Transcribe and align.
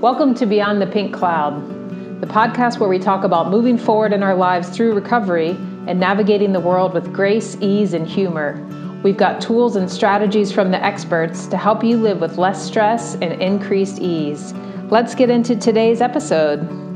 Welcome 0.00 0.34
to 0.36 0.46
Beyond 0.46 0.80
the 0.80 0.86
Pink 0.86 1.12
Cloud, 1.12 2.22
the 2.22 2.26
podcast 2.26 2.78
where 2.78 2.88
we 2.88 2.98
talk 2.98 3.22
about 3.22 3.50
moving 3.50 3.76
forward 3.76 4.14
in 4.14 4.22
our 4.22 4.34
lives 4.34 4.70
through 4.70 4.94
recovery 4.94 5.50
and 5.86 6.00
navigating 6.00 6.54
the 6.54 6.60
world 6.60 6.94
with 6.94 7.12
grace, 7.12 7.54
ease, 7.60 7.92
and 7.92 8.08
humor. 8.08 8.66
We've 9.02 9.18
got 9.18 9.42
tools 9.42 9.76
and 9.76 9.90
strategies 9.90 10.50
from 10.52 10.70
the 10.70 10.82
experts 10.82 11.46
to 11.48 11.58
help 11.58 11.84
you 11.84 11.98
live 11.98 12.18
with 12.18 12.38
less 12.38 12.64
stress 12.64 13.16
and 13.16 13.42
increased 13.42 13.98
ease. 13.98 14.54
Let's 14.88 15.14
get 15.14 15.28
into 15.28 15.54
today's 15.54 16.00
episode. 16.00 16.89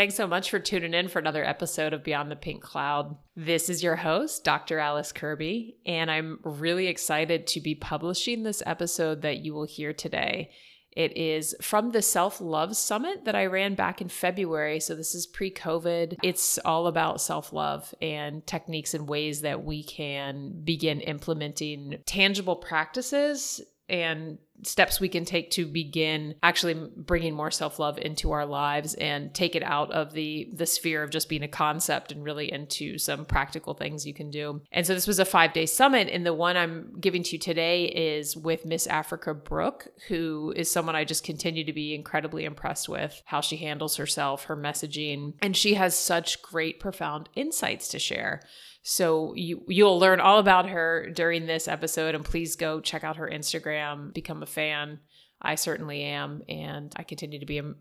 Thanks 0.00 0.14
so 0.14 0.26
much 0.26 0.48
for 0.48 0.58
tuning 0.58 0.94
in 0.94 1.08
for 1.08 1.18
another 1.18 1.44
episode 1.44 1.92
of 1.92 2.02
Beyond 2.02 2.30
the 2.30 2.36
Pink 2.36 2.62
Cloud. 2.62 3.18
This 3.36 3.68
is 3.68 3.82
your 3.82 3.96
host, 3.96 4.44
Dr. 4.44 4.78
Alice 4.78 5.12
Kirby, 5.12 5.76
and 5.84 6.10
I'm 6.10 6.38
really 6.42 6.86
excited 6.86 7.46
to 7.48 7.60
be 7.60 7.74
publishing 7.74 8.42
this 8.42 8.62
episode 8.64 9.20
that 9.20 9.40
you 9.40 9.52
will 9.52 9.66
hear 9.66 9.92
today. 9.92 10.52
It 10.92 11.18
is 11.18 11.54
from 11.60 11.90
the 11.90 12.00
Self 12.00 12.40
Love 12.40 12.78
Summit 12.78 13.26
that 13.26 13.34
I 13.34 13.44
ran 13.44 13.74
back 13.74 14.00
in 14.00 14.08
February. 14.08 14.80
So, 14.80 14.94
this 14.94 15.14
is 15.14 15.26
pre 15.26 15.50
COVID. 15.50 16.16
It's 16.22 16.58
all 16.64 16.86
about 16.86 17.20
self 17.20 17.52
love 17.52 17.94
and 18.00 18.46
techniques 18.46 18.94
and 18.94 19.06
ways 19.06 19.42
that 19.42 19.64
we 19.66 19.84
can 19.84 20.62
begin 20.64 21.02
implementing 21.02 21.98
tangible 22.06 22.56
practices 22.56 23.60
and 23.90 24.38
steps 24.62 25.00
we 25.00 25.08
can 25.08 25.24
take 25.24 25.50
to 25.50 25.66
begin 25.66 26.34
actually 26.42 26.74
bringing 26.96 27.34
more 27.34 27.50
self-love 27.50 27.98
into 27.98 28.32
our 28.32 28.46
lives 28.46 28.94
and 28.94 29.32
take 29.34 29.54
it 29.54 29.62
out 29.62 29.90
of 29.92 30.12
the 30.12 30.48
the 30.52 30.66
sphere 30.66 31.02
of 31.02 31.10
just 31.10 31.28
being 31.28 31.42
a 31.42 31.48
concept 31.48 32.12
and 32.12 32.24
really 32.24 32.52
into 32.52 32.98
some 32.98 33.24
practical 33.24 33.74
things 33.74 34.06
you 34.06 34.14
can 34.14 34.30
do. 34.30 34.60
And 34.72 34.86
so 34.86 34.94
this 34.94 35.06
was 35.06 35.18
a 35.18 35.24
5-day 35.24 35.66
summit 35.66 36.08
and 36.10 36.24
the 36.26 36.34
one 36.34 36.56
I'm 36.56 36.96
giving 37.00 37.22
to 37.24 37.32
you 37.32 37.38
today 37.38 37.84
is 37.86 38.36
with 38.36 38.64
Miss 38.66 38.86
Africa 38.86 39.34
Brooke 39.34 39.88
who 40.08 40.52
is 40.56 40.70
someone 40.70 40.96
I 40.96 41.04
just 41.04 41.24
continue 41.24 41.64
to 41.64 41.72
be 41.72 41.94
incredibly 41.94 42.44
impressed 42.44 42.88
with 42.88 43.22
how 43.24 43.40
she 43.40 43.56
handles 43.58 43.96
herself, 43.96 44.44
her 44.44 44.56
messaging, 44.56 45.34
and 45.40 45.56
she 45.56 45.74
has 45.74 45.96
such 45.96 46.42
great 46.42 46.80
profound 46.80 47.28
insights 47.34 47.88
to 47.88 47.98
share. 47.98 48.42
So 48.82 49.34
you 49.34 49.62
you'll 49.68 49.98
learn 49.98 50.20
all 50.20 50.38
about 50.38 50.68
her 50.68 51.10
during 51.10 51.46
this 51.46 51.68
episode 51.68 52.14
and 52.14 52.24
please 52.24 52.56
go 52.56 52.80
check 52.80 53.04
out 53.04 53.16
her 53.16 53.28
Instagram, 53.28 54.12
become 54.14 54.42
a 54.42 54.46
fan. 54.46 55.00
I 55.42 55.54
certainly 55.54 56.02
am 56.02 56.42
and 56.48 56.92
I 56.96 57.02
continue 57.02 57.40
to 57.40 57.46
be 57.46 57.60
um, 57.60 57.76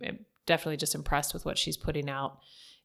definitely 0.45 0.77
just 0.77 0.95
impressed 0.95 1.33
with 1.33 1.45
what 1.45 1.57
she's 1.57 1.77
putting 1.77 2.09
out 2.09 2.39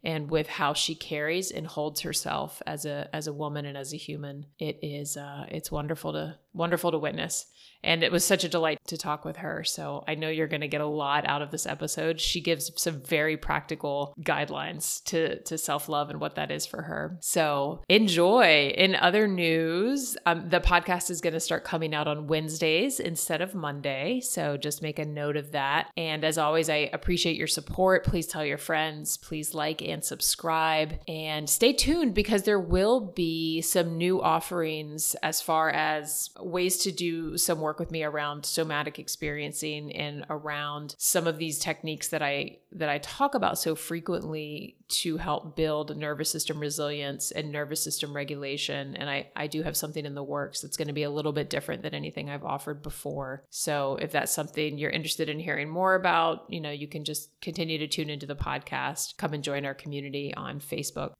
and 0.04 0.30
with 0.30 0.46
how 0.46 0.74
she 0.74 0.94
carries 0.94 1.50
and 1.50 1.66
holds 1.66 2.02
herself 2.02 2.60
as 2.66 2.84
a 2.84 3.08
as 3.12 3.26
a 3.26 3.32
woman 3.32 3.64
and 3.64 3.76
as 3.76 3.92
a 3.92 3.96
human. 3.96 4.46
It 4.58 4.78
is 4.82 5.16
uh 5.16 5.46
it's 5.48 5.72
wonderful 5.72 6.12
to 6.12 6.38
wonderful 6.52 6.92
to 6.92 6.98
witness. 6.98 7.46
And 7.84 8.02
it 8.02 8.10
was 8.10 8.24
such 8.24 8.44
a 8.44 8.48
delight 8.48 8.78
to 8.86 8.96
talk 8.96 9.24
with 9.24 9.36
her. 9.38 9.64
So 9.64 10.04
I 10.08 10.14
know 10.14 10.28
you're 10.28 10.48
going 10.48 10.62
to 10.62 10.68
get 10.68 10.80
a 10.80 10.86
lot 10.86 11.28
out 11.28 11.42
of 11.42 11.50
this 11.50 11.66
episode. 11.66 12.20
She 12.20 12.40
gives 12.40 12.70
some 12.76 13.00
very 13.02 13.36
practical 13.36 14.14
guidelines 14.20 15.04
to, 15.04 15.40
to 15.42 15.58
self 15.58 15.88
love 15.88 16.10
and 16.10 16.20
what 16.20 16.34
that 16.36 16.50
is 16.50 16.66
for 16.66 16.82
her. 16.82 17.18
So 17.20 17.82
enjoy. 17.88 18.72
In 18.76 18.94
other 18.94 19.28
news, 19.28 20.16
um, 20.26 20.48
the 20.48 20.60
podcast 20.60 21.10
is 21.10 21.20
going 21.20 21.34
to 21.34 21.40
start 21.40 21.64
coming 21.64 21.94
out 21.94 22.08
on 22.08 22.26
Wednesdays 22.26 23.00
instead 23.00 23.40
of 23.40 23.54
Monday. 23.54 24.20
So 24.20 24.56
just 24.56 24.82
make 24.82 24.98
a 24.98 25.04
note 25.04 25.36
of 25.36 25.52
that. 25.52 25.90
And 25.96 26.24
as 26.24 26.38
always, 26.38 26.70
I 26.70 26.90
appreciate 26.92 27.36
your 27.36 27.46
support. 27.46 28.04
Please 28.04 28.26
tell 28.26 28.44
your 28.44 28.58
friends. 28.58 29.16
Please 29.16 29.54
like 29.54 29.82
and 29.82 30.02
subscribe. 30.02 30.98
And 31.06 31.48
stay 31.48 31.72
tuned 31.72 32.14
because 32.14 32.42
there 32.42 32.60
will 32.60 33.00
be 33.00 33.60
some 33.60 33.96
new 33.96 34.22
offerings 34.22 35.14
as 35.22 35.40
far 35.40 35.70
as 35.70 36.30
ways 36.40 36.78
to 36.78 36.92
do 36.92 37.36
some 37.36 37.60
work 37.60 37.73
with 37.78 37.90
me 37.90 38.02
around 38.02 38.46
somatic 38.46 38.98
experiencing 38.98 39.94
and 39.94 40.24
around 40.30 40.94
some 40.98 41.26
of 41.26 41.38
these 41.38 41.58
techniques 41.58 42.08
that 42.08 42.22
I 42.22 42.58
that 42.72 42.88
I 42.88 42.98
talk 42.98 43.34
about 43.34 43.58
so 43.58 43.74
frequently 43.74 44.76
to 44.88 45.16
help 45.16 45.56
build 45.56 45.96
nervous 45.96 46.30
system 46.30 46.58
resilience 46.58 47.30
and 47.30 47.52
nervous 47.52 47.82
system 47.82 48.14
regulation. 48.14 48.96
And 48.96 49.08
I, 49.08 49.28
I 49.36 49.46
do 49.46 49.62
have 49.62 49.76
something 49.76 50.04
in 50.04 50.14
the 50.14 50.22
works 50.22 50.60
that's 50.60 50.76
going 50.76 50.88
to 50.88 50.94
be 50.94 51.04
a 51.04 51.10
little 51.10 51.32
bit 51.32 51.50
different 51.50 51.82
than 51.82 51.94
anything 51.94 52.28
I've 52.28 52.44
offered 52.44 52.82
before. 52.82 53.44
So 53.50 53.96
if 54.00 54.12
that's 54.12 54.34
something 54.34 54.76
you're 54.76 54.90
interested 54.90 55.28
in 55.28 55.38
hearing 55.38 55.68
more 55.68 55.94
about, 55.94 56.44
you 56.48 56.60
know, 56.60 56.70
you 56.70 56.88
can 56.88 57.04
just 57.04 57.40
continue 57.40 57.78
to 57.78 57.88
tune 57.88 58.10
into 58.10 58.26
the 58.26 58.36
podcast, 58.36 59.16
come 59.16 59.34
and 59.34 59.44
join 59.44 59.64
our 59.64 59.74
community 59.74 60.34
on 60.34 60.60
Facebook. 60.60 61.12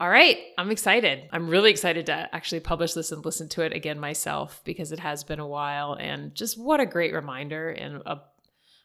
All 0.00 0.08
right, 0.08 0.38
I'm 0.56 0.70
excited. 0.70 1.28
I'm 1.32 1.48
really 1.48 1.70
excited 1.70 2.06
to 2.06 2.28
actually 2.32 2.60
publish 2.60 2.92
this 2.92 3.10
and 3.10 3.24
listen 3.24 3.48
to 3.50 3.62
it 3.62 3.72
again 3.72 3.98
myself 3.98 4.60
because 4.64 4.92
it 4.92 5.00
has 5.00 5.24
been 5.24 5.40
a 5.40 5.46
while 5.46 5.94
and 5.94 6.36
just 6.36 6.56
what 6.56 6.78
a 6.78 6.86
great 6.86 7.12
reminder 7.12 7.70
and 7.70 8.02
a 8.06 8.20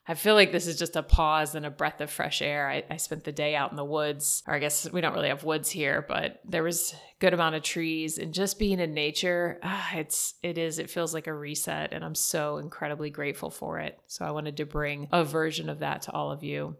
I 0.06 0.16
feel 0.16 0.36
like 0.36 0.52
this 0.52 0.68
is 0.68 0.78
just 0.78 0.98
a 0.98 1.04
pause 1.04 1.56
and 1.56 1.66
a 1.66 1.70
breath 1.70 2.02
of 2.02 2.12
fresh 2.12 2.42
air. 2.42 2.70
I, 2.70 2.84
I, 2.90 2.98
spent 2.98 3.24
the 3.24 3.32
day 3.32 3.56
out 3.56 3.72
in 3.72 3.78
the 3.78 3.86
woods, 3.86 4.44
or 4.46 4.54
I 4.54 4.60
guess 4.60 4.92
we 4.92 5.00
don't 5.00 5.14
really 5.14 5.30
have 5.30 5.46
woods 5.46 5.70
here, 5.70 6.04
but 6.06 6.42
there 6.44 6.62
was 6.62 6.94
good 7.20 7.34
amount 7.34 7.56
of 7.56 7.64
trees 7.64 8.18
and 8.18 8.34
just 8.34 8.60
being 8.60 8.82
in 8.82 8.94
nature. 8.94 9.60
Ah, 9.64 9.96
it's 9.96 10.34
it 10.44 10.58
is 10.58 10.78
it 10.78 10.90
feels 10.90 11.14
like 11.14 11.28
a 11.28 11.34
reset, 11.34 11.94
and 11.94 12.04
I'm 12.04 12.16
so 12.16 12.58
incredibly 12.58 13.12
grateful 13.12 13.50
for 13.50 13.80
it. 13.80 13.98
So 14.08 14.26
I 14.26 14.32
wanted 14.32 14.58
to 14.58 14.66
bring 14.66 15.08
a 15.14 15.24
version 15.24 15.70
of 15.70 15.80
that 15.80 16.02
to 16.04 16.12
all 16.12 16.34
of 16.34 16.44
you. 16.44 16.76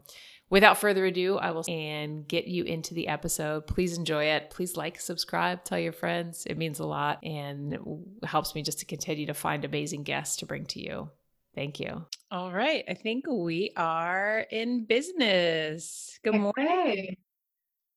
Without 0.54 0.78
further 0.78 1.04
ado, 1.04 1.36
I 1.36 1.50
will 1.50 1.64
and 1.66 2.28
get 2.28 2.46
you 2.46 2.62
into 2.62 2.94
the 2.94 3.08
episode. 3.08 3.66
Please 3.66 3.98
enjoy 3.98 4.26
it. 4.26 4.50
Please 4.50 4.76
like, 4.76 5.00
subscribe, 5.00 5.64
tell 5.64 5.80
your 5.80 5.90
friends. 5.90 6.46
It 6.46 6.56
means 6.56 6.78
a 6.78 6.86
lot 6.86 7.18
and 7.24 7.76
helps 8.22 8.54
me 8.54 8.62
just 8.62 8.78
to 8.78 8.84
continue 8.84 9.26
to 9.26 9.34
find 9.34 9.64
amazing 9.64 10.04
guests 10.04 10.36
to 10.36 10.46
bring 10.46 10.64
to 10.66 10.80
you. 10.80 11.10
Thank 11.56 11.80
you. 11.80 12.06
All 12.30 12.52
right. 12.52 12.84
I 12.88 12.94
think 12.94 13.24
we 13.28 13.72
are 13.76 14.46
in 14.48 14.84
business. 14.84 16.20
Good 16.22 16.36
morning. 16.36 17.16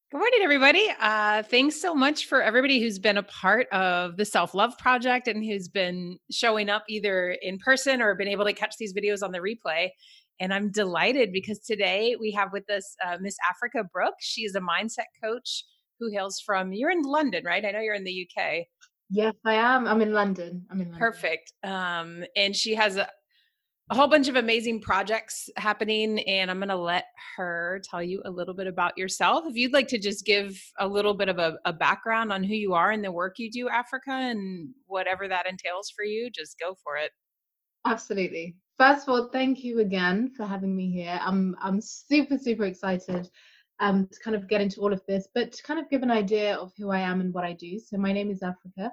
Good 0.10 0.18
morning, 0.18 0.40
everybody. 0.42 0.88
Uh, 1.00 1.44
thanks 1.44 1.80
so 1.80 1.94
much 1.94 2.26
for 2.26 2.42
everybody 2.42 2.80
who's 2.80 2.98
been 2.98 3.18
a 3.18 3.24
part 3.24 3.68
of 3.72 4.18
the 4.18 4.26
Self 4.26 4.56
Love 4.56 4.76
Project 4.80 5.28
and 5.28 5.46
who's 5.46 5.68
been 5.68 6.18
showing 6.32 6.70
up 6.70 6.86
either 6.90 7.38
in 7.40 7.60
person 7.60 8.02
or 8.02 8.16
been 8.16 8.28
able 8.28 8.46
to 8.46 8.54
catch 8.54 8.78
these 8.80 8.96
videos 8.96 9.22
on 9.22 9.32
the 9.32 9.38
replay. 9.38 9.90
And 10.40 10.54
I'm 10.54 10.72
delighted 10.72 11.32
because 11.32 11.60
today 11.60 12.16
we 12.20 12.32
have 12.32 12.52
with 12.54 12.70
us 12.70 12.96
uh, 13.06 13.18
Miss 13.20 13.36
Africa 13.50 13.88
Brooke. 13.92 14.16
She 14.20 14.42
is 14.44 14.56
a 14.56 14.62
mindset 14.62 15.08
coach 15.24 15.64
who 16.00 16.12
hails 16.12 16.42
from, 16.46 16.74
you're 16.74 16.92
in 16.92 17.02
London, 17.02 17.44
right? 17.46 17.66
I 17.66 17.72
know 17.72 17.80
you're 17.80 17.96
in 17.96 18.04
the 18.04 18.28
UK. 18.30 18.66
Yes, 19.10 19.34
I 19.46 19.54
am. 19.54 19.88
I'm 19.88 20.02
in 20.02 20.14
London. 20.14 20.66
I'm 20.70 20.82
in 20.82 20.92
London. 20.92 21.00
Perfect. 21.00 21.54
Um, 21.64 22.24
and 22.36 22.56
she 22.56 22.76
has 22.76 22.98
a, 22.98 23.08
a 23.90 23.96
whole 23.96 24.08
bunch 24.08 24.28
of 24.28 24.36
amazing 24.36 24.82
projects 24.82 25.50
happening. 25.56 26.20
And 26.20 26.52
I'm 26.52 26.60
going 26.60 26.70
to 26.70 26.76
let 26.76 27.06
her 27.38 27.82
tell 27.90 28.04
you 28.04 28.22
a 28.26 28.30
little 28.30 28.54
bit 28.54 28.68
about 28.68 28.98
yourself. 28.98 29.46
If 29.48 29.56
you'd 29.56 29.74
like 29.74 29.88
to 29.90 29.98
just 29.98 30.26
give 30.26 30.62
a 30.78 30.88
little 30.88 31.14
bit 31.14 31.30
of 31.30 31.40
a, 31.40 31.58
a 31.66 31.72
background 31.72 32.34
on 32.34 32.44
who 32.44 32.54
you 32.54 32.74
are 32.74 32.92
and 32.92 33.04
the 33.04 33.12
work 33.12 33.36
you 33.40 33.50
do, 33.50 33.70
Africa, 33.70 34.12
and 34.12 34.70
whatever 34.88 35.28
that 35.28 35.48
entails 35.50 35.92
for 35.96 36.04
you, 36.04 36.30
just 36.30 36.60
go 36.60 36.76
for 36.84 36.98
it. 36.98 37.12
Absolutely 37.92 38.56
first 38.78 39.08
of 39.08 39.10
all, 39.10 39.30
thank 39.30 39.64
you 39.64 39.80
again 39.80 40.32
for 40.36 40.46
having 40.46 40.76
me 40.76 40.92
here. 40.92 41.20
I'm 41.22 41.56
I'm 41.62 41.82
super 41.82 42.38
super 42.38 42.64
excited 42.64 43.30
um, 43.80 44.08
to 44.12 44.20
kind 44.20 44.36
of 44.36 44.48
get 44.48 44.62
into 44.62 44.82
all 44.82 44.94
of 44.94 45.02
this, 45.08 45.28
but 45.34 45.52
to 45.52 45.64
kind 45.64 45.80
of 45.80 45.90
give 45.90 46.04
an 46.04 46.12
idea 46.12 46.56
of 46.56 46.72
who 46.78 46.92
I 46.92 47.00
am 47.00 47.22
and 47.22 47.34
what 47.34 47.44
I 47.44 47.54
do. 47.54 47.80
So 47.80 47.98
my 47.98 48.12
name 48.12 48.32
is 48.32 48.44
Africa. 48.44 48.92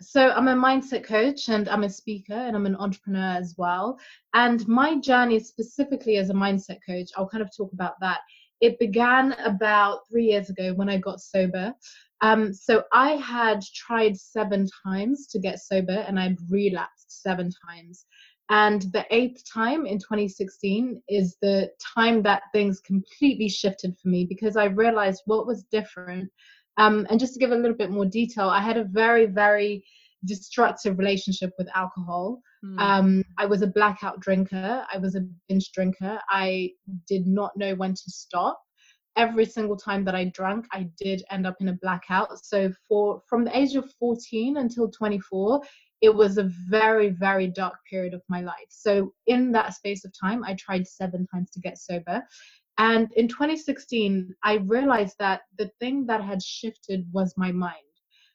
So 0.00 0.30
I'm 0.30 0.48
a 0.48 0.54
mindset 0.54 1.04
coach 1.04 1.48
and 1.48 1.68
I'm 1.70 1.84
a 1.84 1.88
speaker 1.88 2.34
and 2.34 2.54
I'm 2.54 2.66
an 2.66 2.76
entrepreneur 2.76 3.38
as 3.38 3.54
well. 3.56 3.98
And 4.34 4.66
my 4.68 5.00
journey 5.00 5.40
specifically 5.40 6.18
as 6.18 6.28
a 6.28 6.34
mindset 6.34 6.80
coach, 6.86 7.10
I'll 7.16 7.28
kind 7.28 7.42
of 7.42 7.50
talk 7.56 7.72
about 7.72 7.98
that. 8.00 8.20
It 8.60 8.78
began 8.78 9.32
about 9.44 10.00
three 10.10 10.26
years 10.26 10.50
ago 10.50 10.74
when 10.74 10.90
I 10.90 10.98
got 10.98 11.20
sober. 11.20 11.74
Um, 12.22 12.52
so 12.52 12.84
I 12.92 13.12
had 13.12 13.62
tried 13.74 14.16
seven 14.16 14.66
times 14.84 15.26
to 15.28 15.38
get 15.38 15.60
sober 15.60 16.04
and 16.06 16.18
I'd 16.18 16.38
relapsed 16.50 17.22
seven 17.22 17.50
times. 17.68 18.06
And 18.48 18.82
the 18.92 19.04
eighth 19.10 19.42
time 19.52 19.86
in 19.86 19.98
2016 19.98 21.02
is 21.08 21.36
the 21.42 21.70
time 21.94 22.22
that 22.22 22.44
things 22.52 22.80
completely 22.80 23.48
shifted 23.48 23.96
for 24.00 24.08
me 24.08 24.24
because 24.24 24.56
I 24.56 24.66
realized 24.66 25.22
what 25.26 25.46
was 25.46 25.64
different. 25.64 26.30
Um, 26.76 27.06
and 27.10 27.18
just 27.18 27.34
to 27.34 27.40
give 27.40 27.50
a 27.50 27.56
little 27.56 27.76
bit 27.76 27.90
more 27.90 28.06
detail, 28.06 28.48
I 28.48 28.60
had 28.60 28.76
a 28.76 28.84
very, 28.84 29.26
very 29.26 29.84
destructive 30.24 30.98
relationship 30.98 31.52
with 31.58 31.68
alcohol. 31.74 32.40
Mm. 32.64 32.78
Um, 32.78 33.24
I 33.38 33.46
was 33.46 33.62
a 33.62 33.66
blackout 33.66 34.20
drinker. 34.20 34.84
I 34.92 34.98
was 34.98 35.16
a 35.16 35.26
binge 35.48 35.72
drinker. 35.72 36.20
I 36.30 36.70
did 37.08 37.26
not 37.26 37.56
know 37.56 37.74
when 37.74 37.94
to 37.94 38.10
stop. 38.10 38.60
Every 39.16 39.46
single 39.46 39.76
time 39.76 40.04
that 40.04 40.14
I 40.14 40.26
drank, 40.26 40.66
I 40.72 40.88
did 40.98 41.24
end 41.30 41.46
up 41.46 41.56
in 41.60 41.68
a 41.68 41.72
blackout. 41.72 42.44
So 42.44 42.72
for 42.88 43.22
from 43.28 43.44
the 43.44 43.56
age 43.56 43.74
of 43.74 43.90
14 43.98 44.58
until 44.58 44.90
24, 44.90 45.62
it 46.02 46.14
was 46.14 46.38
a 46.38 46.50
very, 46.68 47.08
very 47.08 47.46
dark 47.46 47.74
period 47.88 48.14
of 48.14 48.22
my 48.28 48.40
life. 48.40 48.68
So, 48.68 49.14
in 49.26 49.50
that 49.52 49.74
space 49.74 50.04
of 50.04 50.12
time, 50.18 50.44
I 50.44 50.54
tried 50.54 50.86
seven 50.86 51.26
times 51.26 51.50
to 51.52 51.60
get 51.60 51.78
sober. 51.78 52.22
And 52.78 53.10
in 53.14 53.28
2016, 53.28 54.34
I 54.42 54.54
realized 54.56 55.16
that 55.18 55.42
the 55.56 55.70
thing 55.80 56.04
that 56.06 56.22
had 56.22 56.42
shifted 56.42 57.06
was 57.12 57.32
my 57.38 57.50
mind. 57.50 57.74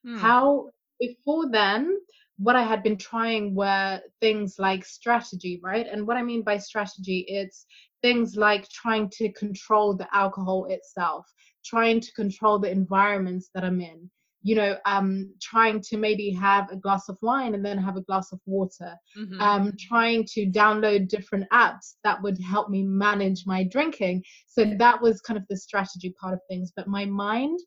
Mm. 0.05 0.17
How 0.17 0.69
before 0.99 1.49
then, 1.51 1.99
what 2.41 2.55
I 2.55 2.63
had 2.63 2.81
been 2.81 2.97
trying 2.97 3.53
were 3.53 4.01
things 4.19 4.55
like 4.57 4.83
strategy, 4.83 5.59
right? 5.63 5.85
And 5.89 6.07
what 6.07 6.17
I 6.17 6.23
mean 6.23 6.41
by 6.41 6.57
strategy, 6.57 7.23
it's 7.27 7.65
things 8.01 8.35
like 8.35 8.67
trying 8.69 9.09
to 9.17 9.31
control 9.33 9.95
the 9.95 10.07
alcohol 10.11 10.65
itself, 10.69 11.27
trying 11.63 11.99
to 11.99 12.11
control 12.13 12.57
the 12.57 12.71
environments 12.71 13.51
that 13.53 13.63
I'm 13.63 13.79
in, 13.79 14.09
you 14.41 14.55
know, 14.55 14.75
um, 14.87 15.31
trying 15.39 15.81
to 15.81 15.97
maybe 15.97 16.31
have 16.31 16.71
a 16.71 16.77
glass 16.77 17.09
of 17.09 17.17
wine 17.21 17.53
and 17.53 17.63
then 17.63 17.77
have 17.77 17.95
a 17.95 18.01
glass 18.01 18.31
of 18.31 18.39
water, 18.47 18.95
mm-hmm. 19.15 19.39
um, 19.39 19.73
trying 19.79 20.25
to 20.33 20.47
download 20.47 21.09
different 21.09 21.45
apps 21.53 21.93
that 22.03 22.19
would 22.23 22.39
help 22.41 22.69
me 22.69 22.81
manage 22.81 23.43
my 23.45 23.63
drinking. 23.63 24.23
So 24.47 24.65
that 24.79 24.99
was 24.99 25.21
kind 25.21 25.37
of 25.37 25.45
the 25.47 25.57
strategy 25.57 26.15
part 26.19 26.33
of 26.33 26.39
things. 26.49 26.71
But 26.75 26.87
my 26.87 27.05
mind 27.05 27.59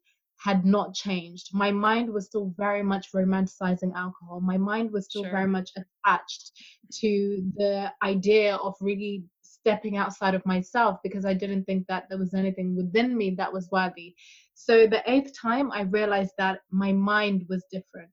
had 0.45 0.67
not 0.67 0.93
changed. 0.93 1.49
My 1.55 1.73
mind 1.73 2.13
was 2.13 2.27
still 2.27 2.53
very 2.59 2.83
much 2.83 3.13
romanticizing 3.13 3.95
alcohol. 3.97 4.43
My 4.43 4.59
mind 4.59 4.93
was 4.93 5.07
still 5.07 5.23
sure. 5.23 5.33
very 5.33 5.47
much 5.47 5.71
attached 5.75 6.53
to 7.01 7.43
the 7.57 7.91
idea 8.03 8.57
of 8.57 8.75
really 8.79 9.25
stepping 9.41 9.97
outside 9.97 10.35
of 10.35 10.45
myself 10.45 10.99
because 11.03 11.25
I 11.25 11.33
didn't 11.33 11.65
think 11.65 11.87
that 11.87 12.05
there 12.11 12.19
was 12.19 12.35
anything 12.35 12.77
within 12.77 13.17
me 13.17 13.31
that 13.39 13.51
was 13.51 13.71
worthy. 13.73 14.15
So 14.53 14.87
the 14.87 15.03
eighth 15.11 15.33
time, 15.41 15.73
I 15.73 15.83
realized 15.83 16.35
that 16.37 16.61
my 16.71 16.93
mind 16.93 17.47
was 17.49 17.65
different. 17.73 18.11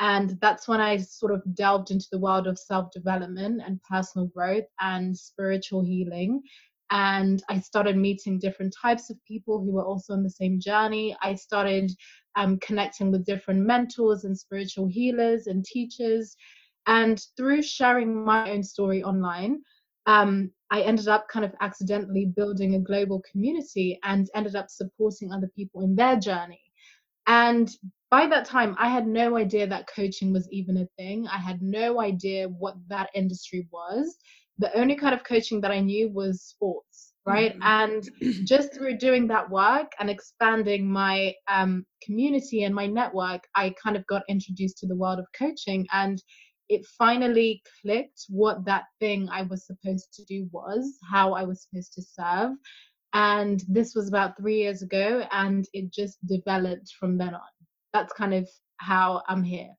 And 0.00 0.38
that's 0.42 0.68
when 0.68 0.82
I 0.82 0.98
sort 0.98 1.32
of 1.32 1.42
delved 1.54 1.90
into 1.90 2.08
the 2.12 2.18
world 2.18 2.46
of 2.46 2.58
self 2.58 2.90
development 2.90 3.62
and 3.64 3.82
personal 3.82 4.26
growth 4.26 4.64
and 4.80 5.16
spiritual 5.16 5.82
healing. 5.82 6.42
And 6.90 7.42
I 7.48 7.60
started 7.60 7.96
meeting 7.96 8.38
different 8.38 8.74
types 8.80 9.10
of 9.10 9.24
people 9.24 9.60
who 9.60 9.72
were 9.72 9.84
also 9.84 10.12
on 10.12 10.22
the 10.22 10.30
same 10.30 10.58
journey. 10.58 11.16
I 11.22 11.34
started 11.34 11.92
um, 12.36 12.58
connecting 12.58 13.12
with 13.12 13.24
different 13.24 13.60
mentors 13.64 14.24
and 14.24 14.36
spiritual 14.36 14.86
healers 14.86 15.46
and 15.46 15.64
teachers. 15.64 16.36
And 16.86 17.22
through 17.36 17.62
sharing 17.62 18.24
my 18.24 18.50
own 18.50 18.62
story 18.62 19.02
online, 19.02 19.62
um, 20.06 20.50
I 20.70 20.82
ended 20.82 21.08
up 21.08 21.28
kind 21.28 21.44
of 21.44 21.52
accidentally 21.60 22.26
building 22.26 22.74
a 22.74 22.80
global 22.80 23.22
community 23.30 23.98
and 24.02 24.28
ended 24.34 24.56
up 24.56 24.70
supporting 24.70 25.32
other 25.32 25.50
people 25.54 25.82
in 25.82 25.94
their 25.94 26.18
journey. 26.18 26.60
And 27.26 27.70
by 28.10 28.26
that 28.26 28.46
time, 28.46 28.74
I 28.78 28.88
had 28.88 29.06
no 29.06 29.36
idea 29.36 29.66
that 29.68 29.86
coaching 29.86 30.32
was 30.32 30.48
even 30.50 30.78
a 30.78 30.88
thing. 30.98 31.28
I 31.28 31.38
had 31.38 31.62
no 31.62 32.00
idea 32.00 32.48
what 32.48 32.74
that 32.88 33.10
industry 33.14 33.68
was. 33.70 34.16
The 34.60 34.76
only 34.78 34.94
kind 34.94 35.14
of 35.14 35.24
coaching 35.24 35.60
that 35.62 35.70
I 35.70 35.80
knew 35.80 36.10
was 36.10 36.42
sports, 36.42 37.14
right? 37.26 37.58
Mm-hmm. 37.58 37.62
And 38.22 38.46
just 38.46 38.74
through 38.74 38.98
doing 38.98 39.26
that 39.28 39.50
work 39.50 39.90
and 39.98 40.08
expanding 40.08 40.90
my 40.90 41.34
um, 41.48 41.84
community 42.02 42.62
and 42.64 42.74
my 42.74 42.86
network, 42.86 43.42
I 43.56 43.74
kind 43.82 43.96
of 43.96 44.06
got 44.06 44.22
introduced 44.28 44.78
to 44.78 44.86
the 44.86 44.96
world 44.96 45.18
of 45.18 45.26
coaching. 45.36 45.86
And 45.92 46.22
it 46.68 46.86
finally 46.98 47.62
clicked 47.82 48.26
what 48.28 48.64
that 48.64 48.84
thing 49.00 49.28
I 49.28 49.42
was 49.42 49.66
supposed 49.66 50.12
to 50.14 50.24
do 50.24 50.48
was, 50.52 50.98
how 51.10 51.32
I 51.32 51.42
was 51.42 51.66
supposed 51.66 51.92
to 51.94 52.02
serve. 52.02 52.52
And 53.12 53.60
this 53.68 53.94
was 53.96 54.08
about 54.08 54.36
three 54.38 54.58
years 54.58 54.82
ago, 54.82 55.26
and 55.32 55.66
it 55.72 55.92
just 55.92 56.24
developed 56.26 56.92
from 56.98 57.18
then 57.18 57.34
on. 57.34 57.40
That's 57.92 58.12
kind 58.12 58.34
of 58.34 58.48
how 58.76 59.22
I'm 59.28 59.42
here. 59.42 59.70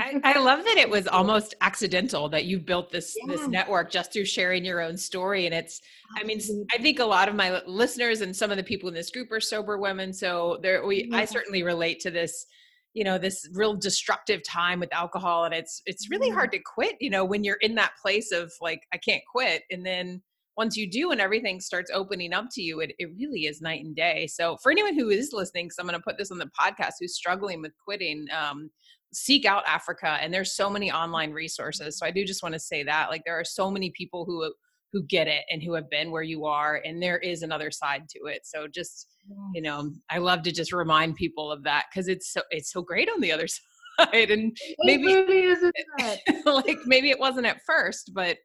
I, 0.00 0.20
I, 0.24 0.38
love 0.38 0.64
that 0.64 0.76
it 0.76 0.88
was 0.88 1.06
almost 1.06 1.54
accidental 1.60 2.28
that 2.30 2.44
you 2.44 2.58
built 2.58 2.90
this 2.90 3.16
yeah. 3.16 3.34
this 3.34 3.46
network 3.48 3.90
just 3.90 4.12
through 4.12 4.24
sharing 4.26 4.64
your 4.64 4.80
own 4.80 4.96
story 4.96 5.46
and 5.46 5.54
it's 5.54 5.80
i 6.16 6.24
mean 6.24 6.40
i 6.74 6.78
think 6.78 6.98
a 6.98 7.04
lot 7.04 7.28
of 7.28 7.34
my 7.34 7.62
listeners 7.66 8.20
and 8.20 8.34
some 8.34 8.50
of 8.50 8.56
the 8.56 8.62
people 8.62 8.88
in 8.88 8.94
this 8.94 9.10
group 9.10 9.30
are 9.32 9.40
sober 9.40 9.78
women 9.78 10.12
so 10.12 10.58
there 10.62 10.84
we 10.84 11.08
yeah. 11.10 11.18
i 11.18 11.24
certainly 11.24 11.62
relate 11.62 12.00
to 12.00 12.10
this 12.10 12.46
you 12.94 13.04
know 13.04 13.18
this 13.18 13.48
real 13.52 13.74
destructive 13.74 14.42
time 14.42 14.80
with 14.80 14.92
alcohol 14.92 15.44
and 15.44 15.54
it's 15.54 15.82
it's 15.86 16.10
really 16.10 16.30
hard 16.30 16.50
to 16.50 16.58
quit 16.58 16.96
you 17.00 17.10
know 17.10 17.24
when 17.24 17.44
you're 17.44 17.58
in 17.60 17.74
that 17.74 17.92
place 18.00 18.32
of 18.32 18.52
like 18.60 18.82
i 18.92 18.96
can't 18.96 19.22
quit 19.32 19.62
and 19.70 19.84
then 19.84 20.20
once 20.56 20.76
you 20.76 20.90
do 20.90 21.12
and 21.12 21.20
everything 21.20 21.60
starts 21.60 21.90
opening 21.94 22.32
up 22.32 22.46
to 22.50 22.60
you 22.60 22.80
it, 22.80 22.92
it 22.98 23.08
really 23.16 23.46
is 23.46 23.60
night 23.60 23.84
and 23.84 23.94
day 23.94 24.26
so 24.26 24.56
for 24.62 24.72
anyone 24.72 24.98
who 24.98 25.10
is 25.10 25.32
listening 25.32 25.66
because 25.66 25.76
i'm 25.78 25.86
going 25.86 25.98
to 25.98 26.02
put 26.02 26.18
this 26.18 26.32
on 26.32 26.38
the 26.38 26.50
podcast 26.58 26.94
who's 26.98 27.14
struggling 27.14 27.62
with 27.62 27.72
quitting 27.84 28.26
um, 28.36 28.68
seek 29.12 29.44
out 29.44 29.62
africa 29.66 30.18
and 30.20 30.32
there's 30.32 30.54
so 30.54 30.68
many 30.68 30.92
online 30.92 31.32
resources 31.32 31.98
so 31.98 32.06
i 32.06 32.10
do 32.10 32.24
just 32.24 32.42
want 32.42 32.52
to 32.52 32.58
say 32.58 32.82
that 32.82 33.08
like 33.08 33.22
there 33.24 33.38
are 33.38 33.44
so 33.44 33.70
many 33.70 33.90
people 33.96 34.24
who 34.24 34.52
who 34.92 35.02
get 35.04 35.28
it 35.28 35.44
and 35.50 35.62
who 35.62 35.74
have 35.74 35.88
been 35.90 36.10
where 36.10 36.22
you 36.22 36.44
are 36.44 36.80
and 36.84 37.02
there 37.02 37.18
is 37.18 37.42
another 37.42 37.70
side 37.70 38.02
to 38.08 38.26
it 38.26 38.40
so 38.44 38.66
just 38.66 39.08
you 39.54 39.62
know 39.62 39.90
i 40.10 40.18
love 40.18 40.42
to 40.42 40.52
just 40.52 40.72
remind 40.72 41.14
people 41.16 41.50
of 41.50 41.62
that 41.62 41.86
because 41.90 42.08
it's 42.08 42.32
so 42.32 42.40
it's 42.50 42.72
so 42.72 42.82
great 42.82 43.08
on 43.10 43.20
the 43.20 43.32
other 43.32 43.46
side 44.00 44.30
and 44.30 44.56
maybe 44.80 45.06
really 45.06 45.42
isn't 45.42 45.74
like 46.46 46.78
maybe 46.86 47.10
it 47.10 47.18
wasn't 47.18 47.46
at 47.46 47.60
first 47.66 48.12
but 48.14 48.36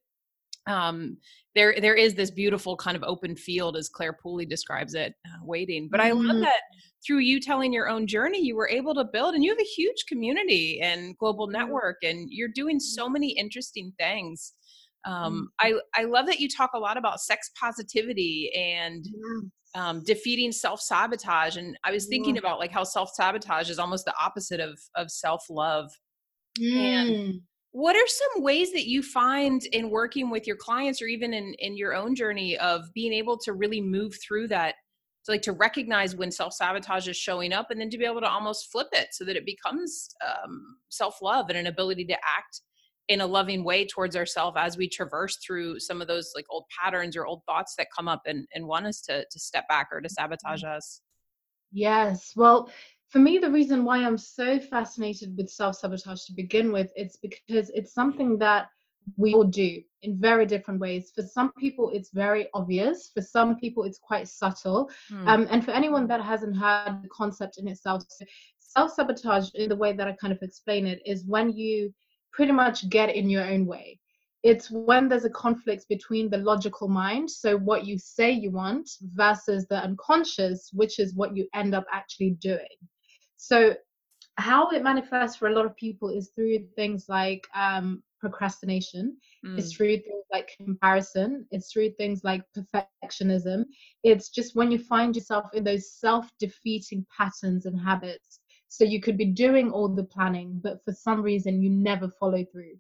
um 0.67 1.17
there 1.55 1.75
there 1.79 1.95
is 1.95 2.15
this 2.15 2.31
beautiful 2.31 2.75
kind 2.75 2.97
of 2.97 3.03
open 3.03 3.35
field 3.35 3.75
as 3.75 3.89
Clare 3.89 4.17
Pooley 4.23 4.47
describes 4.47 4.93
it 4.93 5.13
uh, 5.27 5.39
waiting 5.43 5.87
but 5.91 5.99
mm-hmm. 5.99 6.07
i 6.07 6.11
love 6.11 6.35
mm-hmm. 6.35 6.41
that 6.41 6.61
through 7.05 7.19
you 7.19 7.39
telling 7.39 7.73
your 7.73 7.89
own 7.89 8.07
journey 8.07 8.41
you 8.41 8.55
were 8.55 8.69
able 8.69 8.93
to 8.93 9.03
build 9.03 9.35
and 9.35 9.43
you 9.43 9.51
have 9.51 9.59
a 9.59 9.75
huge 9.75 10.05
community 10.07 10.79
and 10.81 11.17
global 11.17 11.47
mm-hmm. 11.47 11.57
network 11.57 11.97
and 12.03 12.27
you're 12.31 12.49
doing 12.53 12.79
so 12.79 13.09
many 13.09 13.31
interesting 13.31 13.91
things 13.99 14.53
um, 15.05 15.51
mm-hmm. 15.61 15.79
I, 15.95 16.01
I 16.01 16.05
love 16.05 16.27
that 16.27 16.39
you 16.39 16.47
talk 16.49 16.71
a 16.73 16.79
lot 16.79 16.97
about 16.97 17.19
sex 17.21 17.51
positivity 17.59 18.51
and 18.55 19.05
um, 19.75 20.03
defeating 20.03 20.51
self 20.51 20.81
sabotage. 20.81 21.57
And 21.57 21.77
I 21.83 21.91
was 21.91 22.07
thinking 22.07 22.37
about 22.37 22.59
like 22.59 22.71
how 22.71 22.83
self 22.83 23.09
sabotage 23.13 23.69
is 23.69 23.79
almost 23.79 24.05
the 24.05 24.13
opposite 24.19 24.59
of 24.59 24.79
of 24.95 25.11
self 25.11 25.45
love. 25.49 25.91
Mm. 26.59 26.75
And 26.75 27.41
what 27.71 27.95
are 27.95 28.07
some 28.07 28.43
ways 28.43 28.71
that 28.73 28.87
you 28.87 29.01
find 29.01 29.65
in 29.71 29.89
working 29.89 30.29
with 30.29 30.45
your 30.45 30.55
clients 30.55 31.01
or 31.01 31.05
even 31.05 31.33
in 31.33 31.53
in 31.59 31.75
your 31.75 31.93
own 31.93 32.15
journey 32.15 32.57
of 32.57 32.81
being 32.93 33.13
able 33.13 33.37
to 33.39 33.53
really 33.53 33.81
move 33.81 34.15
through 34.25 34.47
that? 34.49 34.75
To 35.25 35.31
like 35.31 35.41
to 35.43 35.53
recognize 35.53 36.15
when 36.15 36.31
self 36.31 36.53
sabotage 36.53 37.07
is 37.07 37.15
showing 37.17 37.53
up, 37.53 37.71
and 37.71 37.79
then 37.79 37.89
to 37.89 37.97
be 37.97 38.05
able 38.05 38.21
to 38.21 38.29
almost 38.29 38.71
flip 38.71 38.87
it 38.91 39.09
so 39.11 39.23
that 39.25 39.35
it 39.35 39.45
becomes 39.45 40.09
um, 40.25 40.77
self 40.89 41.21
love 41.21 41.49
and 41.49 41.57
an 41.57 41.67
ability 41.67 42.05
to 42.05 42.13
act 42.13 42.61
in 43.09 43.21
a 43.21 43.27
loving 43.27 43.63
way 43.63 43.85
towards 43.85 44.15
ourselves 44.15 44.55
as 44.59 44.77
we 44.77 44.87
traverse 44.87 45.37
through 45.37 45.79
some 45.79 46.01
of 46.01 46.07
those 46.07 46.31
like 46.35 46.45
old 46.49 46.63
patterns 46.81 47.17
or 47.17 47.25
old 47.25 47.41
thoughts 47.45 47.75
that 47.77 47.87
come 47.95 48.07
up 48.07 48.21
and, 48.25 48.47
and 48.53 48.65
want 48.65 48.85
us 48.85 49.01
to 49.01 49.25
to 49.29 49.39
step 49.39 49.67
back 49.67 49.89
or 49.91 50.01
to 50.01 50.07
mm-hmm. 50.07 50.13
sabotage 50.13 50.63
us. 50.63 51.01
Yes. 51.71 52.33
Well 52.35 52.69
for 53.13 53.19
me 53.19 53.37
the 53.37 53.49
reason 53.49 53.85
why 53.85 54.03
i'm 54.03 54.17
so 54.17 54.59
fascinated 54.59 55.37
with 55.37 55.47
self-sabotage 55.47 56.25
to 56.25 56.33
begin 56.33 56.71
with 56.71 56.91
it's 56.95 57.17
because 57.17 57.69
it's 57.75 57.93
something 57.93 58.39
that 58.39 58.67
we 59.17 59.33
all 59.33 59.43
do 59.43 59.81
in 60.01 60.19
very 60.19 60.45
different 60.45 60.79
ways 60.79 61.11
for 61.15 61.21
some 61.21 61.51
people 61.53 61.89
it's 61.93 62.09
very 62.11 62.47
obvious 62.53 63.11
for 63.13 63.21
some 63.21 63.55
people 63.57 63.83
it's 63.83 63.99
quite 63.99 64.27
subtle 64.27 64.89
hmm. 65.09 65.27
um, 65.27 65.47
and 65.51 65.63
for 65.63 65.71
anyone 65.71 66.07
that 66.07 66.21
hasn't 66.21 66.55
heard 66.55 66.99
the 67.01 67.09
concept 67.09 67.57
in 67.57 67.67
itself 67.67 68.03
self-sabotage 68.59 69.49
in 69.55 69.69
the 69.69 69.75
way 69.75 69.93
that 69.93 70.07
i 70.07 70.11
kind 70.13 70.33
of 70.33 70.39
explain 70.41 70.87
it 70.87 71.01
is 71.05 71.25
when 71.25 71.51
you 71.51 71.93
pretty 72.33 72.51
much 72.51 72.89
get 72.89 73.15
in 73.15 73.29
your 73.29 73.45
own 73.45 73.65
way. 73.65 73.99
It's 74.41 74.69
when 74.69 75.07
there's 75.07 75.23
a 75.23 75.29
conflict 75.29 75.85
between 75.87 76.29
the 76.29 76.39
logical 76.39 76.89
mind, 76.89 77.31
so 77.31 77.57
what 77.57 77.85
you 77.85 77.97
say 77.97 78.31
you 78.31 78.51
want, 78.51 78.89
versus 79.13 79.65
the 79.67 79.77
unconscious, 79.77 80.69
which 80.73 80.99
is 80.99 81.15
what 81.15 81.35
you 81.37 81.47
end 81.53 81.73
up 81.73 81.85
actually 81.93 82.31
doing. 82.41 82.75
So, 83.37 83.75
how 84.37 84.69
it 84.69 84.83
manifests 84.83 85.37
for 85.37 85.47
a 85.47 85.53
lot 85.53 85.65
of 85.65 85.75
people 85.75 86.09
is 86.09 86.31
through 86.35 86.59
things 86.75 87.05
like 87.07 87.47
um, 87.55 88.01
procrastination, 88.19 89.17
mm. 89.45 89.57
it's 89.57 89.73
through 89.73 89.97
things 89.97 90.25
like 90.31 90.55
comparison, 90.57 91.45
it's 91.51 91.71
through 91.71 91.91
things 91.91 92.23
like 92.23 92.41
perfectionism. 92.57 93.65
It's 94.03 94.29
just 94.29 94.55
when 94.55 94.71
you 94.71 94.79
find 94.79 95.15
yourself 95.15 95.45
in 95.53 95.63
those 95.63 95.91
self 95.99 96.29
defeating 96.39 97.05
patterns 97.15 97.65
and 97.65 97.79
habits 97.79 98.39
so 98.69 98.83
you 98.83 98.99
could 98.99 99.17
be 99.17 99.25
doing 99.25 99.71
all 99.71 99.87
the 99.87 100.03
planning, 100.03 100.59
but 100.63 100.83
for 100.83 100.93
some 100.93 101.21
reason 101.21 101.61
you 101.61 101.69
never 101.69 102.09
follow 102.19 102.43
through. 102.51 102.75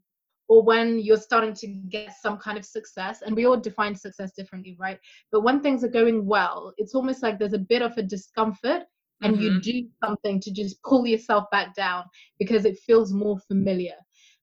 Or 0.49 0.63
when 0.63 0.97
you're 0.97 1.17
starting 1.17 1.53
to 1.53 1.67
get 1.67 2.15
some 2.19 2.37
kind 2.37 2.57
of 2.57 2.65
success, 2.65 3.21
and 3.21 3.35
we 3.35 3.45
all 3.45 3.57
define 3.57 3.95
success 3.95 4.31
differently, 4.35 4.75
right? 4.79 4.99
But 5.31 5.41
when 5.41 5.61
things 5.61 5.83
are 5.83 5.89
going 5.89 6.25
well, 6.25 6.73
it's 6.77 6.95
almost 6.95 7.21
like 7.21 7.37
there's 7.37 7.53
a 7.53 7.59
bit 7.59 7.83
of 7.83 7.95
a 7.97 8.01
discomfort 8.01 8.83
and 9.23 9.35
mm-hmm. 9.35 9.43
you 9.43 9.61
do 9.61 9.87
something 10.03 10.39
to 10.39 10.51
just 10.51 10.81
pull 10.83 11.07
yourself 11.07 11.45
back 11.51 11.75
down 11.75 12.03
because 12.39 12.65
it 12.65 12.77
feels 12.85 13.13
more 13.13 13.39
familiar 13.47 13.95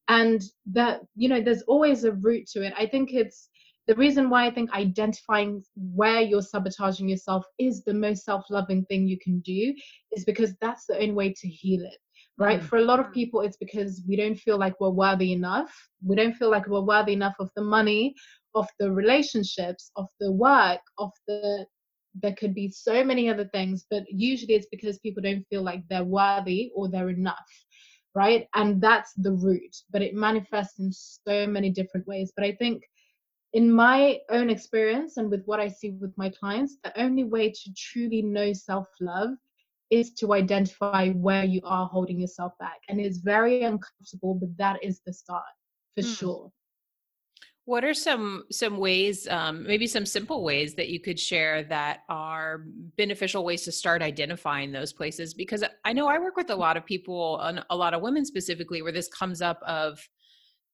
and 0.09 0.43
that 0.67 1.01
you 1.15 1.29
know 1.29 1.41
there's 1.41 1.63
always 1.63 2.05
a 2.05 2.13
route 2.13 2.47
to 2.47 2.63
it 2.63 2.73
i 2.77 2.87
think 2.87 3.13
it's 3.13 3.51
the 3.91 3.97
reason 3.97 4.31
why 4.31 4.47
I 4.47 4.53
think 4.53 4.73
identifying 4.73 5.65
where 5.75 6.21
you're 6.21 6.43
sabotaging 6.43 7.09
yourself 7.09 7.45
is 7.59 7.83
the 7.83 7.93
most 7.93 8.25
self 8.25 8.45
loving 8.49 8.85
thing 8.85 9.09
you 9.09 9.19
can 9.19 9.41
do 9.41 9.75
is 10.13 10.25
because 10.25 10.55
that's 10.61 10.87
the 10.87 10.95
only 10.95 11.11
way 11.11 11.35
to 11.37 11.49
heal 11.49 11.83
it. 11.83 11.99
Right. 12.39 12.61
Mm. 12.61 12.65
For 12.67 12.77
a 12.77 12.85
lot 12.85 13.01
of 13.01 13.13
people, 13.13 13.41
it's 13.41 13.57
because 13.57 14.05
we 14.07 14.15
don't 14.15 14.37
feel 14.37 14.59
like 14.59 14.81
we're 14.81 14.91
worthy 14.91 15.33
enough. 15.33 15.75
We 16.07 16.15
don't 16.15 16.37
feel 16.37 16.53
like 16.53 16.69
we're 16.69 16.83
worthy 16.83 17.15
enough 17.15 17.35
of 17.41 17.51
the 17.57 17.65
money, 17.65 18.15
of 18.55 18.69
the 18.79 18.93
relationships, 18.93 19.91
of 19.97 20.07
the 20.21 20.31
work, 20.31 20.81
of 20.99 21.11
the 21.27 21.67
there 22.15 22.35
could 22.35 22.55
be 22.55 22.69
so 22.69 23.05
many 23.05 23.29
other 23.29 23.47
things, 23.47 23.87
but 23.91 24.05
usually 24.11 24.55
it's 24.55 24.67
because 24.71 24.99
people 24.99 25.23
don't 25.23 25.47
feel 25.49 25.63
like 25.63 25.83
they're 25.89 26.05
worthy 26.05 26.71
or 26.75 26.89
they're 26.89 27.11
enough. 27.11 27.49
right? 28.15 28.49
And 28.55 28.81
that's 28.81 29.13
the 29.15 29.33
root, 29.33 29.77
but 29.91 30.03
it 30.03 30.15
manifests 30.15 30.79
in 30.79 30.93
so 30.93 31.47
many 31.47 31.71
different 31.71 32.07
ways. 32.07 32.33
But 32.35 32.45
I 32.45 32.53
think 32.53 32.83
in 33.53 33.73
my 33.73 34.19
own 34.31 34.51
experience 34.51 35.17
and 35.17 35.31
with 35.31 35.45
what 35.45 35.61
I 35.61 35.69
see 35.69 35.91
with 35.91 36.17
my 36.17 36.31
clients, 36.31 36.77
the 36.83 36.99
only 37.01 37.25
way 37.25 37.51
to 37.51 37.75
truly 37.77 38.23
know 38.23 38.53
self 38.53 38.87
love 39.01 39.31
is 39.91 40.13
to 40.15 40.33
identify 40.35 41.11
where 41.11 41.45
you 41.45 41.61
are 41.65 41.87
holding 41.87 42.21
yourself 42.21 42.53
back. 42.61 42.79
And 42.89 43.01
it's 43.01 43.19
very 43.19 43.63
uncomfortable, 43.63 44.35
but 44.35 44.57
that 44.59 44.83
is 44.85 45.01
the 45.05 45.13
start 45.13 45.43
for 45.97 46.03
mm. 46.03 46.17
sure. 46.17 46.53
What 47.71 47.85
are 47.85 47.95
some 47.95 48.47
some 48.51 48.79
ways, 48.79 49.29
um, 49.29 49.65
maybe 49.65 49.87
some 49.87 50.05
simple 50.05 50.43
ways 50.43 50.75
that 50.75 50.89
you 50.89 50.99
could 50.99 51.21
share 51.21 51.63
that 51.63 52.01
are 52.09 52.65
beneficial 52.97 53.45
ways 53.45 53.63
to 53.63 53.71
start 53.71 54.03
identifying 54.03 54.73
those 54.73 54.93
places? 54.93 55.35
Because 55.35 55.63
I 55.85 55.93
know 55.93 56.09
I 56.09 56.19
work 56.19 56.37
with 56.37 56.51
a 56.51 56.57
lot 56.57 56.77
of 56.77 56.85
people, 56.85 57.39
and 57.41 57.65
a 57.71 57.77
lot 57.77 57.95
of 57.95 58.03
women 58.03 58.25
specifically, 58.25 58.83
where 58.83 58.91
this 58.91 59.09
comes 59.09 59.41
up 59.41 59.61
of 59.65 60.01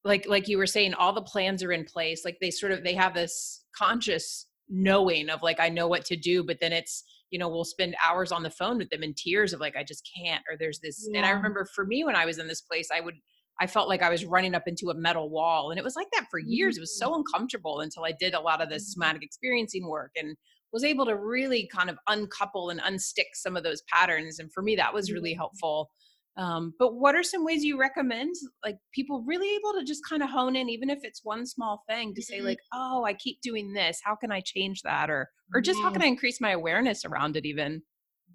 like 0.04 0.26
like 0.26 0.48
you 0.48 0.56
were 0.56 0.66
saying, 0.66 0.94
all 0.94 1.12
the 1.12 1.20
plans 1.20 1.62
are 1.62 1.70
in 1.70 1.84
place. 1.84 2.24
Like 2.24 2.38
they 2.40 2.50
sort 2.50 2.72
of 2.72 2.82
they 2.82 2.94
have 2.94 3.12
this 3.12 3.66
conscious 3.76 4.46
knowing 4.70 5.28
of 5.28 5.42
like 5.42 5.60
I 5.60 5.68
know 5.68 5.88
what 5.88 6.06
to 6.06 6.16
do, 6.16 6.44
but 6.44 6.60
then 6.62 6.72
it's 6.72 7.04
you 7.28 7.38
know 7.38 7.50
we'll 7.50 7.64
spend 7.64 7.94
hours 8.02 8.32
on 8.32 8.42
the 8.42 8.48
phone 8.48 8.78
with 8.78 8.88
them 8.88 9.02
in 9.02 9.12
tears 9.12 9.52
of 9.52 9.60
like 9.60 9.76
I 9.76 9.84
just 9.84 10.08
can't. 10.16 10.42
Or 10.50 10.56
there's 10.56 10.78
this, 10.78 11.06
yeah. 11.12 11.18
and 11.18 11.26
I 11.26 11.32
remember 11.32 11.66
for 11.66 11.84
me 11.84 12.04
when 12.04 12.16
I 12.16 12.24
was 12.24 12.38
in 12.38 12.48
this 12.48 12.62
place, 12.62 12.88
I 12.90 13.00
would 13.00 13.16
I 13.60 13.66
felt 13.66 13.88
like 13.88 14.02
I 14.02 14.10
was 14.10 14.24
running 14.24 14.54
up 14.54 14.64
into 14.66 14.90
a 14.90 14.94
metal 14.94 15.30
wall. 15.30 15.70
And 15.70 15.78
it 15.78 15.84
was 15.84 15.96
like 15.96 16.08
that 16.12 16.26
for 16.30 16.38
years. 16.38 16.76
It 16.76 16.80
was 16.80 16.98
so 16.98 17.10
mm. 17.10 17.16
uncomfortable 17.16 17.80
until 17.80 18.04
I 18.04 18.12
did 18.12 18.34
a 18.34 18.40
lot 18.40 18.62
of 18.62 18.68
this 18.68 18.84
mm. 18.84 18.94
somatic 18.94 19.22
experiencing 19.22 19.88
work 19.88 20.12
and 20.16 20.36
was 20.72 20.84
able 20.84 21.06
to 21.06 21.16
really 21.16 21.68
kind 21.72 21.88
of 21.88 21.98
uncouple 22.08 22.70
and 22.70 22.80
unstick 22.80 23.34
some 23.34 23.56
of 23.56 23.64
those 23.64 23.82
patterns. 23.92 24.38
And 24.38 24.52
for 24.52 24.62
me, 24.62 24.76
that 24.76 24.92
was 24.92 25.12
really 25.12 25.32
helpful. 25.32 25.90
Um, 26.36 26.74
but 26.78 26.96
what 26.96 27.14
are 27.14 27.22
some 27.22 27.44
ways 27.46 27.64
you 27.64 27.80
recommend, 27.80 28.34
like 28.62 28.76
people 28.92 29.24
really 29.26 29.56
able 29.56 29.78
to 29.78 29.86
just 29.86 30.02
kind 30.06 30.22
of 30.22 30.28
hone 30.28 30.54
in, 30.54 30.68
even 30.68 30.90
if 30.90 30.98
it's 31.02 31.24
one 31.24 31.46
small 31.46 31.82
thing, 31.88 32.14
to 32.14 32.22
say 32.22 32.42
like, 32.42 32.58
"Oh, 32.74 33.04
I 33.04 33.14
keep 33.14 33.40
doing 33.40 33.72
this. 33.72 34.00
How 34.04 34.16
can 34.16 34.30
I 34.30 34.42
change 34.44 34.82
that?" 34.82 35.08
Or, 35.08 35.30
or 35.54 35.62
just 35.62 35.80
how 35.80 35.90
can 35.90 36.02
I 36.02 36.06
increase 36.06 36.38
my 36.38 36.50
awareness 36.50 37.06
around 37.06 37.36
it? 37.36 37.46
Even. 37.46 37.80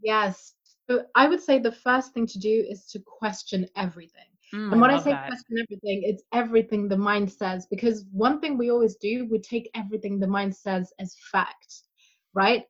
Yes. 0.04 0.56
So 0.90 1.04
I 1.14 1.28
would 1.28 1.42
say 1.42 1.60
the 1.60 1.72
first 1.72 2.14
thing 2.16 2.26
to 2.26 2.40
do 2.40 2.66
is 2.68 2.88
to 2.88 3.00
question 3.20 3.68
everything. 3.78 4.31
Mm, 4.54 4.72
and 4.74 4.82
when 4.82 4.92
I, 4.92 4.96
I 4.96 5.00
say 5.00 5.12
that. 5.12 5.28
question 5.28 5.58
everything, 5.60 6.04
it's 6.04 6.24
everything 6.34 6.88
the 6.88 6.98
mind 6.98 7.32
says. 7.32 7.68
Because 7.70 8.06
one 8.12 8.40
thing 8.40 8.58
we 8.58 8.70
always 8.70 8.96
do, 8.96 9.28
we 9.30 9.40
take 9.40 9.70
everything 9.76 10.20
the 10.20 10.28
mind 10.28 10.56
says 10.56 10.92
as 11.00 11.16
fact, 11.32 11.84
right? 12.34 12.66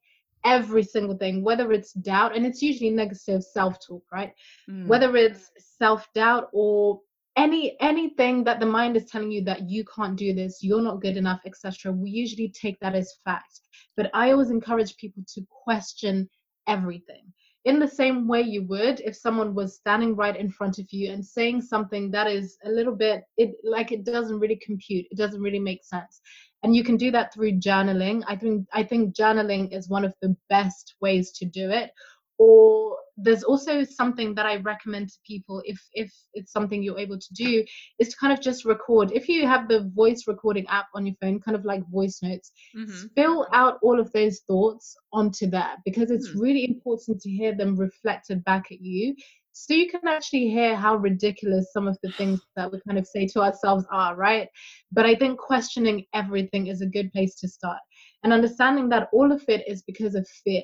Every 0.46 0.84
single 0.84 1.18
thing, 1.18 1.44
whether 1.44 1.72
it's 1.72 1.94
doubt, 1.94 2.36
and 2.36 2.46
it's 2.46 2.62
usually 2.62 2.90
negative 2.90 3.44
self-talk, 3.44 4.04
right? 4.12 4.34
Mm. 4.70 4.88
Whether 4.88 5.16
it's 5.16 5.52
self-doubt 5.58 6.50
or 6.54 7.02
any 7.36 7.78
anything 7.80 8.44
that 8.44 8.60
the 8.60 8.66
mind 8.66 8.98
is 8.98 9.06
telling 9.06 9.32
you 9.32 9.44
that 9.46 9.70
you 9.70 9.86
can't 9.86 10.18
do 10.18 10.34
this, 10.34 10.62
you're 10.62 10.82
not 10.82 11.02
good 11.02 11.18
enough, 11.18 11.42
etc. 11.46 11.92
We 11.92 12.10
usually 12.10 12.50
take 12.50 12.80
that 12.82 12.96
as 12.96 13.14
fact. 13.24 13.62
But 13.96 14.10
I 14.14 14.32
always 14.32 14.50
encourage 14.50 14.98
people 14.98 15.24
to 15.36 15.42
question 15.64 16.30
everything 16.68 17.32
in 17.66 17.80
the 17.80 17.88
same 17.88 18.28
way 18.28 18.42
you 18.42 18.64
would 18.64 19.00
if 19.02 19.16
someone 19.16 19.54
was 19.54 19.76
standing 19.76 20.16
right 20.16 20.36
in 20.36 20.50
front 20.50 20.80
of 20.80 20.86
you 20.92 21.12
and 21.12 21.24
saying 21.24 21.62
something 21.62 22.10
that 22.10 22.28
is 22.28 22.58
a 22.66 22.70
little 22.70 22.96
bit 22.96 23.24
it 23.38 23.52
like 23.64 23.92
it 23.92 24.04
doesn't 24.04 24.40
really 24.40 24.60
compute 24.66 25.06
it 25.12 25.18
doesn't 25.18 25.42
really 25.42 25.60
make 25.60 25.84
sense. 25.84 26.22
And 26.64 26.76
you 26.76 26.84
can 26.84 26.98
do 26.98 27.12
that 27.12 27.34
through 27.34 27.54
journaling. 27.54 28.24
I 28.28 28.36
think 28.36 28.68
i 28.74 28.84
think 28.84 29.16
journaling 29.16 29.76
is 29.76 29.90
one 29.90 30.06
of 30.06 30.14
the 30.22 30.36
best 30.50 30.96
ways 31.02 31.32
to 31.34 31.46
do 31.46 31.70
it. 31.70 31.92
Or 32.38 32.98
there's 33.18 33.44
also 33.44 33.84
something 33.84 34.36
that 34.36 34.46
I 34.46 34.58
recommend 34.58 35.10
to 35.10 35.20
people 35.26 35.62
if 35.66 35.80
if 35.94 36.12
it's 36.34 36.52
something 36.52 36.82
you're 36.82 37.00
able 37.00 37.20
to 37.20 37.34
do 37.34 37.64
is 38.00 38.10
to 38.10 38.18
kind 38.18 38.34
of 38.34 38.42
just 38.42 38.66
record. 38.66 39.12
If 39.14 39.28
you 39.28 39.46
have 39.48 39.68
the 39.68 39.90
voice 39.96 40.24
recording 40.28 40.66
app 40.68 40.88
on 40.96 41.06
your 41.06 41.16
phone, 41.22 41.40
kind 41.40 41.56
of 41.56 41.66
like 41.66 41.88
voice 41.90 42.20
notes, 42.22 42.52
mm-hmm. 42.76 42.92
spill 42.92 43.48
out 43.54 43.80
all 43.82 44.00
of 44.00 44.12
those 44.12 44.40
thoughts 44.48 44.96
onto 45.14 45.48
that 45.52 45.78
because 45.86 46.12
it's 46.12 46.30
mm-hmm. 46.30 46.40
really 46.40 46.66
important 46.66 47.22
to 47.22 47.30
hear 47.30 47.56
them 47.56 47.76
reflected 47.76 48.44
back 48.44 48.72
at 48.72 48.82
you. 48.82 49.16
So 49.54 49.74
you 49.74 49.90
can 49.90 50.08
actually 50.08 50.50
hear 50.50 50.76
how 50.76 50.96
ridiculous 50.96 51.74
some 51.74 51.88
of 51.88 51.98
the 52.02 52.12
things 52.14 52.40
that 52.56 52.72
we 52.72 52.80
kind 52.88 52.98
of 52.98 53.06
say 53.06 53.28
to 53.28 53.42
ourselves 53.42 53.86
are, 53.92 54.16
right? 54.16 54.48
But 54.92 55.06
I 55.06 55.16
think 55.16 55.40
questioning 55.40 56.06
everything 56.14 56.68
is 56.68 56.82
a 56.82 56.86
good 56.86 57.12
place 57.12 57.36
to 57.40 57.48
start. 57.48 57.80
And 58.24 58.32
understanding 58.32 58.90
that 58.90 59.10
all 59.12 59.32
of 59.32 59.44
it 59.48 59.68
is 59.68 59.82
because 59.82 60.16
of 60.16 60.28
fear 60.44 60.64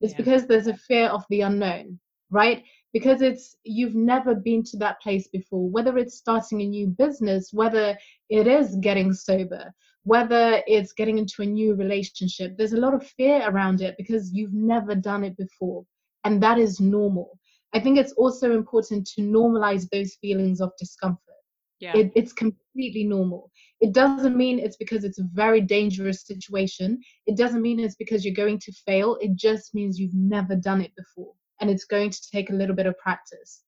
it's 0.00 0.12
yeah. 0.12 0.18
because 0.18 0.46
there's 0.46 0.66
a 0.66 0.76
fear 0.76 1.08
of 1.08 1.24
the 1.30 1.42
unknown, 1.42 1.98
right? 2.30 2.62
Because 2.92 3.22
it's 3.22 3.56
you've 3.64 3.94
never 3.94 4.34
been 4.34 4.62
to 4.64 4.76
that 4.78 5.00
place 5.00 5.28
before, 5.28 5.68
whether 5.68 5.98
it's 5.98 6.16
starting 6.16 6.62
a 6.62 6.66
new 6.66 6.88
business, 6.88 7.50
whether 7.52 7.96
it 8.30 8.46
is 8.46 8.76
getting 8.76 9.12
sober, 9.12 9.72
whether 10.04 10.62
it's 10.66 10.92
getting 10.92 11.18
into 11.18 11.42
a 11.42 11.46
new 11.46 11.74
relationship. 11.74 12.56
There's 12.56 12.74
a 12.74 12.80
lot 12.80 12.94
of 12.94 13.06
fear 13.06 13.42
around 13.48 13.80
it 13.80 13.96
because 13.96 14.32
you've 14.32 14.52
never 14.52 14.94
done 14.94 15.24
it 15.24 15.36
before. 15.36 15.84
And 16.24 16.42
that 16.42 16.58
is 16.58 16.80
normal. 16.80 17.38
I 17.74 17.80
think 17.80 17.98
it's 17.98 18.12
also 18.12 18.52
important 18.52 19.06
to 19.14 19.22
normalize 19.22 19.88
those 19.90 20.14
feelings 20.20 20.60
of 20.60 20.70
discomfort. 20.78 21.33
Yeah. 21.84 21.96
It, 21.98 22.12
it's 22.14 22.32
completely 22.32 23.04
normal. 23.04 23.50
It 23.82 23.92
doesn't 23.92 24.36
mean 24.36 24.58
it's 24.58 24.78
because 24.78 25.04
it's 25.04 25.18
a 25.18 25.28
very 25.34 25.60
dangerous 25.60 26.26
situation. 26.26 26.98
It 27.26 27.36
doesn't 27.36 27.60
mean 27.60 27.78
it's 27.78 27.96
because 27.96 28.24
you're 28.24 28.34
going 28.34 28.58
to 28.60 28.72
fail. 28.86 29.18
It 29.20 29.34
just 29.34 29.74
means 29.74 29.98
you've 29.98 30.14
never 30.14 30.56
done 30.56 30.80
it 30.80 30.92
before. 30.96 31.34
And 31.60 31.68
it's 31.68 31.84
going 31.84 32.08
to 32.08 32.30
take 32.32 32.48
a 32.48 32.54
little 32.54 32.74
bit 32.74 32.86
of 32.86 32.96
practice. 32.96 33.64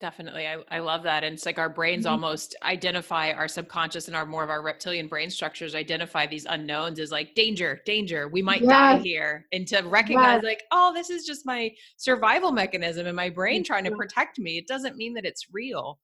Definitely. 0.00 0.48
I, 0.48 0.56
I 0.68 0.80
love 0.80 1.04
that. 1.04 1.22
And 1.22 1.34
it's 1.34 1.46
like 1.46 1.60
our 1.60 1.68
brains 1.68 2.06
mm-hmm. 2.06 2.14
almost 2.14 2.56
identify 2.64 3.30
our 3.30 3.46
subconscious 3.46 4.08
and 4.08 4.16
our 4.16 4.26
more 4.26 4.42
of 4.42 4.50
our 4.50 4.60
reptilian 4.60 5.06
brain 5.06 5.30
structures 5.30 5.76
identify 5.76 6.26
these 6.26 6.44
unknowns 6.44 6.98
as 6.98 7.12
like 7.12 7.36
danger, 7.36 7.80
danger, 7.86 8.26
we 8.26 8.42
might 8.42 8.62
yes. 8.62 8.70
die 8.70 8.98
here. 8.98 9.46
And 9.52 9.68
to 9.68 9.82
recognize 9.82 10.40
yes. 10.42 10.44
like, 10.44 10.64
oh, 10.72 10.92
this 10.92 11.08
is 11.08 11.24
just 11.24 11.46
my 11.46 11.70
survival 11.98 12.50
mechanism 12.50 13.06
and 13.06 13.14
my 13.14 13.30
brain 13.30 13.62
trying 13.62 13.84
to 13.84 13.92
protect 13.92 14.40
me. 14.40 14.58
It 14.58 14.66
doesn't 14.66 14.96
mean 14.96 15.14
that 15.14 15.24
it's 15.24 15.46
real. 15.52 16.00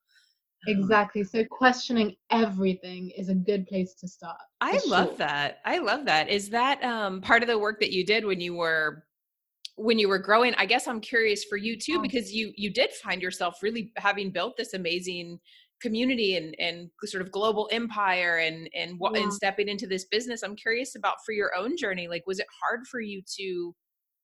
Exactly. 0.67 1.25
So 1.25 1.45
questioning 1.45 2.17
everything 2.31 3.11
is 3.17 3.29
a 3.29 3.35
good 3.35 3.67
place 3.67 3.95
to 3.95 4.09
start. 4.09 4.37
I 4.61 4.81
love 4.87 5.09
sure. 5.09 5.17
that. 5.19 5.59
I 5.65 5.79
love 5.79 6.05
that. 6.07 6.29
Is 6.29 6.51
that 6.51 6.83
um, 6.83 7.21
part 7.21 7.43
of 7.43 7.49
the 7.49 7.59
work 7.59 7.81
that 7.81 7.93
you 7.93 8.05
did 8.05 8.25
when 8.25 8.41
you 8.41 8.55
were 8.55 9.05
when 9.77 9.99
you 9.99 10.09
were 10.09 10.19
growing? 10.19 10.55
I 10.57 10.67
guess 10.67 10.89
I'm 10.89 11.01
curious 11.01 11.45
for 11.45 11.57
you 11.57 11.79
too 11.79 12.03
because 12.03 12.33
you 12.33 12.53
you 12.57 12.73
did 12.73 12.93
find 12.93 13.23
yourself 13.23 13.63
really 13.63 13.93
having 13.97 14.31
built 14.31 14.57
this 14.57 14.75
amazing 14.75 15.39
community 15.81 16.37
and 16.37 16.57
and 16.59 16.91
sort 17.05 17.23
of 17.23 17.31
global 17.31 17.69
empire 17.71 18.39
and 18.39 18.69
and 18.75 18.99
what 18.99 19.15
yeah. 19.15 19.23
and 19.23 19.33
stepping 19.33 19.69
into 19.69 19.87
this 19.87 20.07
business. 20.07 20.43
I'm 20.43 20.57
curious 20.57 20.97
about 20.97 21.17
for 21.25 21.33
your 21.33 21.55
own 21.57 21.77
journey. 21.77 22.09
Like 22.09 22.27
was 22.27 22.41
it 22.41 22.47
hard 22.63 22.87
for 22.91 23.01
you 23.01 23.23
to 23.39 23.75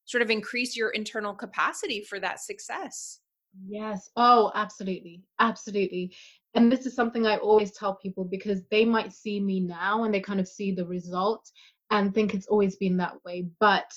sort 0.04 0.22
of 0.22 0.30
increase 0.30 0.76
your 0.76 0.90
internal 0.90 1.34
capacity 1.34 2.02
for 2.02 2.18
that 2.20 2.40
success? 2.40 3.20
Yes. 3.66 4.10
Oh, 4.16 4.50
absolutely. 4.54 5.22
Absolutely. 5.38 6.14
And 6.54 6.70
this 6.70 6.86
is 6.86 6.94
something 6.94 7.26
I 7.26 7.36
always 7.36 7.72
tell 7.72 7.94
people 7.96 8.24
because 8.24 8.62
they 8.70 8.84
might 8.84 9.12
see 9.12 9.40
me 9.40 9.60
now 9.60 10.04
and 10.04 10.14
they 10.14 10.20
kind 10.20 10.40
of 10.40 10.48
see 10.48 10.72
the 10.72 10.86
result 10.86 11.50
and 11.90 12.14
think 12.14 12.34
it's 12.34 12.46
always 12.46 12.76
been 12.76 12.96
that 12.98 13.22
way. 13.24 13.46
But 13.60 13.90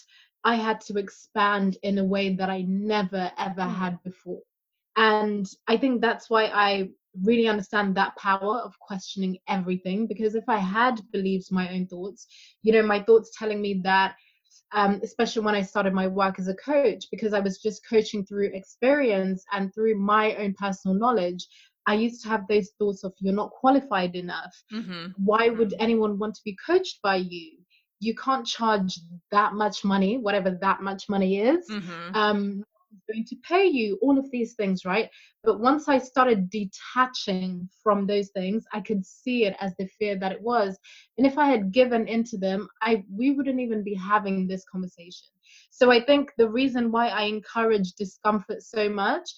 I 0.43 0.55
had 0.55 0.81
to 0.81 0.97
expand 0.97 1.77
in 1.83 1.97
a 1.97 2.03
way 2.03 2.35
that 2.35 2.49
I 2.49 2.61
never, 2.67 3.31
ever 3.37 3.61
mm. 3.61 3.75
had 3.75 4.01
before. 4.03 4.41
And 4.95 5.47
I 5.67 5.77
think 5.77 6.01
that's 6.01 6.29
why 6.29 6.45
I 6.45 6.89
really 7.23 7.47
understand 7.47 7.95
that 7.95 8.15
power 8.15 8.59
of 8.59 8.79
questioning 8.79 9.37
everything. 9.47 10.07
Because 10.07 10.35
if 10.35 10.45
I 10.47 10.57
had 10.57 11.01
believed 11.11 11.51
my 11.51 11.71
own 11.73 11.87
thoughts, 11.87 12.27
you 12.63 12.73
know, 12.73 12.83
my 12.83 13.01
thoughts 13.01 13.31
telling 13.37 13.61
me 13.61 13.81
that 13.83 14.15
um, 14.73 14.99
especially 15.03 15.43
when 15.43 15.55
I 15.55 15.61
started 15.61 15.93
my 15.93 16.07
work 16.07 16.39
as 16.39 16.47
a 16.47 16.55
coach, 16.55 17.05
because 17.11 17.33
I 17.33 17.39
was 17.39 17.59
just 17.59 17.87
coaching 17.87 18.25
through 18.25 18.51
experience 18.53 19.43
and 19.51 19.73
through 19.73 19.97
my 19.97 20.35
own 20.35 20.53
personal 20.53 20.97
knowledge. 20.97 21.45
I 21.87 21.93
used 21.93 22.21
to 22.23 22.29
have 22.29 22.47
those 22.49 22.71
thoughts 22.77 23.03
of 23.05 23.13
you're 23.19 23.33
not 23.33 23.51
qualified 23.51 24.15
enough. 24.15 24.53
Mm-hmm. 24.73 25.11
Why 25.23 25.49
would 25.49 25.69
mm-hmm. 25.69 25.81
anyone 25.81 26.19
want 26.19 26.35
to 26.35 26.41
be 26.43 26.57
coached 26.65 26.99
by 27.01 27.15
you? 27.17 27.51
You 27.99 28.13
can't 28.15 28.45
charge 28.45 28.99
that 29.31 29.53
much 29.53 29.85
money, 29.85 30.17
whatever 30.17 30.51
that 30.61 30.81
much 30.81 31.05
money 31.09 31.39
is. 31.39 31.65
Mm-hmm. 31.69 32.15
Um, 32.15 32.63
going 33.09 33.25
to 33.25 33.35
pay 33.47 33.65
you 33.65 33.97
all 34.01 34.17
of 34.17 34.29
these 34.31 34.53
things 34.53 34.85
right? 34.85 35.09
But 35.43 35.59
once 35.59 35.87
i 35.87 35.97
started 35.97 36.49
detaching 36.49 37.69
from 37.83 38.05
those 38.05 38.29
things 38.29 38.65
i 38.73 38.81
could 38.81 39.05
see 39.05 39.45
it 39.45 39.55
as 39.59 39.73
the 39.77 39.87
fear 39.99 40.17
that 40.19 40.31
it 40.31 40.41
was. 40.41 40.77
And 41.17 41.25
if 41.25 41.37
i 41.37 41.47
had 41.47 41.71
given 41.71 42.07
into 42.07 42.37
them 42.37 42.67
i 42.81 43.03
we 43.11 43.31
wouldn't 43.31 43.59
even 43.59 43.83
be 43.83 43.95
having 43.95 44.47
this 44.47 44.65
conversation. 44.65 45.27
So 45.69 45.91
i 45.91 46.03
think 46.03 46.31
the 46.37 46.49
reason 46.49 46.91
why 46.91 47.07
i 47.09 47.23
encourage 47.23 47.93
discomfort 47.93 48.61
so 48.61 48.89
much 48.89 49.29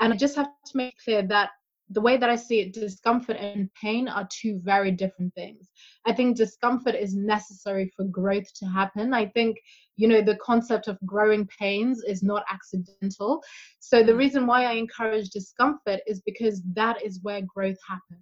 and 0.00 0.12
i 0.12 0.16
just 0.16 0.36
have 0.36 0.48
to 0.66 0.76
make 0.76 0.94
clear 1.04 1.22
that 1.22 1.50
the 1.90 2.00
way 2.00 2.16
that 2.16 2.28
I 2.28 2.36
see 2.36 2.60
it, 2.60 2.72
discomfort 2.72 3.36
and 3.36 3.70
pain 3.80 4.08
are 4.08 4.28
two 4.30 4.60
very 4.64 4.90
different 4.90 5.32
things. 5.34 5.68
I 6.04 6.12
think 6.12 6.36
discomfort 6.36 6.96
is 6.96 7.14
necessary 7.14 7.92
for 7.96 8.04
growth 8.04 8.52
to 8.56 8.66
happen. 8.66 9.14
I 9.14 9.26
think, 9.26 9.58
you 9.96 10.08
know, 10.08 10.20
the 10.20 10.36
concept 10.36 10.88
of 10.88 10.98
growing 11.06 11.46
pains 11.58 12.02
is 12.06 12.22
not 12.22 12.44
accidental. 12.50 13.42
So 13.78 14.02
the 14.02 14.16
reason 14.16 14.46
why 14.46 14.64
I 14.64 14.72
encourage 14.72 15.30
discomfort 15.30 16.00
is 16.06 16.22
because 16.26 16.60
that 16.74 17.04
is 17.04 17.20
where 17.22 17.42
growth 17.42 17.78
happens. 17.88 18.20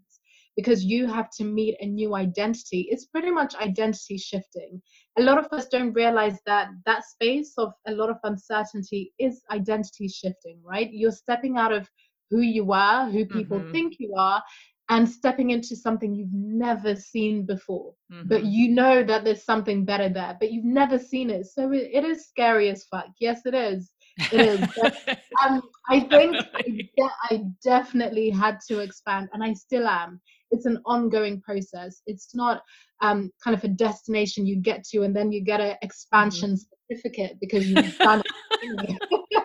Because 0.56 0.84
you 0.84 1.08
have 1.08 1.30
to 1.38 1.44
meet 1.44 1.76
a 1.80 1.86
new 1.86 2.14
identity. 2.14 2.86
It's 2.88 3.06
pretty 3.06 3.32
much 3.32 3.56
identity 3.56 4.18
shifting. 4.18 4.80
A 5.18 5.22
lot 5.22 5.36
of 5.36 5.46
us 5.50 5.66
don't 5.66 5.92
realize 5.94 6.38
that 6.46 6.68
that 6.86 7.04
space 7.04 7.54
of 7.58 7.72
a 7.88 7.92
lot 7.92 8.08
of 8.08 8.18
uncertainty 8.22 9.12
is 9.18 9.42
identity 9.50 10.06
shifting, 10.06 10.60
right? 10.62 10.88
You're 10.92 11.10
stepping 11.10 11.56
out 11.56 11.72
of 11.72 11.88
who 12.30 12.40
you 12.40 12.72
are, 12.72 13.08
who 13.08 13.26
people 13.26 13.58
mm-hmm. 13.58 13.72
think 13.72 13.96
you 13.98 14.14
are, 14.18 14.42
and 14.90 15.08
stepping 15.08 15.50
into 15.50 15.74
something 15.74 16.14
you've 16.14 16.32
never 16.32 16.94
seen 16.94 17.46
before. 17.46 17.94
Mm-hmm. 18.12 18.28
But 18.28 18.44
you 18.44 18.68
know 18.68 19.02
that 19.02 19.24
there's 19.24 19.44
something 19.44 19.84
better 19.84 20.08
there, 20.08 20.36
but 20.38 20.52
you've 20.52 20.64
never 20.64 20.98
seen 20.98 21.30
it. 21.30 21.46
So 21.46 21.72
it, 21.72 21.90
it 21.92 22.04
is 22.04 22.26
scary 22.26 22.68
as 22.68 22.84
fuck. 22.90 23.06
Yes, 23.18 23.42
it 23.46 23.54
is. 23.54 23.90
It 24.30 24.40
is. 24.40 24.68
But, 24.80 25.18
um, 25.44 25.62
I 25.88 26.00
think 26.00 26.36
I, 26.54 26.62
de- 26.62 26.90
I 27.30 27.44
definitely 27.62 28.30
had 28.30 28.58
to 28.68 28.80
expand, 28.80 29.28
and 29.32 29.42
I 29.42 29.54
still 29.54 29.86
am. 29.86 30.20
It's 30.50 30.66
an 30.66 30.80
ongoing 30.84 31.40
process. 31.40 32.02
It's 32.06 32.34
not 32.34 32.62
um, 33.00 33.30
kind 33.42 33.56
of 33.56 33.64
a 33.64 33.68
destination 33.68 34.46
you 34.46 34.56
get 34.56 34.84
to, 34.92 35.02
and 35.02 35.16
then 35.16 35.32
you 35.32 35.42
get 35.42 35.60
an 35.60 35.76
expansion 35.82 36.52
mm-hmm. 36.52 36.94
certificate 36.94 37.38
because 37.40 37.66
you've 37.68 37.96
done 37.98 38.22
it. 38.62 38.98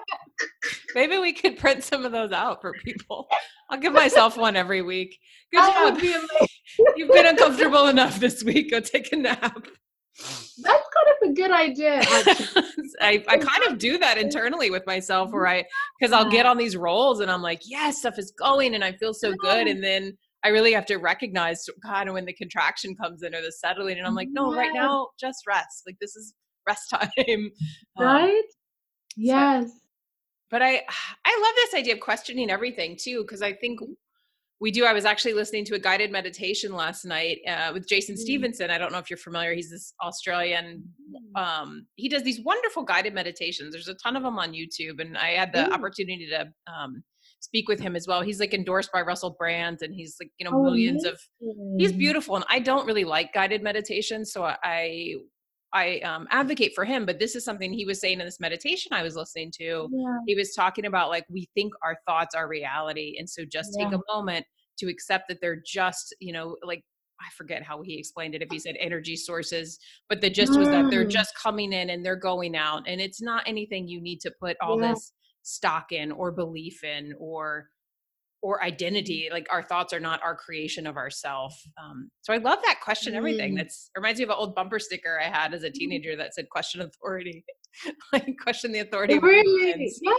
Maybe 0.95 1.17
we 1.17 1.33
could 1.33 1.57
print 1.57 1.83
some 1.83 2.05
of 2.05 2.11
those 2.11 2.31
out 2.31 2.61
for 2.61 2.73
people. 2.83 3.27
I'll 3.69 3.79
give 3.79 3.93
myself 3.93 4.37
one 4.37 4.55
every 4.55 4.81
week. 4.81 5.19
Good 5.51 5.59
job. 5.59 5.99
Be 5.99 6.15
You've 6.95 7.11
been 7.11 7.25
uncomfortable 7.25 7.87
enough 7.87 8.19
this 8.19 8.43
week. 8.43 8.71
Go 8.71 8.79
take 8.79 9.11
a 9.11 9.15
nap. 9.15 9.67
That's 10.17 10.57
kind 10.63 11.23
of 11.23 11.29
a 11.29 11.33
good 11.33 11.51
idea. 11.51 12.01
I, 13.01 13.23
I 13.27 13.37
kind 13.37 13.67
of 13.67 13.77
do 13.77 13.97
that 13.99 14.17
internally 14.17 14.69
with 14.69 14.85
myself 14.85 15.31
where 15.31 15.47
I, 15.47 15.63
because 15.99 16.11
I'll 16.11 16.29
get 16.29 16.45
on 16.45 16.57
these 16.57 16.75
rolls 16.75 17.19
and 17.21 17.31
I'm 17.31 17.41
like, 17.41 17.61
yes, 17.65 17.99
stuff 17.99 18.19
is 18.19 18.31
going 18.31 18.75
and 18.75 18.83
I 18.83 18.91
feel 18.93 19.13
so 19.13 19.33
good. 19.33 19.67
And 19.67 19.83
then 19.83 20.17
I 20.43 20.49
really 20.49 20.73
have 20.73 20.85
to 20.87 20.97
recognize 20.97 21.65
kind 21.85 22.09
of 22.09 22.15
when 22.15 22.25
the 22.25 22.33
contraction 22.33 22.95
comes 22.95 23.23
in 23.23 23.35
or 23.35 23.41
the 23.41 23.51
settling. 23.51 23.97
And 23.97 24.07
I'm 24.07 24.15
like, 24.15 24.29
no, 24.31 24.53
right 24.53 24.71
now, 24.73 25.09
just 25.19 25.45
rest. 25.47 25.83
Like 25.85 25.97
this 26.01 26.15
is 26.15 26.33
rest 26.67 26.89
time. 26.93 27.51
Right? 27.97 28.29
Um, 28.29 28.41
yes. 29.15 29.67
So, 29.67 29.73
but 30.49 30.61
I 30.61 30.81
I 31.25 31.41
love 31.41 31.53
this 31.55 31.73
idea 31.79 31.93
of 31.93 31.99
questioning 31.99 32.49
everything 32.49 32.97
too 32.99 33.21
because 33.21 33.41
I 33.41 33.53
think 33.53 33.79
we 34.61 34.71
do. 34.71 34.85
I 34.85 34.93
was 34.93 35.05
actually 35.05 35.33
listening 35.33 35.63
to 35.65 35.75
a 35.75 35.79
guided 35.79 36.11
meditation 36.11 36.73
last 36.73 37.05
night 37.05 37.39
uh, 37.47 37.71
with 37.73 37.87
Jason 37.87 38.15
mm. 38.15 38.19
Stephenson. 38.19 38.69
I 38.69 38.77
don't 38.77 38.91
know 38.91 38.97
if 38.97 39.09
you're 39.09 39.17
familiar. 39.17 39.53
He's 39.53 39.69
this 39.69 39.93
Australian. 40.03 40.83
Mm. 41.37 41.41
Um, 41.41 41.87
he 41.95 42.09
does 42.09 42.23
these 42.23 42.41
wonderful 42.41 42.83
guided 42.83 43.13
meditations. 43.13 43.71
There's 43.71 43.87
a 43.87 43.95
ton 43.95 44.17
of 44.17 44.23
them 44.23 44.37
on 44.37 44.51
YouTube, 44.51 44.99
and 44.99 45.17
I 45.17 45.29
had 45.29 45.53
the 45.53 45.71
opportunity 45.73 46.27
to 46.29 46.51
um, 46.71 47.03
speak 47.39 47.69
with 47.69 47.79
him 47.79 47.95
as 47.95 48.05
well. 48.05 48.21
He's 48.21 48.41
like 48.41 48.53
endorsed 48.53 48.91
by 48.91 49.01
Russell 49.01 49.35
Brand, 49.39 49.79
and 49.81 49.95
he's 49.95 50.17
like 50.21 50.31
you 50.39 50.45
know 50.45 50.51
oh, 50.53 50.63
millions 50.63 51.05
of. 51.05 51.19
He's 51.77 51.93
beautiful, 51.93 52.35
and 52.35 52.45
I 52.49 52.59
don't 52.59 52.85
really 52.85 53.05
like 53.05 53.33
guided 53.33 53.63
meditation, 53.63 54.25
so 54.25 54.43
I 54.43 55.15
I 55.73 55.99
um, 55.99 56.27
advocate 56.31 56.73
for 56.73 56.83
him, 56.83 57.05
but 57.05 57.19
this 57.19 57.35
is 57.35 57.45
something 57.45 57.71
he 57.71 57.85
was 57.85 58.01
saying 58.01 58.19
in 58.19 58.25
this 58.25 58.39
meditation 58.39 58.93
I 58.93 59.03
was 59.03 59.15
listening 59.15 59.51
to. 59.59 59.87
Yeah. 59.91 60.17
He 60.25 60.35
was 60.35 60.53
talking 60.53 60.85
about 60.85 61.09
like 61.09 61.25
we 61.29 61.47
think 61.53 61.73
our 61.83 61.97
thoughts 62.07 62.35
are 62.35 62.47
reality, 62.47 63.15
and 63.19 63.29
so 63.29 63.43
just 63.45 63.75
yeah. 63.77 63.85
take 63.85 63.93
a 63.93 64.01
moment 64.13 64.45
to 64.79 64.87
accept 64.87 65.25
that 65.29 65.39
they're 65.41 65.61
just 65.65 66.15
you 66.19 66.33
know 66.33 66.57
like 66.63 66.83
I 67.21 67.29
forget 67.37 67.63
how 67.63 67.81
he 67.81 67.99
explained 67.99 68.33
it 68.33 68.41
if 68.41 68.49
he 68.49 68.59
said 68.59 68.77
energy 68.79 69.15
sources, 69.15 69.77
but 70.07 70.21
the 70.21 70.29
gist 70.29 70.53
mm. 70.53 70.59
was 70.59 70.69
that 70.69 70.89
they're 70.89 71.05
mm. 71.05 71.09
just 71.09 71.37
coming 71.37 71.73
in 71.73 71.89
and 71.89 72.03
they're 72.03 72.15
going 72.15 72.55
out, 72.55 72.83
and 72.87 72.99
it's 72.99 73.21
not 73.21 73.43
anything 73.45 73.87
you 73.87 74.01
need 74.01 74.21
to 74.21 74.31
put 74.39 74.57
all 74.61 74.81
yeah. 74.81 74.89
this 74.89 75.13
stock 75.43 75.91
in 75.91 76.11
or 76.11 76.31
belief 76.31 76.83
in 76.83 77.13
or 77.19 77.69
or 78.41 78.63
identity 78.63 79.29
like 79.31 79.47
our 79.51 79.61
thoughts 79.61 79.93
are 79.93 79.99
not 79.99 80.21
our 80.23 80.35
creation 80.35 80.87
of 80.87 80.97
ourself 80.97 81.59
um, 81.81 82.09
so 82.21 82.33
i 82.33 82.37
love 82.37 82.59
that 82.63 82.79
question 82.81 83.15
everything 83.15 83.53
mm. 83.53 83.57
that's 83.57 83.91
reminds 83.95 84.19
me 84.19 84.23
of 84.23 84.29
an 84.29 84.35
old 84.37 84.55
bumper 84.55 84.79
sticker 84.79 85.19
i 85.19 85.27
had 85.27 85.53
as 85.53 85.63
a 85.63 85.69
mm. 85.69 85.73
teenager 85.73 86.15
that 86.15 86.33
said 86.33 86.49
question 86.49 86.81
authority 86.81 87.43
like 88.13 88.35
question 88.41 88.71
the 88.71 88.79
authority 88.79 89.19
really? 89.19 89.91
yeah. 90.01 90.13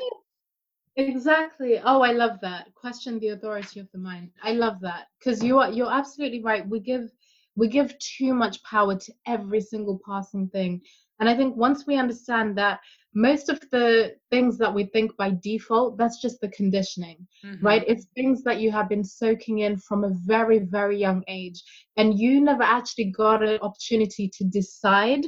exactly 0.96 1.80
oh 1.84 2.02
i 2.02 2.12
love 2.12 2.38
that 2.42 2.66
question 2.74 3.18
the 3.20 3.28
authority 3.28 3.80
of 3.80 3.88
the 3.92 3.98
mind 3.98 4.30
i 4.42 4.52
love 4.52 4.80
that 4.80 5.06
because 5.18 5.42
you 5.42 5.58
are 5.58 5.70
you're 5.70 5.92
absolutely 5.92 6.42
right 6.42 6.68
we 6.68 6.80
give 6.80 7.10
we 7.56 7.68
give 7.68 7.98
too 7.98 8.32
much 8.34 8.62
power 8.62 8.96
to 8.96 9.12
every 9.26 9.60
single 9.60 10.00
passing 10.06 10.48
thing 10.48 10.80
and 11.20 11.28
i 11.28 11.36
think 11.36 11.56
once 11.56 11.86
we 11.86 11.96
understand 11.96 12.56
that 12.56 12.80
most 13.14 13.48
of 13.48 13.60
the 13.72 14.14
things 14.30 14.56
that 14.58 14.72
we 14.72 14.84
think 14.84 15.16
by 15.16 15.34
default 15.42 15.98
that's 15.98 16.20
just 16.20 16.40
the 16.40 16.48
conditioning 16.48 17.26
mm-hmm. 17.44 17.64
right? 17.64 17.84
It's 17.86 18.06
things 18.14 18.42
that 18.44 18.60
you 18.60 18.70
have 18.70 18.88
been 18.88 19.04
soaking 19.04 19.60
in 19.60 19.76
from 19.78 20.04
a 20.04 20.10
very 20.24 20.60
very 20.60 20.96
young 20.98 21.24
age 21.26 21.62
and 21.96 22.18
you 22.18 22.40
never 22.40 22.62
actually 22.62 23.06
got 23.10 23.42
an 23.42 23.58
opportunity 23.60 24.30
to 24.36 24.44
decide 24.44 25.26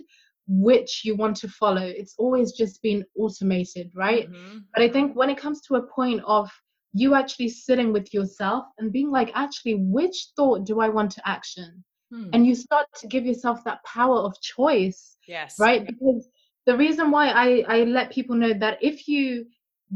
which 0.48 1.02
you 1.04 1.16
want 1.16 1.36
to 1.36 1.48
follow. 1.48 1.82
It's 1.82 2.14
always 2.18 2.52
just 2.52 2.82
been 2.82 3.04
automated 3.18 3.90
right? 3.94 4.30
Mm-hmm. 4.30 4.58
but 4.74 4.82
i 4.82 4.88
think 4.88 5.16
when 5.16 5.30
it 5.30 5.38
comes 5.38 5.60
to 5.62 5.76
a 5.76 5.86
point 5.86 6.22
of 6.26 6.50
you 6.94 7.14
actually 7.14 7.48
sitting 7.48 7.92
with 7.92 8.12
yourself 8.12 8.66
and 8.78 8.92
being 8.92 9.10
like 9.10 9.30
actually 9.34 9.76
which 9.76 10.28
thought 10.36 10.66
do 10.66 10.80
i 10.80 10.88
want 10.88 11.10
to 11.12 11.28
action? 11.28 11.84
Hmm. 12.12 12.28
and 12.34 12.46
you 12.46 12.54
start 12.54 12.86
to 13.00 13.06
give 13.06 13.24
yourself 13.24 13.64
that 13.64 13.82
power 13.84 14.18
of 14.18 14.38
choice 14.42 15.12
yes. 15.26 15.58
right? 15.58 15.86
Because 15.86 16.28
the 16.66 16.76
reason 16.76 17.10
why 17.10 17.28
I, 17.28 17.64
I 17.68 17.84
let 17.84 18.12
people 18.12 18.36
know 18.36 18.52
that 18.54 18.78
if 18.80 19.08
you 19.08 19.46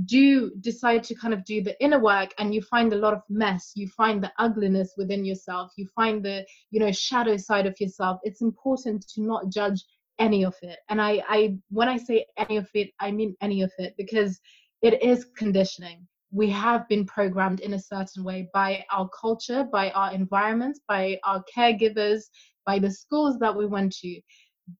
do 0.04 0.50
decide 0.60 1.02
to 1.04 1.14
kind 1.14 1.32
of 1.32 1.44
do 1.44 1.62
the 1.62 1.82
inner 1.82 1.98
work 1.98 2.34
and 2.38 2.54
you 2.54 2.60
find 2.60 2.92
a 2.92 2.96
lot 2.96 3.14
of 3.14 3.22
mess 3.30 3.72
you 3.74 3.88
find 3.88 4.22
the 4.22 4.30
ugliness 4.38 4.92
within 4.98 5.24
yourself 5.24 5.72
you 5.76 5.86
find 5.96 6.22
the 6.22 6.44
you 6.70 6.78
know 6.78 6.92
shadow 6.92 7.36
side 7.36 7.66
of 7.66 7.80
yourself 7.80 8.20
it's 8.22 8.42
important 8.42 9.08
to 9.08 9.22
not 9.22 9.48
judge 9.48 9.82
any 10.18 10.44
of 10.44 10.54
it. 10.62 10.78
And 10.88 11.00
i 11.00 11.22
i 11.28 11.56
when 11.70 11.88
i 11.88 11.96
say 11.96 12.26
any 12.36 12.56
of 12.56 12.68
it 12.74 12.90
i 13.00 13.10
mean 13.10 13.34
any 13.40 13.62
of 13.62 13.72
it 13.78 13.94
because 13.96 14.38
it 14.82 15.02
is 15.02 15.26
conditioning. 15.36 16.06
We 16.30 16.50
have 16.50 16.86
been 16.88 17.06
programmed 17.06 17.60
in 17.60 17.74
a 17.74 17.78
certain 17.78 18.22
way 18.24 18.48
by 18.52 18.84
our 18.90 19.08
culture 19.08 19.64
by 19.64 19.90
our 19.92 20.12
environments 20.12 20.80
by 20.88 21.18
our 21.24 21.42
caregivers 21.56 22.24
by 22.66 22.78
the 22.78 22.90
schools 22.90 23.38
that 23.38 23.56
we 23.56 23.64
went 23.64 23.92
to 24.02 24.20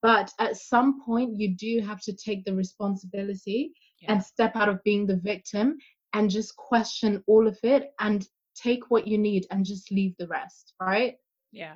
but 0.03 0.33
at 0.39 0.57
some 0.57 1.03
point 1.05 1.39
you 1.39 1.55
do 1.57 1.81
have 1.81 2.01
to 2.01 2.15
take 2.15 2.45
the 2.45 2.55
responsibility 2.55 3.73
yeah. 4.01 4.13
and 4.13 4.23
step 4.23 4.57
out 4.57 4.69
of 4.69 4.83
being 4.85 5.07
the 5.07 5.17
victim 5.17 5.77
and 6.13 6.31
just 6.31 6.57
question 6.57 7.23
all 7.27 7.47
of 7.47 7.59
it 7.63 7.93
and 8.01 8.27
take 8.57 8.91
what 8.91 9.07
you 9.07 9.19
need 9.19 9.47
and 9.51 9.65
just 9.65 9.91
leave 9.93 10.15
the 10.19 10.27
rest 10.29 10.75
right 10.81 11.17
yeah 11.53 11.75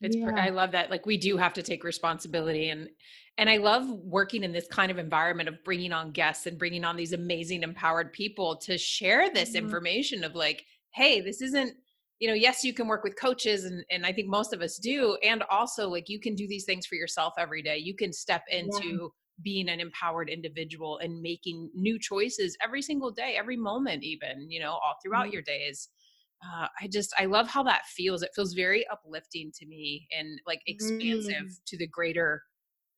it's 0.00 0.16
yeah. 0.16 0.30
i 0.36 0.48
love 0.48 0.72
that 0.72 0.90
like 0.90 1.06
we 1.06 1.16
do 1.16 1.36
have 1.36 1.52
to 1.52 1.62
take 1.62 1.84
responsibility 1.84 2.70
and 2.70 2.88
and 3.38 3.48
i 3.48 3.58
love 3.58 3.86
working 3.88 4.42
in 4.42 4.52
this 4.52 4.66
kind 4.68 4.90
of 4.90 4.98
environment 4.98 5.48
of 5.48 5.62
bringing 5.64 5.92
on 5.92 6.10
guests 6.10 6.46
and 6.46 6.58
bringing 6.58 6.84
on 6.84 6.96
these 6.96 7.12
amazing 7.12 7.62
empowered 7.62 8.12
people 8.12 8.56
to 8.56 8.78
share 8.78 9.30
this 9.30 9.50
mm-hmm. 9.50 9.64
information 9.64 10.24
of 10.24 10.34
like 10.34 10.64
hey 10.94 11.20
this 11.20 11.42
isn't 11.42 11.74
you 12.22 12.28
know 12.28 12.34
yes 12.34 12.62
you 12.62 12.72
can 12.72 12.86
work 12.86 13.02
with 13.02 13.16
coaches 13.16 13.64
and, 13.64 13.84
and 13.90 14.06
i 14.06 14.12
think 14.12 14.28
most 14.28 14.52
of 14.52 14.62
us 14.62 14.78
do 14.78 15.18
and 15.24 15.42
also 15.50 15.88
like 15.88 16.08
you 16.08 16.20
can 16.20 16.36
do 16.36 16.46
these 16.46 16.64
things 16.64 16.86
for 16.86 16.94
yourself 16.94 17.34
every 17.36 17.62
day 17.62 17.76
you 17.76 17.96
can 17.96 18.12
step 18.12 18.44
into 18.48 18.86
yeah. 18.86 19.08
being 19.42 19.68
an 19.68 19.80
empowered 19.80 20.30
individual 20.30 20.98
and 20.98 21.20
making 21.20 21.68
new 21.74 21.98
choices 21.98 22.56
every 22.62 22.80
single 22.80 23.10
day 23.10 23.34
every 23.36 23.56
moment 23.56 24.04
even 24.04 24.48
you 24.48 24.60
know 24.60 24.70
all 24.70 24.94
throughout 25.02 25.24
mm-hmm. 25.24 25.32
your 25.32 25.42
days 25.42 25.88
uh, 26.46 26.68
i 26.80 26.86
just 26.86 27.12
i 27.18 27.24
love 27.24 27.48
how 27.48 27.64
that 27.64 27.82
feels 27.86 28.22
it 28.22 28.30
feels 28.36 28.52
very 28.52 28.86
uplifting 28.86 29.50
to 29.52 29.66
me 29.66 30.06
and 30.16 30.40
like 30.46 30.60
expansive 30.68 31.46
mm. 31.46 31.64
to 31.66 31.76
the 31.76 31.88
greater 31.88 32.40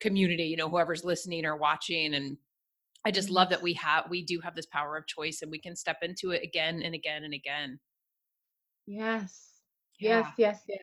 community 0.00 0.44
you 0.44 0.56
know 0.56 0.68
whoever's 0.68 1.02
listening 1.02 1.46
or 1.46 1.56
watching 1.56 2.12
and 2.12 2.37
i 3.06 3.10
just 3.10 3.30
love 3.30 3.48
that 3.48 3.62
we 3.62 3.72
have 3.72 4.04
we 4.10 4.22
do 4.22 4.38
have 4.40 4.54
this 4.54 4.66
power 4.66 4.98
of 4.98 5.06
choice 5.06 5.40
and 5.40 5.50
we 5.50 5.58
can 5.58 5.74
step 5.74 5.96
into 6.02 6.30
it 6.32 6.42
again 6.44 6.82
and 6.82 6.94
again 6.94 7.24
and 7.24 7.32
again 7.32 7.78
Yes. 8.86 9.50
Yeah. 9.98 10.30
Yes, 10.38 10.60
yes, 10.68 10.80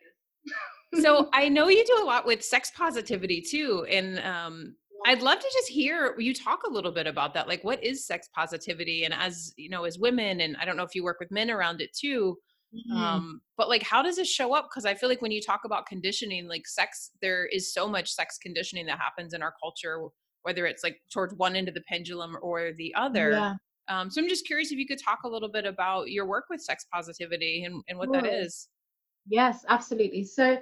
yes. 0.94 1.02
so 1.02 1.28
I 1.32 1.48
know 1.48 1.68
you 1.68 1.84
do 1.84 2.02
a 2.02 2.06
lot 2.06 2.26
with 2.26 2.44
sex 2.44 2.72
positivity 2.76 3.40
too. 3.40 3.86
And 3.90 4.18
um, 4.20 4.74
I'd 5.06 5.22
love 5.22 5.38
to 5.38 5.50
just 5.52 5.68
hear 5.68 6.14
you 6.18 6.34
talk 6.34 6.62
a 6.64 6.70
little 6.70 6.92
bit 6.92 7.06
about 7.06 7.34
that. 7.34 7.48
Like, 7.48 7.64
what 7.64 7.82
is 7.82 8.06
sex 8.06 8.28
positivity? 8.34 9.04
And 9.04 9.14
as 9.14 9.52
you 9.56 9.68
know, 9.68 9.84
as 9.84 9.98
women, 9.98 10.40
and 10.40 10.56
I 10.56 10.64
don't 10.64 10.76
know 10.76 10.84
if 10.84 10.94
you 10.94 11.04
work 11.04 11.20
with 11.20 11.30
men 11.30 11.50
around 11.50 11.80
it 11.80 11.90
too. 11.96 12.38
Mm-hmm. 12.74 12.96
Um, 12.96 13.40
but 13.56 13.68
like, 13.68 13.82
how 13.82 14.02
does 14.02 14.18
it 14.18 14.26
show 14.26 14.54
up? 14.54 14.68
Because 14.70 14.86
I 14.86 14.94
feel 14.94 15.08
like 15.08 15.20
when 15.20 15.32
you 15.32 15.42
talk 15.42 15.60
about 15.64 15.86
conditioning, 15.86 16.48
like 16.48 16.66
sex, 16.66 17.10
there 17.20 17.46
is 17.46 17.72
so 17.72 17.86
much 17.86 18.10
sex 18.10 18.38
conditioning 18.38 18.86
that 18.86 18.98
happens 18.98 19.34
in 19.34 19.42
our 19.42 19.54
culture, 19.62 19.98
whether 20.42 20.64
it's 20.66 20.82
like 20.82 20.96
towards 21.12 21.34
one 21.34 21.54
end 21.54 21.68
of 21.68 21.74
the 21.74 21.82
pendulum 21.82 22.36
or 22.40 22.72
the 22.72 22.94
other. 22.94 23.32
Yeah. 23.32 23.54
Um, 23.92 24.10
so 24.10 24.22
I'm 24.22 24.28
just 24.28 24.46
curious 24.46 24.72
if 24.72 24.78
you 24.78 24.86
could 24.86 24.98
talk 24.98 25.20
a 25.24 25.28
little 25.28 25.50
bit 25.50 25.66
about 25.66 26.10
your 26.10 26.26
work 26.26 26.46
with 26.48 26.62
sex 26.62 26.86
positivity 26.90 27.64
and, 27.64 27.82
and 27.88 27.98
what 27.98 28.06
sure. 28.06 28.22
that 28.22 28.32
is. 28.32 28.68
Yes, 29.26 29.64
absolutely. 29.68 30.24
So 30.24 30.58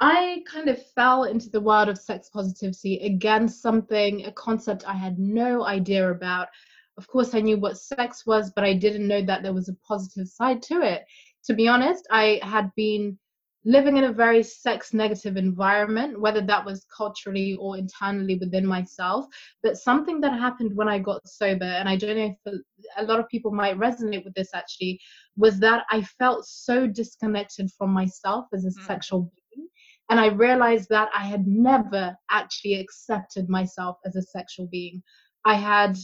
I 0.00 0.42
kind 0.50 0.68
of 0.68 0.84
fell 0.94 1.24
into 1.24 1.50
the 1.50 1.60
world 1.60 1.88
of 1.88 1.98
sex 1.98 2.30
positivity 2.30 2.98
again, 3.00 3.46
something, 3.46 4.24
a 4.24 4.32
concept 4.32 4.88
I 4.88 4.94
had 4.94 5.18
no 5.18 5.64
idea 5.66 6.10
about. 6.10 6.48
Of 6.96 7.06
course, 7.08 7.34
I 7.34 7.40
knew 7.40 7.58
what 7.58 7.78
sex 7.78 8.26
was, 8.26 8.50
but 8.54 8.64
I 8.64 8.74
didn't 8.74 9.06
know 9.06 9.22
that 9.22 9.42
there 9.42 9.52
was 9.52 9.68
a 9.68 9.76
positive 9.86 10.28
side 10.28 10.62
to 10.62 10.80
it. 10.80 11.04
To 11.44 11.54
be 11.54 11.68
honest, 11.68 12.06
I 12.10 12.40
had 12.42 12.70
been 12.74 13.18
living 13.64 13.96
in 13.96 14.04
a 14.04 14.12
very 14.12 14.42
sex 14.42 14.92
negative 14.92 15.36
environment, 15.36 16.20
whether 16.20 16.40
that 16.40 16.64
was 16.64 16.86
culturally 16.94 17.56
or 17.60 17.76
internally 17.76 18.36
within 18.38 18.66
myself. 18.66 19.26
But 19.62 19.76
something 19.76 20.20
that 20.20 20.32
happened 20.32 20.74
when 20.74 20.88
I 20.88 20.98
got 20.98 21.26
sober, 21.28 21.64
and 21.64 21.88
I 21.88 21.96
don't 21.96 22.16
know 22.16 22.34
if 22.44 22.60
a 22.96 23.04
lot 23.04 23.20
of 23.20 23.28
people 23.28 23.52
might 23.52 23.78
resonate 23.78 24.24
with 24.24 24.34
this 24.34 24.50
actually, 24.54 25.00
was 25.36 25.58
that 25.60 25.84
I 25.90 26.02
felt 26.02 26.44
so 26.44 26.86
disconnected 26.86 27.70
from 27.78 27.90
myself 27.90 28.46
as 28.52 28.64
a 28.64 28.68
mm. 28.68 28.86
sexual 28.86 29.32
being. 29.54 29.68
And 30.10 30.18
I 30.18 30.26
realized 30.26 30.88
that 30.90 31.10
I 31.14 31.24
had 31.24 31.46
never 31.46 32.16
actually 32.30 32.74
accepted 32.74 33.48
myself 33.48 33.98
as 34.04 34.16
a 34.16 34.22
sexual 34.22 34.66
being. 34.66 35.02
I 35.44 35.54
had 35.54 35.96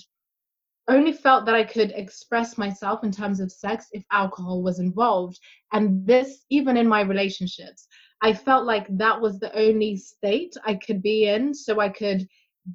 only 0.88 1.12
felt 1.12 1.44
that 1.46 1.54
I 1.54 1.64
could 1.64 1.92
express 1.94 2.56
myself 2.56 3.04
in 3.04 3.12
terms 3.12 3.40
of 3.40 3.52
sex 3.52 3.86
if 3.92 4.02
alcohol 4.10 4.62
was 4.62 4.78
involved. 4.78 5.38
And 5.72 6.06
this, 6.06 6.44
even 6.50 6.76
in 6.76 6.88
my 6.88 7.02
relationships, 7.02 7.86
I 8.22 8.32
felt 8.32 8.64
like 8.64 8.86
that 8.96 9.20
was 9.20 9.38
the 9.38 9.56
only 9.56 9.96
state 9.96 10.54
I 10.64 10.74
could 10.74 11.02
be 11.02 11.26
in 11.26 11.54
so 11.54 11.80
I 11.80 11.88
could 11.88 12.26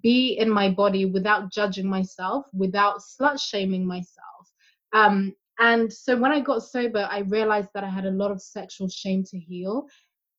be 0.02 0.38
in 0.38 0.50
my 0.50 0.70
body 0.70 1.06
without 1.06 1.52
judging 1.52 1.88
myself, 1.88 2.46
without 2.54 3.02
slut 3.02 3.42
shaming 3.42 3.86
myself. 3.86 4.52
Um, 4.94 5.34
and 5.60 5.92
so 5.92 6.18
when 6.18 6.32
I 6.32 6.40
got 6.40 6.64
sober, 6.64 7.08
I 7.10 7.20
realized 7.20 7.70
that 7.74 7.84
I 7.84 7.90
had 7.90 8.06
a 8.06 8.12
lot 8.12 8.32
of 8.32 8.42
sexual 8.42 8.90
shame 8.90 9.24
to 9.26 9.40
heal. 9.40 9.88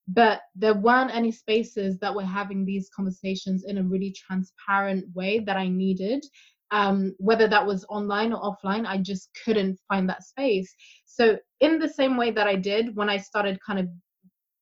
But 0.06 0.42
there 0.54 0.74
weren't 0.74 1.14
any 1.14 1.32
spaces 1.32 1.98
that 2.00 2.14
were 2.14 2.24
having 2.24 2.64
these 2.64 2.90
conversations 2.94 3.64
in 3.64 3.78
a 3.78 3.82
really 3.82 4.12
transparent 4.12 5.06
way 5.14 5.38
that 5.40 5.56
I 5.56 5.68
needed 5.68 6.24
um, 6.70 7.14
whether 7.18 7.48
that 7.48 7.66
was 7.66 7.84
online 7.88 8.32
or 8.32 8.40
offline, 8.40 8.86
I 8.86 8.98
just 8.98 9.30
couldn't 9.44 9.78
find 9.88 10.08
that 10.08 10.24
space. 10.24 10.74
So, 11.04 11.38
in 11.60 11.78
the 11.78 11.88
same 11.88 12.16
way 12.16 12.30
that 12.32 12.46
I 12.46 12.56
did 12.56 12.96
when 12.96 13.08
I 13.08 13.18
started 13.18 13.58
kind 13.64 13.78
of 13.78 13.88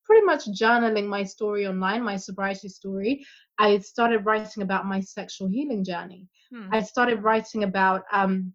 pretty 0.04 0.26
much 0.26 0.44
journaling 0.60 1.06
my 1.06 1.22
story 1.22 1.66
online, 1.66 2.02
my 2.02 2.16
sobriety 2.16 2.68
story, 2.68 3.24
I 3.58 3.78
started 3.78 4.26
writing 4.26 4.62
about 4.62 4.86
my 4.86 5.00
sexual 5.00 5.48
healing 5.48 5.84
journey. 5.84 6.28
Hmm. 6.52 6.68
I 6.72 6.82
started 6.82 7.22
writing 7.22 7.64
about 7.64 8.02
um, 8.12 8.52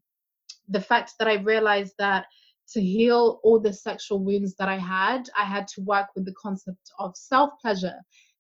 the 0.68 0.82
fact 0.82 1.14
that 1.20 1.28
I 1.28 1.36
realized 1.36 1.94
that 2.00 2.26
to 2.74 2.82
heal 2.82 3.40
all 3.44 3.60
the 3.60 3.72
sexual 3.72 4.20
wounds 4.20 4.56
that 4.60 4.68
I 4.68 4.78
had, 4.78 5.30
I 5.38 5.46
had 5.46 5.68
to 5.70 5.82
work 5.82 6.08
with 6.16 6.26
the 6.26 6.36
concept 6.42 6.92
of 7.00 7.16
self 7.16 7.52
pleasure 7.62 7.96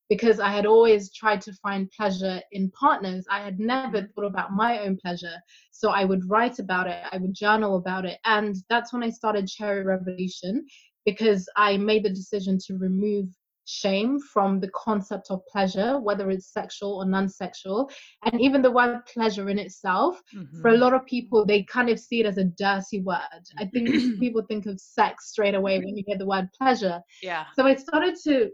because 0.10 0.40
I 0.40 0.50
had 0.50 0.66
always 0.66 1.12
tried 1.14 1.42
to 1.42 1.54
find 1.54 1.92
pleasure 1.92 2.42
in 2.52 2.72
partners. 2.72 3.26
I 3.30 3.42
had 3.42 3.60
never 3.60 4.02
mm-hmm. 4.02 4.12
thought 4.14 4.28
about 4.28 4.54
my 4.54 4.80
own 4.80 4.98
pleasure. 4.98 5.36
So 5.72 5.92
I 5.92 6.06
would 6.06 6.30
write 6.30 6.60
about 6.60 6.88
it, 6.88 7.04
I 7.12 7.18
would 7.18 7.34
journal 7.34 7.78
about 7.78 8.06
it. 8.06 8.18
And 8.26 8.56
that's 8.70 8.94
when 8.94 9.04
I 9.04 9.10
started 9.10 9.48
Cherry 9.48 9.84
Revolution 9.84 10.66
because 11.06 11.48
I 11.56 11.78
made 11.78 12.04
the 12.04 12.10
decision 12.10 12.58
to 12.68 12.78
remove 12.78 13.28
shame 13.68 14.18
from 14.20 14.60
the 14.62 14.70
concept 14.70 15.28
of 15.30 15.46
pleasure, 15.48 16.00
whether 16.00 16.32
it's 16.32 16.54
sexual 16.54 16.96
or 16.96 17.06
non 17.06 17.30
sexual. 17.30 17.90
And 18.26 18.40
even 18.42 18.62
the 18.62 18.72
word 18.72 19.02
pleasure 19.14 19.50
in 19.50 19.60
itself, 19.60 20.22
mm-hmm. 20.36 20.62
for 20.62 20.70
a 20.70 20.78
lot 20.78 20.94
of 20.94 21.06
people, 21.06 21.46
they 21.46 21.64
kind 21.64 21.90
of 21.90 22.00
see 22.00 22.22
it 22.22 22.26
as 22.26 22.38
a 22.38 22.46
dirty 22.46 23.02
word. 23.02 23.44
I 23.60 23.66
think 23.66 24.20
people 24.20 24.42
think 24.48 24.66
of 24.66 24.80
sex 24.80 25.30
straight 25.30 25.56
away 25.56 25.80
when 25.80 25.96
you 25.98 26.04
hear 26.08 26.18
the 26.18 26.26
word 26.26 26.50
pleasure. 26.58 27.02
Yeah. 27.22 27.46
So 27.56 27.66
I 27.66 27.76
started 27.76 28.16
to 28.24 28.50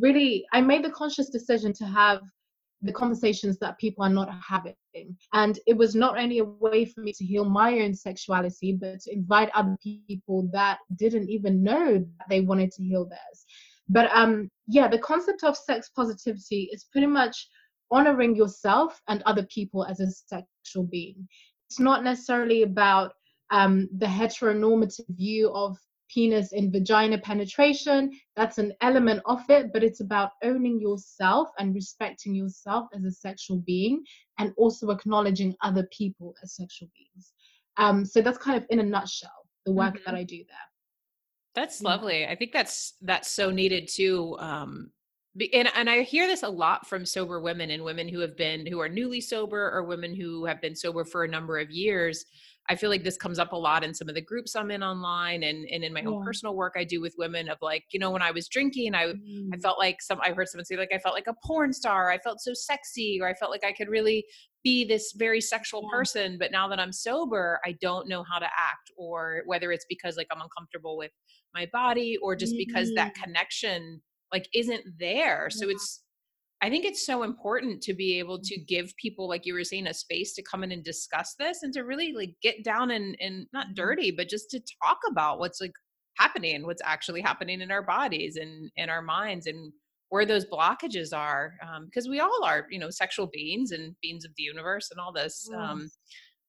really 0.00 0.44
i 0.52 0.60
made 0.60 0.84
the 0.84 0.90
conscious 0.90 1.28
decision 1.28 1.72
to 1.72 1.84
have 1.84 2.20
the 2.82 2.92
conversations 2.92 3.58
that 3.58 3.78
people 3.78 4.04
are 4.04 4.10
not 4.10 4.30
having. 4.46 4.74
And 5.32 5.58
it 5.66 5.76
was 5.76 5.94
not 5.94 6.18
only 6.18 6.38
a 6.38 6.44
way 6.44 6.84
for 6.84 7.00
me 7.00 7.12
to 7.14 7.24
heal 7.24 7.44
my 7.44 7.80
own 7.80 7.94
sexuality 7.94 8.72
but 8.72 9.00
to 9.00 9.12
invite 9.12 9.50
other 9.54 9.76
people 9.82 10.48
that 10.52 10.78
didn't 10.96 11.28
even 11.28 11.62
know 11.62 11.98
that 11.98 12.28
they 12.28 12.40
wanted 12.40 12.70
to 12.72 12.82
heal 12.82 13.06
theirs. 13.06 13.44
But 13.88 14.10
um 14.14 14.48
yeah 14.66 14.88
the 14.88 14.98
concept 14.98 15.44
of 15.44 15.56
sex 15.56 15.90
positivity 15.94 16.68
is 16.72 16.86
pretty 16.92 17.06
much 17.06 17.48
honoring 17.90 18.34
yourself 18.34 19.00
and 19.08 19.22
other 19.22 19.46
people 19.46 19.84
as 19.84 20.00
a 20.00 20.10
sexual 20.10 20.84
being. 20.84 21.28
It's 21.68 21.80
not 21.80 22.04
necessarily 22.04 22.62
about 22.62 23.12
um, 23.50 23.88
the 23.98 24.06
heteronormative 24.06 25.06
view 25.10 25.52
of 25.52 25.76
penis 26.08 26.52
in 26.52 26.70
vagina 26.70 27.18
penetration. 27.18 28.10
That's 28.34 28.58
an 28.58 28.72
element 28.80 29.22
of 29.26 29.40
it, 29.48 29.72
but 29.72 29.82
it's 29.82 30.00
about 30.00 30.30
owning 30.42 30.80
yourself 30.80 31.48
and 31.58 31.74
respecting 31.74 32.34
yourself 32.34 32.86
as 32.94 33.04
a 33.04 33.10
sexual 33.10 33.58
being 33.66 34.04
and 34.38 34.52
also 34.56 34.90
acknowledging 34.90 35.54
other 35.62 35.88
people 35.90 36.34
as 36.42 36.54
sexual 36.54 36.88
beings. 36.96 37.32
Um, 37.76 38.04
so 38.04 38.22
that's 38.22 38.38
kind 38.38 38.56
of 38.56 38.66
in 38.70 38.80
a 38.80 38.82
nutshell 38.82 39.30
the 39.66 39.72
work 39.72 39.94
mm-hmm. 39.94 40.02
that 40.06 40.14
I 40.14 40.22
do 40.22 40.38
there. 40.38 40.56
That's 41.54 41.82
lovely. 41.82 42.26
I 42.26 42.36
think 42.36 42.52
that's 42.52 42.94
that's 43.00 43.30
so 43.30 43.50
needed 43.50 43.88
too. 43.88 44.36
Um, 44.38 44.90
and 45.52 45.68
and 45.74 45.90
I 45.90 46.02
hear 46.02 46.26
this 46.26 46.42
a 46.42 46.48
lot 46.48 46.86
from 46.86 47.04
sober 47.04 47.40
women 47.40 47.70
and 47.70 47.82
women 47.82 48.08
who 48.08 48.20
have 48.20 48.36
been 48.36 48.66
who 48.66 48.80
are 48.80 48.88
newly 48.88 49.20
sober 49.20 49.70
or 49.70 49.84
women 49.84 50.14
who 50.14 50.44
have 50.44 50.60
been 50.60 50.76
sober 50.76 51.04
for 51.04 51.24
a 51.24 51.28
number 51.28 51.58
of 51.58 51.70
years 51.70 52.26
I 52.68 52.76
feel 52.76 52.90
like 52.90 53.04
this 53.04 53.16
comes 53.16 53.38
up 53.38 53.52
a 53.52 53.56
lot 53.56 53.84
in 53.84 53.94
some 53.94 54.08
of 54.08 54.14
the 54.14 54.20
groups 54.20 54.56
I'm 54.56 54.70
in 54.70 54.82
online 54.82 55.42
and, 55.42 55.66
and 55.70 55.84
in 55.84 55.92
my 55.92 56.00
yeah. 56.00 56.08
own 56.08 56.24
personal 56.24 56.54
work 56.54 56.74
I 56.76 56.84
do 56.84 57.00
with 57.00 57.14
women 57.16 57.48
of 57.48 57.58
like, 57.60 57.84
you 57.92 58.00
know, 58.00 58.10
when 58.10 58.22
I 58.22 58.30
was 58.30 58.48
drinking, 58.48 58.94
I 58.94 59.06
mm. 59.06 59.48
I 59.52 59.58
felt 59.58 59.78
like 59.78 60.02
some 60.02 60.20
I 60.20 60.32
heard 60.32 60.48
someone 60.48 60.64
say 60.64 60.76
like 60.76 60.92
I 60.92 60.98
felt 60.98 61.14
like 61.14 61.28
a 61.28 61.34
porn 61.44 61.72
star. 61.72 62.10
I 62.10 62.18
felt 62.18 62.40
so 62.40 62.52
sexy 62.54 63.18
or 63.20 63.28
I 63.28 63.34
felt 63.34 63.50
like 63.50 63.64
I 63.64 63.72
could 63.72 63.88
really 63.88 64.24
be 64.64 64.84
this 64.84 65.12
very 65.16 65.40
sexual 65.40 65.82
yeah. 65.82 65.96
person. 65.96 66.36
But 66.38 66.50
now 66.50 66.68
that 66.68 66.80
I'm 66.80 66.92
sober, 66.92 67.60
I 67.64 67.76
don't 67.80 68.08
know 68.08 68.24
how 68.30 68.38
to 68.38 68.46
act 68.46 68.90
or 68.96 69.42
whether 69.46 69.70
it's 69.70 69.86
because 69.88 70.16
like 70.16 70.26
I'm 70.32 70.42
uncomfortable 70.42 70.96
with 70.96 71.12
my 71.54 71.68
body 71.72 72.18
or 72.22 72.34
just 72.34 72.52
mm-hmm. 72.52 72.64
because 72.66 72.92
that 72.94 73.14
mm. 73.14 73.22
connection 73.22 74.02
like 74.32 74.48
isn't 74.54 74.84
there. 74.98 75.48
Yeah. 75.50 75.56
So 75.56 75.68
it's 75.68 76.02
I 76.66 76.70
think 76.70 76.84
it's 76.84 77.06
so 77.06 77.22
important 77.22 77.80
to 77.82 77.94
be 77.94 78.18
able 78.18 78.40
to 78.40 78.58
give 78.58 78.92
people, 78.96 79.28
like 79.28 79.46
you 79.46 79.54
were 79.54 79.62
saying, 79.62 79.86
a 79.86 79.94
space 79.94 80.34
to 80.34 80.42
come 80.42 80.64
in 80.64 80.72
and 80.72 80.82
discuss 80.82 81.36
this 81.38 81.62
and 81.62 81.72
to 81.74 81.84
really 81.84 82.12
like 82.12 82.34
get 82.42 82.64
down 82.64 82.90
and 82.90 83.16
and 83.20 83.46
not 83.52 83.66
mm-hmm. 83.66 83.74
dirty, 83.74 84.10
but 84.10 84.28
just 84.28 84.50
to 84.50 84.60
talk 84.82 84.98
about 85.08 85.38
what's 85.38 85.60
like 85.60 85.74
happening, 86.16 86.66
what's 86.66 86.82
actually 86.84 87.20
happening 87.20 87.60
in 87.60 87.70
our 87.70 87.82
bodies 87.82 88.34
and 88.34 88.68
in 88.74 88.90
our 88.90 89.00
minds 89.00 89.46
and 89.46 89.72
where 90.08 90.26
those 90.26 90.44
blockages 90.46 91.16
are. 91.16 91.54
Because 91.84 92.06
um, 92.06 92.10
we 92.10 92.18
all 92.18 92.42
are, 92.42 92.66
you 92.68 92.80
know, 92.80 92.90
sexual 92.90 93.28
beings 93.32 93.70
and 93.70 93.94
beings 94.02 94.24
of 94.24 94.32
the 94.36 94.42
universe 94.42 94.90
and 94.90 94.98
all 94.98 95.12
this. 95.12 95.48
Yes. 95.48 95.60
Um, 95.60 95.88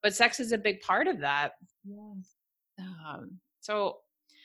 but 0.02 0.16
sex 0.16 0.40
is 0.40 0.52
a 0.52 0.58
big 0.58 0.82
part 0.82 1.06
of 1.08 1.20
that. 1.20 1.52
Yes. 1.86 2.34
Um, 2.80 3.40
so 3.60 3.98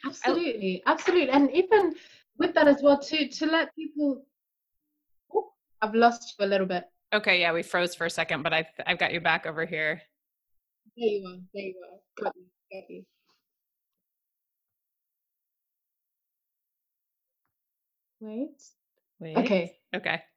absolutely, 0.05 0.83
I, 0.85 0.93
absolutely, 0.93 1.31
and 1.31 1.51
even 1.53 1.95
with 2.39 2.53
that 2.57 2.69
as 2.69 2.83
well, 2.83 2.99
to 2.99 3.27
to 3.27 3.47
let 3.47 3.75
people 3.75 4.27
I've 5.83 5.95
lost 5.95 6.37
you 6.39 6.47
a 6.47 6.49
little 6.49 6.67
bit. 6.67 6.85
Okay, 7.13 7.41
yeah, 7.41 7.53
we 7.53 7.63
froze 7.63 7.95
for 7.95 8.07
a 8.07 8.11
second, 8.11 8.43
but 8.43 8.55
I've 8.55 8.67
I've 8.87 8.99
got 8.99 9.13
you 9.13 9.21
back 9.21 9.47
over 9.47 9.67
here. 9.67 10.01
There 10.97 11.07
you 11.09 11.27
are. 11.27 11.39
There 11.53 11.65
you 11.65 11.75
are. 11.91 12.25
Got 12.25 12.35
you. 12.37 12.45
Got 12.73 12.91
you. 12.91 13.05
Wait. 18.21 18.63
Wait. 19.19 19.37
Okay. 19.37 19.73
Okay. 19.95 20.23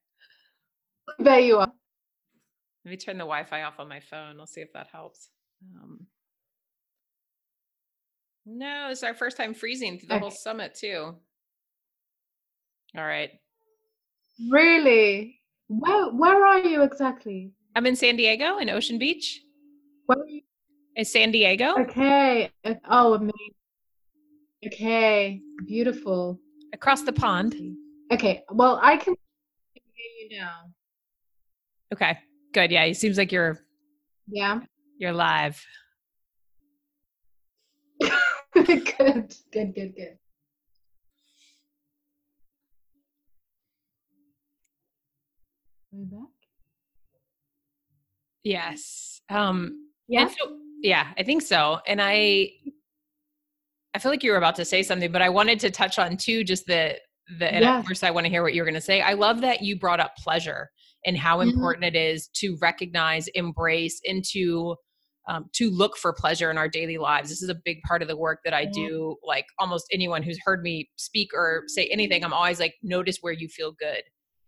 There 1.20 1.40
you 1.40 1.58
are. 1.60 1.72
Let 2.84 2.92
me 2.92 2.98
turn 2.98 3.18
the 3.18 3.26
Wi-Fi 3.26 3.62
off 3.62 3.80
on 3.80 3.88
my 3.88 4.00
phone. 4.00 4.40
I'll 4.40 4.48
see 4.48 4.62
if 4.62 4.74
that 4.74 4.88
helps. 4.92 5.30
Um, 5.76 6.08
no, 8.48 8.90
it's 8.90 9.04
our 9.04 9.14
first 9.14 9.38
time 9.38 9.54
freezing 9.54 10.00
through 10.00 10.08
the 10.08 10.16
okay. 10.16 10.22
whole 10.22 10.32
summit 10.32 10.74
too. 10.74 11.16
All 12.98 13.06
right. 13.06 13.30
Really? 14.50 15.35
Where 15.68 16.10
where 16.12 16.46
are 16.46 16.60
you 16.60 16.84
exactly? 16.84 17.52
I'm 17.76 17.86
in 17.86 17.96
San 17.96 18.16
Diego 18.16 18.58
in 18.60 18.70
Ocean 18.70 18.98
Beach. 18.98 19.42
Where 20.06 20.20
are 20.20 20.28
you? 20.28 20.42
In 20.96 21.06
San 21.06 21.32
Diego. 21.32 21.76
Okay. 21.80 22.50
Oh, 22.90 23.16
amazing. 23.16 23.56
Okay. 24.66 25.42
Beautiful. 25.66 26.40
Across 26.74 27.02
the 27.04 27.14
pond. 27.14 27.56
Okay. 28.12 28.44
Well, 28.50 28.80
I 28.82 28.98
can 28.98 29.16
hear 29.74 30.30
you 30.30 30.40
now. 30.40 30.72
Okay. 31.94 32.18
Good. 32.54 32.72
Yeah. 32.72 32.84
It 32.84 32.96
seems 32.96 33.18
like 33.18 33.32
you're. 33.32 33.60
Yeah. 34.28 34.60
You're 34.98 35.14
live. 35.14 35.62
good. 38.54 38.66
Good. 38.98 39.36
Good. 39.52 39.76
Good. 39.76 40.18
Way 45.96 46.04
back? 46.06 46.30
Yes. 48.44 49.22
Um 49.30 49.88
yeah. 50.08 50.28
So 50.28 50.58
Yeah, 50.82 51.08
I 51.18 51.24
think 51.24 51.42
so. 51.42 51.80
And 51.88 52.02
I 52.02 52.52
I 53.94 54.00
feel 54.00 54.12
like 54.12 54.24
you 54.24 54.32
were 54.32 54.38
about 54.38 54.56
to 54.56 54.66
say 54.66 54.84
something, 54.84 55.12
but 55.12 55.22
I 55.22 55.30
wanted 55.30 55.60
to 55.62 55.72
touch 55.72 55.98
on 55.98 56.18
too 56.18 56.44
just 56.44 56.66
the 56.66 56.98
the 57.40 57.52
and 57.52 57.64
yes. 57.64 57.88
first 57.88 58.04
I 58.04 58.12
want 58.12 58.26
to 58.26 58.30
hear 58.30 58.44
what 58.44 58.54
you're 58.54 58.66
going 58.66 58.76
to 58.76 58.82
say. 58.82 59.02
I 59.02 59.14
love 59.14 59.40
that 59.42 59.62
you 59.62 59.80
brought 59.80 60.02
up 60.02 60.18
pleasure 60.18 60.70
and 61.06 61.18
how 61.18 61.40
mm-hmm. 61.40 61.50
important 61.52 61.86
it 61.86 61.96
is 61.96 62.28
to 62.36 62.58
recognize, 62.62 63.28
embrace, 63.30 64.02
and 64.06 64.24
to 64.32 64.76
um, 65.30 65.50
to 65.54 65.72
look 65.72 65.98
for 65.98 66.12
pleasure 66.14 66.52
in 66.52 66.58
our 66.58 66.68
daily 66.68 66.98
lives. 66.98 67.30
This 67.30 67.42
is 67.42 67.50
a 67.50 67.56
big 67.64 67.82
part 67.88 68.02
of 68.02 68.10
the 68.10 68.18
work 68.18 68.42
that 68.44 68.54
I 68.54 68.66
do. 68.66 69.16
Like 69.24 69.46
almost 69.60 69.86
anyone 69.92 70.22
who's 70.24 70.38
heard 70.46 70.62
me 70.62 70.90
speak 70.98 71.30
or 71.34 71.64
say 71.68 71.88
anything, 71.88 72.24
I'm 72.24 72.34
always 72.34 72.60
like, 72.60 72.76
notice 72.84 73.20
where 73.22 73.34
you 73.34 73.48
feel 73.48 73.72
good 73.72 74.04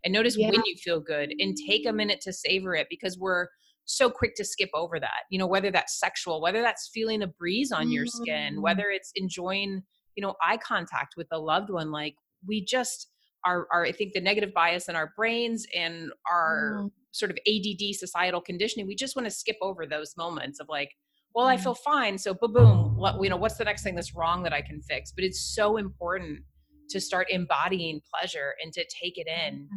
and 0.08 0.14
notice 0.14 0.38
yeah. 0.38 0.48
when 0.48 0.62
you 0.64 0.74
feel 0.76 1.00
good 1.00 1.34
and 1.38 1.54
take 1.68 1.86
a 1.86 1.92
minute 1.92 2.22
to 2.22 2.32
savor 2.32 2.74
it 2.74 2.86
because 2.88 3.18
we're 3.18 3.48
so 3.84 4.08
quick 4.08 4.34
to 4.36 4.44
skip 4.44 4.70
over 4.72 4.98
that. 4.98 5.24
You 5.30 5.38
know, 5.38 5.46
whether 5.46 5.70
that's 5.70 6.00
sexual, 6.00 6.40
whether 6.40 6.62
that's 6.62 6.88
feeling 6.94 7.20
a 7.20 7.26
breeze 7.26 7.72
on 7.72 7.90
your 7.90 8.06
skin, 8.06 8.56
mm. 8.56 8.62
whether 8.62 8.84
it's 8.88 9.12
enjoying, 9.16 9.82
you 10.16 10.22
know, 10.22 10.34
eye 10.42 10.56
contact 10.56 11.12
with 11.18 11.26
a 11.30 11.38
loved 11.38 11.68
one. 11.68 11.92
Like 11.92 12.14
we 12.46 12.64
just 12.64 13.08
are, 13.44 13.66
are 13.70 13.84
I 13.84 13.92
think 13.92 14.14
the 14.14 14.20
negative 14.22 14.54
bias 14.54 14.88
in 14.88 14.96
our 14.96 15.12
brains 15.14 15.66
and 15.76 16.10
our 16.30 16.84
mm. 16.84 16.90
sort 17.10 17.30
of 17.30 17.36
ADD 17.46 17.94
societal 17.94 18.40
conditioning, 18.40 18.86
we 18.86 18.94
just 18.94 19.14
want 19.14 19.26
to 19.26 19.30
skip 19.30 19.56
over 19.60 19.84
those 19.84 20.14
moments 20.16 20.58
of 20.58 20.70
like, 20.70 20.92
well, 21.34 21.46
I 21.46 21.58
feel 21.58 21.74
mm. 21.74 21.84
fine. 21.84 22.16
So 22.16 22.32
boom, 22.32 22.54
boom, 22.54 22.96
what, 22.96 23.22
you 23.22 23.28
know, 23.28 23.36
what's 23.36 23.58
the 23.58 23.64
next 23.64 23.82
thing 23.82 23.94
that's 23.94 24.14
wrong 24.14 24.42
that 24.44 24.54
I 24.54 24.62
can 24.62 24.80
fix? 24.80 25.12
But 25.12 25.24
it's 25.24 25.54
so 25.54 25.76
important 25.76 26.44
to 26.88 27.00
start 27.00 27.26
embodying 27.30 28.00
pleasure 28.14 28.54
and 28.62 28.72
to 28.72 28.84
take 29.02 29.18
it 29.18 29.26
in 29.26 29.68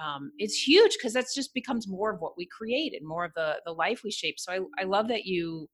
um, 0.00 0.30
it's 0.38 0.54
huge 0.54 0.92
because 0.98 1.12
that's 1.12 1.34
just 1.34 1.54
becomes 1.54 1.88
more 1.88 2.12
of 2.12 2.20
what 2.20 2.36
we 2.36 2.46
create 2.46 2.94
and 2.94 3.06
more 3.06 3.24
of 3.24 3.32
the 3.34 3.56
the 3.64 3.72
life 3.72 4.02
we 4.04 4.10
shape. 4.10 4.38
So 4.38 4.52
i, 4.52 4.82
I 4.82 4.84
love 4.84 5.08
that 5.08 5.24
you 5.24 5.68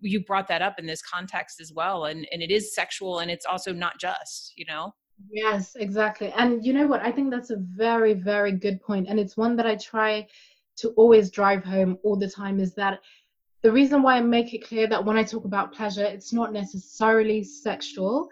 you 0.00 0.22
brought 0.24 0.48
that 0.48 0.62
up 0.62 0.78
in 0.78 0.86
this 0.86 1.02
context 1.02 1.60
as 1.60 1.72
well 1.72 2.04
and 2.06 2.26
and 2.30 2.42
it 2.42 2.50
is 2.50 2.74
sexual 2.74 3.20
and 3.20 3.30
it's 3.30 3.46
also 3.46 3.72
not 3.72 3.98
just 3.98 4.52
you 4.56 4.64
know? 4.66 4.92
Yes 5.32 5.76
exactly 5.76 6.32
and 6.36 6.64
you 6.64 6.72
know 6.72 6.86
what? 6.86 7.02
I 7.02 7.10
think 7.12 7.30
that's 7.30 7.50
a 7.50 7.58
very 7.58 8.14
very 8.14 8.52
good 8.52 8.80
point 8.82 9.08
and 9.08 9.18
it's 9.18 9.36
one 9.36 9.56
that 9.56 9.66
i 9.66 9.76
try 9.76 10.26
to 10.76 10.88
always 10.90 11.30
drive 11.30 11.64
home 11.64 11.98
all 12.02 12.16
the 12.16 12.28
time 12.28 12.58
is 12.60 12.74
that 12.74 13.00
the 13.62 13.72
reason 13.72 14.02
why 14.02 14.16
I 14.16 14.20
make 14.20 14.52
it 14.52 14.66
clear 14.66 14.86
that 14.88 15.02
when 15.02 15.16
I 15.16 15.24
talk 15.24 15.46
about 15.46 15.72
pleasure, 15.72 16.04
it's 16.04 16.34
not 16.34 16.52
necessarily 16.52 17.42
sexual 17.42 18.28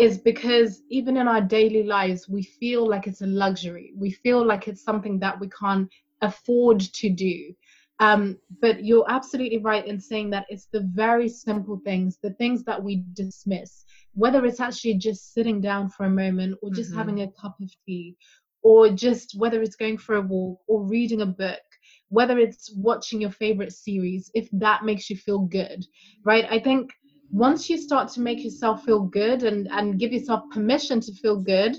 is 0.00 0.16
because 0.16 0.82
even 0.88 1.18
in 1.18 1.28
our 1.28 1.42
daily 1.42 1.82
lives, 1.82 2.26
we 2.26 2.42
feel 2.42 2.88
like 2.88 3.06
it's 3.06 3.20
a 3.20 3.26
luxury. 3.26 3.92
We 3.94 4.10
feel 4.10 4.44
like 4.44 4.66
it's 4.66 4.82
something 4.82 5.18
that 5.18 5.38
we 5.38 5.48
can't 5.50 5.90
afford 6.22 6.80
to 6.80 7.10
do. 7.10 7.54
Um, 7.98 8.38
but 8.62 8.82
you're 8.82 9.04
absolutely 9.10 9.58
right 9.58 9.86
in 9.86 10.00
saying 10.00 10.30
that 10.30 10.46
it's 10.48 10.68
the 10.72 10.88
very 10.94 11.28
simple 11.28 11.82
things, 11.84 12.16
the 12.22 12.32
things 12.32 12.64
that 12.64 12.82
we 12.82 13.04
dismiss, 13.12 13.84
whether 14.14 14.46
it's 14.46 14.58
actually 14.58 14.94
just 14.94 15.34
sitting 15.34 15.60
down 15.60 15.90
for 15.90 16.06
a 16.06 16.10
moment 16.10 16.58
or 16.62 16.70
just 16.70 16.90
mm-hmm. 16.90 16.98
having 16.98 17.20
a 17.20 17.30
cup 17.32 17.56
of 17.60 17.70
tea, 17.84 18.16
or 18.62 18.88
just 18.88 19.38
whether 19.38 19.60
it's 19.60 19.76
going 19.76 19.98
for 19.98 20.14
a 20.14 20.22
walk 20.22 20.60
or 20.66 20.82
reading 20.82 21.20
a 21.20 21.26
book, 21.26 21.60
whether 22.08 22.38
it's 22.38 22.72
watching 22.74 23.20
your 23.20 23.30
favorite 23.30 23.72
series, 23.72 24.30
if 24.32 24.48
that 24.52 24.82
makes 24.82 25.10
you 25.10 25.16
feel 25.16 25.40
good, 25.40 25.84
right? 26.24 26.46
I 26.50 26.58
think 26.58 26.90
once 27.32 27.70
you 27.70 27.78
start 27.78 28.08
to 28.10 28.20
make 28.20 28.42
yourself 28.42 28.84
feel 28.84 29.00
good 29.00 29.42
and 29.42 29.68
and 29.70 29.98
give 29.98 30.12
yourself 30.12 30.42
permission 30.50 31.00
to 31.00 31.12
feel 31.14 31.36
good 31.36 31.76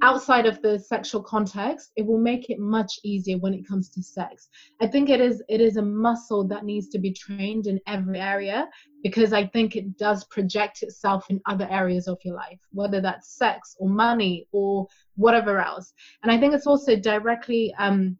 outside 0.00 0.46
of 0.46 0.62
the 0.62 0.78
sexual 0.78 1.20
context 1.20 1.90
it 1.96 2.06
will 2.06 2.20
make 2.20 2.50
it 2.50 2.58
much 2.60 3.00
easier 3.02 3.36
when 3.38 3.52
it 3.52 3.66
comes 3.66 3.90
to 3.90 4.00
sex. 4.00 4.48
I 4.80 4.86
think 4.86 5.10
it 5.10 5.20
is 5.20 5.42
it 5.48 5.60
is 5.60 5.76
a 5.76 5.82
muscle 5.82 6.46
that 6.48 6.64
needs 6.64 6.88
to 6.90 6.98
be 6.98 7.12
trained 7.12 7.66
in 7.66 7.80
every 7.86 8.20
area 8.20 8.68
because 9.02 9.32
i 9.32 9.46
think 9.46 9.76
it 9.76 9.96
does 9.98 10.24
project 10.24 10.82
itself 10.82 11.28
in 11.30 11.40
other 11.46 11.66
areas 11.70 12.06
of 12.08 12.18
your 12.24 12.34
life 12.34 12.60
whether 12.72 13.00
that's 13.00 13.36
sex 13.36 13.76
or 13.78 13.88
money 13.88 14.46
or 14.52 14.86
whatever 15.16 15.58
else. 15.60 15.92
And 16.22 16.30
i 16.30 16.38
think 16.38 16.54
it's 16.54 16.66
also 16.66 16.94
directly 16.96 17.74
um 17.78 18.16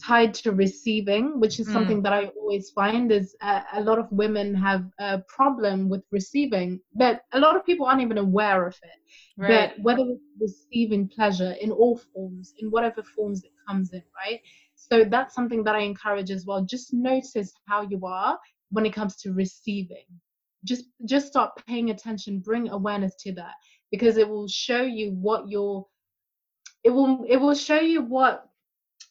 tied 0.00 0.34
to 0.34 0.52
receiving, 0.52 1.38
which 1.40 1.60
is 1.60 1.68
mm. 1.68 1.72
something 1.72 2.02
that 2.02 2.12
I 2.12 2.26
always 2.40 2.70
find 2.70 3.12
is 3.12 3.36
a, 3.42 3.62
a, 3.74 3.80
lot 3.80 3.98
of 3.98 4.10
women 4.10 4.54
have 4.54 4.84
a 4.98 5.18
problem 5.28 5.88
with 5.88 6.02
receiving, 6.10 6.80
but 6.94 7.22
a 7.32 7.38
lot 7.38 7.56
of 7.56 7.64
people 7.64 7.86
aren't 7.86 8.02
even 8.02 8.18
aware 8.18 8.66
of 8.66 8.76
it. 8.82 9.00
Right. 9.36 9.72
But 9.76 9.82
whether 9.82 10.02
it's 10.10 10.22
receiving 10.40 11.08
pleasure 11.08 11.54
in 11.60 11.70
all 11.70 12.00
forms, 12.12 12.54
in 12.58 12.70
whatever 12.70 13.02
forms 13.02 13.44
it 13.44 13.52
comes 13.68 13.92
in, 13.92 14.02
right? 14.26 14.40
So 14.74 15.04
that's 15.04 15.34
something 15.34 15.62
that 15.64 15.76
I 15.76 15.80
encourage 15.80 16.30
as 16.30 16.46
well. 16.46 16.64
Just 16.64 16.92
notice 16.92 17.52
how 17.68 17.82
you 17.82 18.00
are 18.04 18.38
when 18.70 18.86
it 18.86 18.94
comes 18.94 19.16
to 19.16 19.32
receiving. 19.32 20.04
Just 20.64 20.84
just 21.06 21.26
start 21.26 21.52
paying 21.66 21.90
attention, 21.90 22.40
bring 22.40 22.68
awareness 22.68 23.14
to 23.20 23.32
that 23.34 23.54
because 23.90 24.16
it 24.16 24.28
will 24.28 24.48
show 24.48 24.82
you 24.82 25.12
what 25.12 25.48
your 25.48 25.86
it 26.84 26.90
will 26.90 27.24
it 27.28 27.36
will 27.36 27.54
show 27.54 27.80
you 27.80 28.02
what 28.02 28.49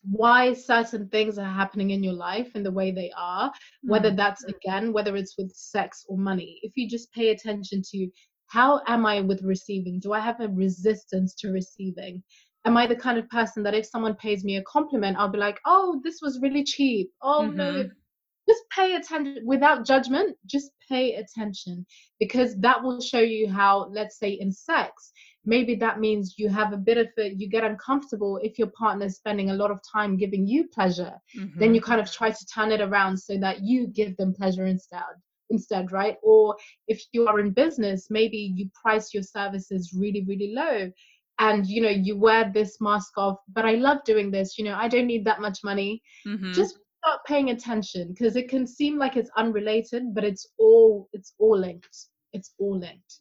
why 0.03 0.53
certain 0.53 1.07
things 1.09 1.37
are 1.37 1.53
happening 1.53 1.91
in 1.91 2.03
your 2.03 2.13
life 2.13 2.51
and 2.55 2.65
the 2.65 2.71
way 2.71 2.91
they 2.91 3.11
are, 3.17 3.51
whether 3.83 4.11
mm. 4.11 4.15
that's 4.15 4.43
again, 4.45 4.93
whether 4.93 5.15
it's 5.15 5.37
with 5.37 5.51
sex 5.51 6.05
or 6.07 6.17
money. 6.17 6.59
If 6.63 6.73
you 6.75 6.89
just 6.89 7.11
pay 7.13 7.29
attention 7.29 7.81
to 7.91 8.09
how 8.47 8.81
am 8.87 9.05
I 9.05 9.21
with 9.21 9.43
receiving? 9.43 9.99
Do 9.99 10.13
I 10.13 10.19
have 10.19 10.39
a 10.39 10.47
resistance 10.47 11.35
to 11.35 11.51
receiving? 11.51 12.23
Am 12.65 12.75
I 12.77 12.87
the 12.87 12.95
kind 12.95 13.17
of 13.17 13.29
person 13.29 13.63
that 13.63 13.75
if 13.75 13.85
someone 13.85 14.15
pays 14.15 14.43
me 14.43 14.57
a 14.57 14.63
compliment, 14.63 15.17
I'll 15.17 15.29
be 15.29 15.37
like, 15.37 15.59
oh, 15.65 16.01
this 16.03 16.19
was 16.21 16.39
really 16.41 16.63
cheap. 16.63 17.11
Oh, 17.21 17.43
mm-hmm. 17.43 17.57
no. 17.57 17.89
Just 18.47 18.63
pay 18.75 18.95
attention 18.95 19.43
without 19.45 19.85
judgment. 19.85 20.35
Just 20.47 20.71
pay 20.89 21.13
attention 21.13 21.85
because 22.19 22.55
that 22.57 22.81
will 22.81 22.99
show 22.99 23.19
you 23.19 23.47
how, 23.47 23.89
let's 23.91 24.17
say, 24.17 24.31
in 24.31 24.51
sex, 24.51 25.11
maybe 25.45 25.75
that 25.75 25.99
means 25.99 26.35
you 26.37 26.49
have 26.49 26.73
a 26.73 26.77
bit 26.77 26.97
of 26.97 27.07
a 27.17 27.29
you 27.29 27.47
get 27.49 27.63
uncomfortable 27.63 28.39
if 28.43 28.59
your 28.59 28.71
partner 28.77 29.05
is 29.05 29.15
spending 29.15 29.49
a 29.49 29.53
lot 29.53 29.71
of 29.71 29.79
time 29.91 30.17
giving 30.17 30.47
you 30.47 30.67
pleasure. 30.67 31.13
Mm-hmm. 31.37 31.59
then 31.59 31.73
you 31.75 31.81
kind 31.81 32.01
of 32.01 32.11
try 32.11 32.29
to 32.29 32.45
turn 32.53 32.71
it 32.71 32.81
around 32.81 33.17
so 33.17 33.37
that 33.37 33.63
you 33.63 33.87
give 33.87 34.15
them 34.17 34.33
pleasure 34.33 34.65
instead 34.65 35.01
instead 35.49 35.91
right? 35.91 36.17
Or 36.21 36.55
if 36.87 37.01
you 37.11 37.27
are 37.27 37.39
in 37.39 37.51
business 37.51 38.07
maybe 38.09 38.53
you 38.55 38.69
price 38.81 39.13
your 39.13 39.23
services 39.23 39.93
really 39.93 40.23
really 40.27 40.53
low 40.53 40.91
and 41.39 41.65
you 41.65 41.81
know 41.81 41.89
you 41.89 42.17
wear 42.17 42.51
this 42.53 42.81
mask 42.81 43.13
of 43.15 43.37
but 43.53 43.65
i 43.65 43.71
love 43.71 43.99
doing 44.03 44.29
this 44.29 44.57
you 44.57 44.65
know 44.65 44.75
i 44.75 44.89
don't 44.89 45.07
need 45.07 45.23
that 45.25 45.39
much 45.39 45.59
money. 45.63 46.01
Mm-hmm. 46.27 46.51
just 46.51 46.77
start 47.01 47.21
paying 47.25 47.49
attention 47.49 48.09
because 48.09 48.35
it 48.35 48.49
can 48.49 48.67
seem 48.67 48.97
like 48.97 49.15
it's 49.15 49.31
unrelated 49.37 50.13
but 50.13 50.23
it's 50.23 50.45
all 50.57 51.09
it's 51.13 51.33
all 51.39 51.57
linked. 51.57 51.97
It's 52.33 52.51
all 52.59 52.77
linked 52.77 53.19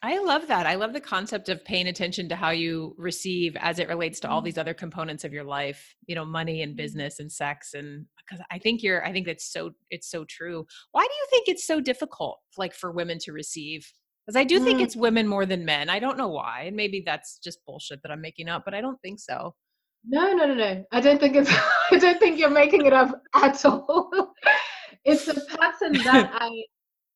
I 0.00 0.18
love 0.18 0.46
that. 0.46 0.64
I 0.66 0.76
love 0.76 0.92
the 0.92 1.00
concept 1.00 1.48
of 1.48 1.64
paying 1.64 1.88
attention 1.88 2.28
to 2.28 2.36
how 2.36 2.50
you 2.50 2.94
receive 2.98 3.56
as 3.58 3.80
it 3.80 3.88
relates 3.88 4.20
to 4.20 4.28
all 4.28 4.38
mm-hmm. 4.38 4.46
these 4.46 4.58
other 4.58 4.74
components 4.74 5.24
of 5.24 5.32
your 5.32 5.42
life, 5.42 5.94
you 6.06 6.14
know, 6.14 6.24
money 6.24 6.62
and 6.62 6.70
mm-hmm. 6.70 6.76
business 6.76 7.18
and 7.18 7.30
sex 7.30 7.74
and 7.74 8.06
because 8.16 8.44
I 8.50 8.58
think 8.58 8.82
you're 8.82 9.04
I 9.04 9.12
think 9.12 9.26
that's 9.26 9.50
so 9.50 9.72
it's 9.90 10.08
so 10.08 10.24
true. 10.24 10.66
Why 10.92 11.02
do 11.02 11.14
you 11.14 11.26
think 11.30 11.48
it's 11.48 11.66
so 11.66 11.80
difficult 11.80 12.38
like 12.56 12.74
for 12.74 12.92
women 12.92 13.18
to 13.20 13.32
receive? 13.32 13.90
Because 14.24 14.38
I 14.38 14.44
do 14.44 14.60
think 14.60 14.80
mm. 14.80 14.82
it's 14.82 14.94
women 14.94 15.26
more 15.26 15.46
than 15.46 15.64
men. 15.64 15.88
I 15.88 15.98
don't 15.98 16.18
know 16.18 16.28
why. 16.28 16.64
And 16.66 16.76
maybe 16.76 17.02
that's 17.04 17.38
just 17.38 17.64
bullshit 17.64 18.02
that 18.02 18.12
I'm 18.12 18.20
making 18.20 18.50
up, 18.50 18.62
but 18.62 18.74
I 18.74 18.82
don't 18.82 19.00
think 19.00 19.20
so. 19.20 19.54
No, 20.06 20.32
no, 20.32 20.44
no, 20.44 20.54
no. 20.54 20.84
I 20.92 21.00
don't 21.00 21.18
think 21.18 21.34
it's 21.34 21.50
I 21.90 21.98
don't 21.98 22.20
think 22.20 22.38
you're 22.38 22.50
making 22.50 22.84
it 22.86 22.92
up 22.92 23.20
at 23.34 23.64
all. 23.64 24.10
it's 25.04 25.26
a 25.28 25.34
pattern 25.34 25.94
that 26.04 26.30
I 26.34 26.50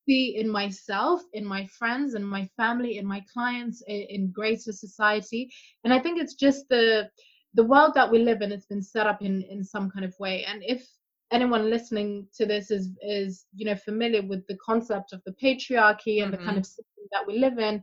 see 0.05 0.37
in 0.37 0.49
myself, 0.49 1.21
in 1.33 1.45
my 1.45 1.65
friends, 1.67 2.15
in 2.15 2.23
my 2.23 2.47
family, 2.57 2.97
in 2.97 3.05
my 3.05 3.23
clients, 3.31 3.83
in, 3.87 4.05
in 4.09 4.31
greater 4.31 4.71
society. 4.71 5.49
And 5.83 5.93
I 5.93 5.99
think 5.99 6.19
it's 6.19 6.35
just 6.35 6.67
the 6.69 7.09
the 7.55 7.63
world 7.63 7.93
that 7.93 8.09
we 8.09 8.19
live 8.19 8.41
in. 8.41 8.51
It's 8.51 8.65
been 8.65 8.83
set 8.83 9.07
up 9.07 9.21
in 9.21 9.43
in 9.43 9.63
some 9.63 9.89
kind 9.89 10.05
of 10.05 10.13
way. 10.19 10.43
And 10.45 10.63
if 10.65 10.87
anyone 11.33 11.69
listening 11.69 12.27
to 12.35 12.45
this 12.45 12.69
is 12.71 12.89
is 13.01 13.45
you 13.55 13.65
know 13.65 13.75
familiar 13.75 14.21
with 14.21 14.45
the 14.47 14.57
concept 14.63 15.13
of 15.13 15.21
the 15.25 15.35
patriarchy 15.43 16.21
and 16.21 16.31
mm-hmm. 16.31 16.31
the 16.31 16.37
kind 16.37 16.49
mm-hmm. 16.49 16.57
of 16.59 16.65
system 16.65 17.03
that 17.11 17.25
we 17.27 17.39
live 17.39 17.57
in 17.57 17.81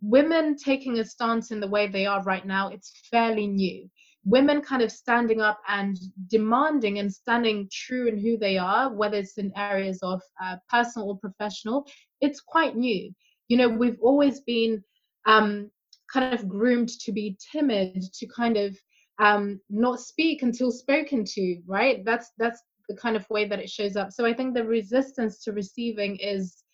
women 0.00 0.56
taking 0.56 0.98
a 0.98 1.04
stance 1.04 1.50
in 1.50 1.60
the 1.60 1.66
way 1.66 1.86
they 1.86 2.06
are 2.06 2.22
right 2.24 2.46
now 2.46 2.68
it's 2.68 2.92
fairly 3.10 3.46
new 3.46 3.88
women 4.24 4.62
kind 4.62 4.82
of 4.82 4.90
standing 4.90 5.40
up 5.40 5.60
and 5.68 5.98
demanding 6.28 6.98
and 6.98 7.12
standing 7.12 7.68
true 7.70 8.08
in 8.08 8.18
who 8.18 8.36
they 8.36 8.56
are, 8.56 8.92
whether 8.92 9.18
it's 9.18 9.38
in 9.38 9.52
areas 9.56 9.98
of 10.02 10.20
uh, 10.42 10.56
personal 10.68 11.08
or 11.10 11.18
professional, 11.18 11.86
it's 12.20 12.40
quite 12.40 12.76
new. 12.76 13.12
You 13.48 13.56
know, 13.58 13.68
we've 13.68 13.98
always 14.00 14.40
been 14.40 14.82
um, 15.26 15.70
kind 16.12 16.34
of 16.34 16.48
groomed 16.48 16.88
to 17.00 17.12
be 17.12 17.36
timid, 17.52 18.02
to 18.14 18.26
kind 18.26 18.56
of 18.56 18.76
um, 19.18 19.60
not 19.68 20.00
speak 20.00 20.42
until 20.42 20.70
spoken 20.70 21.24
to, 21.24 21.60
right? 21.66 22.04
That's 22.04 22.30
that's 22.38 22.62
the 22.88 22.96
kind 22.96 23.16
of 23.16 23.28
way 23.30 23.46
that 23.46 23.60
it 23.60 23.70
shows 23.70 23.96
up. 23.96 24.12
So 24.12 24.24
I 24.26 24.32
think 24.32 24.54
the 24.54 24.64
resistance 24.64 25.42
to 25.44 25.52
receiving 25.52 26.16
is 26.16 26.64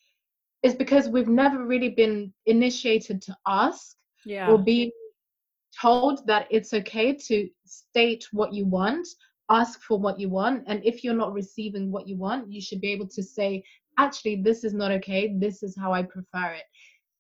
is 0.62 0.74
because 0.74 1.08
we've 1.08 1.28
never 1.28 1.64
really 1.64 1.90
been 1.90 2.32
initiated 2.46 3.22
to 3.22 3.36
ask 3.46 3.96
yeah. 4.26 4.50
or 4.50 4.58
be 4.58 4.92
told 5.80 6.26
that 6.26 6.46
it's 6.50 6.72
okay 6.72 7.14
to 7.14 7.48
state 7.64 8.26
what 8.32 8.52
you 8.52 8.66
want, 8.66 9.06
ask 9.50 9.82
for 9.82 9.98
what 9.98 10.18
you 10.18 10.28
want, 10.28 10.64
and 10.66 10.84
if 10.84 11.02
you're 11.02 11.14
not 11.14 11.32
receiving 11.32 11.90
what 11.90 12.08
you 12.08 12.16
want, 12.16 12.50
you 12.50 12.60
should 12.60 12.80
be 12.80 12.92
able 12.92 13.08
to 13.08 13.22
say, 13.22 13.62
actually 14.00 14.42
this 14.42 14.64
is 14.64 14.74
not 14.74 14.90
okay. 14.90 15.34
This 15.38 15.62
is 15.62 15.76
how 15.78 15.92
i 15.92 16.02
prefer 16.02 16.52
it. 16.52 16.64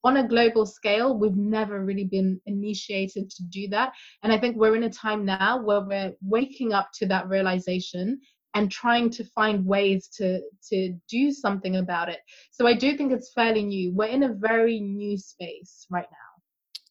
On 0.02 0.16
a 0.16 0.28
global 0.28 0.64
scale 0.64 1.18
we've 1.18 1.36
never 1.36 1.84
really 1.84 2.04
been 2.04 2.40
initiated 2.46 3.28
to 3.30 3.42
do 3.50 3.68
that 3.68 3.92
and 4.22 4.32
i 4.32 4.38
think 4.38 4.56
we're 4.56 4.76
in 4.76 4.84
a 4.84 4.98
time 5.06 5.26
now 5.26 5.62
where 5.62 5.82
we're 5.82 6.12
waking 6.22 6.72
up 6.72 6.88
to 6.98 7.06
that 7.06 7.28
realization 7.28 8.18
and 8.54 8.72
trying 8.72 9.10
to 9.10 9.24
find 9.24 9.64
ways 9.64 10.08
to 10.18 10.40
to 10.70 10.78
do 11.08 11.30
something 11.30 11.76
about 11.76 12.08
it. 12.08 12.20
So 12.50 12.66
i 12.66 12.74
do 12.84 12.96
think 12.96 13.12
it's 13.12 13.32
fairly 13.34 13.64
new. 13.74 13.92
We're 13.92 14.16
in 14.18 14.24
a 14.24 14.32
very 14.50 14.80
new 14.80 15.18
space 15.18 15.86
right 15.90 16.10
now 16.20 16.29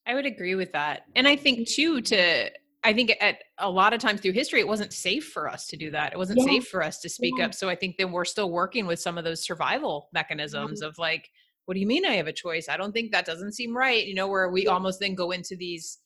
i 0.10 0.14
would 0.14 0.26
agree 0.26 0.56
with 0.56 0.72
that 0.74 1.04
and 1.16 1.28
i 1.28 1.36
think 1.36 1.68
too 1.68 2.02
to 2.02 2.50
I 2.84 2.94
think 2.94 3.14
at 3.20 3.44
a 3.58 3.70
lot 3.70 3.94
of 3.94 4.00
times 4.00 4.22
through 4.22 4.32
history, 4.34 4.62
it 4.62 4.68
wasn't 4.68 4.94
safe 4.94 5.28
for 5.28 5.50
us 5.50 5.68
to 5.68 5.78
do 5.78 5.92
that. 5.92 6.14
It 6.14 6.18
wasn't 6.18 6.40
yeah. 6.40 6.46
safe 6.46 6.68
for 6.68 6.82
us 6.82 7.00
to 7.02 7.10
speak 7.10 7.36
yeah. 7.38 7.46
up. 7.46 7.54
So 7.54 7.68
I 7.68 7.76
think 7.76 7.98
that 7.98 8.10
we're 8.10 8.26
still 8.26 8.52
working 8.52 8.86
with 8.86 9.00
some 9.00 9.18
of 9.18 9.26
those 9.26 9.44
survival 9.44 10.08
mechanisms 10.14 10.80
yeah. 10.82 10.88
of 10.88 10.98
like, 10.98 11.30
what 11.66 11.74
do 11.74 11.82
you 11.82 11.88
mean 11.88 12.06
I 12.06 12.14
have 12.14 12.28
a 12.28 12.34
choice? 12.34 12.70
I 12.70 12.78
don't 12.78 12.94
think 12.94 13.12
that 13.12 13.26
doesn't 13.26 13.52
seem 13.52 13.76
right. 13.76 14.06
You 14.06 14.16
know, 14.16 14.28
where 14.28 14.50
we 14.50 14.68
almost 14.68 15.02
then 15.02 15.14
go 15.14 15.32
into 15.32 15.58
these 15.58 16.00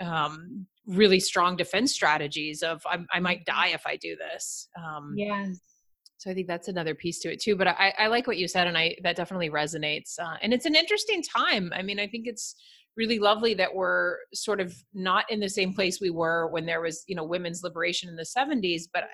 um, 0.00 0.66
really 0.86 1.18
strong 1.18 1.56
defense 1.56 1.92
strategies 1.92 2.62
of 2.62 2.82
I, 2.86 2.98
I 3.12 3.20
might 3.20 3.44
die 3.44 3.68
if 3.68 3.84
I 3.86 3.96
do 3.96 4.16
this. 4.16 4.68
Um, 4.78 5.14
yes. 5.16 5.58
So 6.18 6.30
I 6.30 6.34
think 6.34 6.46
that's 6.46 6.68
another 6.68 6.94
piece 6.94 7.18
to 7.20 7.32
it 7.32 7.42
too. 7.42 7.56
But 7.56 7.68
I, 7.68 7.92
I 7.98 8.06
like 8.06 8.26
what 8.26 8.38
you 8.38 8.48
said, 8.48 8.68
and 8.68 8.78
I 8.78 8.96
that 9.02 9.16
definitely 9.16 9.50
resonates. 9.50 10.18
Uh, 10.18 10.36
and 10.40 10.54
it's 10.54 10.66
an 10.66 10.76
interesting 10.76 11.22
time. 11.22 11.72
I 11.74 11.82
mean, 11.82 11.98
I 11.98 12.06
think 12.06 12.26
it's 12.26 12.54
really 12.96 13.18
lovely 13.18 13.54
that 13.54 13.74
we're 13.74 14.16
sort 14.32 14.60
of 14.60 14.74
not 14.94 15.30
in 15.30 15.40
the 15.40 15.48
same 15.48 15.72
place 15.72 16.00
we 16.00 16.10
were 16.10 16.48
when 16.48 16.64
there 16.64 16.80
was 16.80 17.04
you 17.06 17.14
know 17.14 17.24
women's 17.24 17.62
liberation 17.62 18.08
in 18.08 18.16
the 18.16 18.22
70s 18.24 18.84
but 18.92 19.04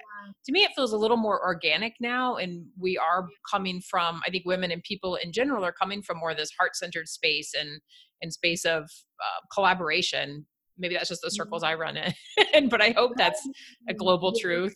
to 0.44 0.52
me 0.52 0.60
it 0.60 0.70
feels 0.76 0.92
a 0.92 0.96
little 0.96 1.16
more 1.16 1.44
organic 1.44 1.94
now 2.00 2.36
and 2.36 2.64
we 2.78 2.96
are 2.96 3.26
coming 3.50 3.80
from 3.80 4.20
i 4.26 4.30
think 4.30 4.44
women 4.46 4.70
and 4.70 4.82
people 4.82 5.16
in 5.16 5.32
general 5.32 5.64
are 5.64 5.72
coming 5.72 6.02
from 6.02 6.18
more 6.18 6.30
of 6.30 6.36
this 6.36 6.50
heart-centered 6.58 7.08
space 7.08 7.52
and 7.58 7.80
and 8.22 8.32
space 8.32 8.64
of 8.64 8.84
uh, 8.84 9.40
collaboration. 9.52 10.46
Maybe 10.78 10.94
that's 10.94 11.08
just 11.08 11.22
the 11.22 11.30
circles 11.30 11.64
i 11.64 11.74
run 11.74 11.96
in 11.96 12.68
but 12.68 12.80
i 12.80 12.90
hope 12.90 13.12
that's 13.16 13.46
a 13.88 13.94
global 13.94 14.32
truth. 14.32 14.74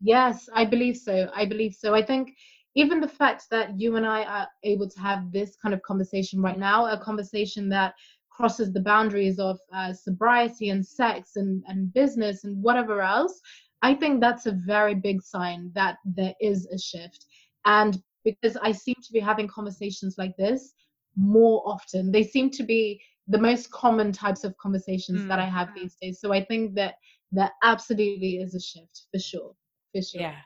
Yes 0.00 0.48
i 0.54 0.64
believe 0.64 0.96
so 0.96 1.30
i 1.34 1.44
believe 1.44 1.74
so. 1.74 1.94
I 1.94 2.04
think 2.04 2.30
even 2.76 3.00
the 3.00 3.08
fact 3.08 3.44
that 3.50 3.78
you 3.78 3.96
and 3.96 4.06
I 4.06 4.22
are 4.22 4.48
able 4.62 4.88
to 4.88 5.00
have 5.00 5.32
this 5.32 5.56
kind 5.60 5.74
of 5.74 5.82
conversation 5.82 6.40
right 6.40 6.58
now, 6.58 6.86
a 6.86 6.98
conversation 7.02 7.68
that 7.70 7.94
crosses 8.40 8.72
the 8.72 8.80
boundaries 8.80 9.38
of 9.38 9.58
uh, 9.74 9.92
sobriety 9.92 10.70
and 10.70 10.84
sex 10.84 11.36
and, 11.36 11.62
and 11.68 11.92
business 11.92 12.44
and 12.44 12.62
whatever 12.62 13.02
else, 13.02 13.38
I 13.82 13.94
think 13.94 14.20
that's 14.20 14.46
a 14.46 14.58
very 14.66 14.94
big 14.94 15.22
sign 15.22 15.70
that 15.74 15.98
there 16.04 16.34
is 16.40 16.66
a 16.66 16.78
shift. 16.78 17.26
And 17.66 18.02
because 18.24 18.56
I 18.56 18.72
seem 18.72 18.96
to 19.02 19.12
be 19.12 19.20
having 19.20 19.46
conversations 19.46 20.16
like 20.16 20.36
this 20.36 20.72
more 21.16 21.62
often, 21.66 22.10
they 22.10 22.22
seem 22.22 22.50
to 22.50 22.62
be 22.62 23.00
the 23.28 23.38
most 23.38 23.70
common 23.70 24.10
types 24.10 24.42
of 24.42 24.56
conversations 24.56 25.20
mm. 25.20 25.28
that 25.28 25.38
I 25.38 25.44
have 25.44 25.68
mm. 25.68 25.74
these 25.74 25.96
days. 26.00 26.20
So 26.20 26.32
I 26.32 26.44
think 26.44 26.74
that 26.74 26.94
there 27.32 27.50
absolutely 27.62 28.36
is 28.36 28.54
a 28.54 28.60
shift 28.60 29.02
for 29.12 29.20
sure. 29.20 29.54
For 29.94 30.02
sure. 30.02 30.22
Yeah. 30.22 30.36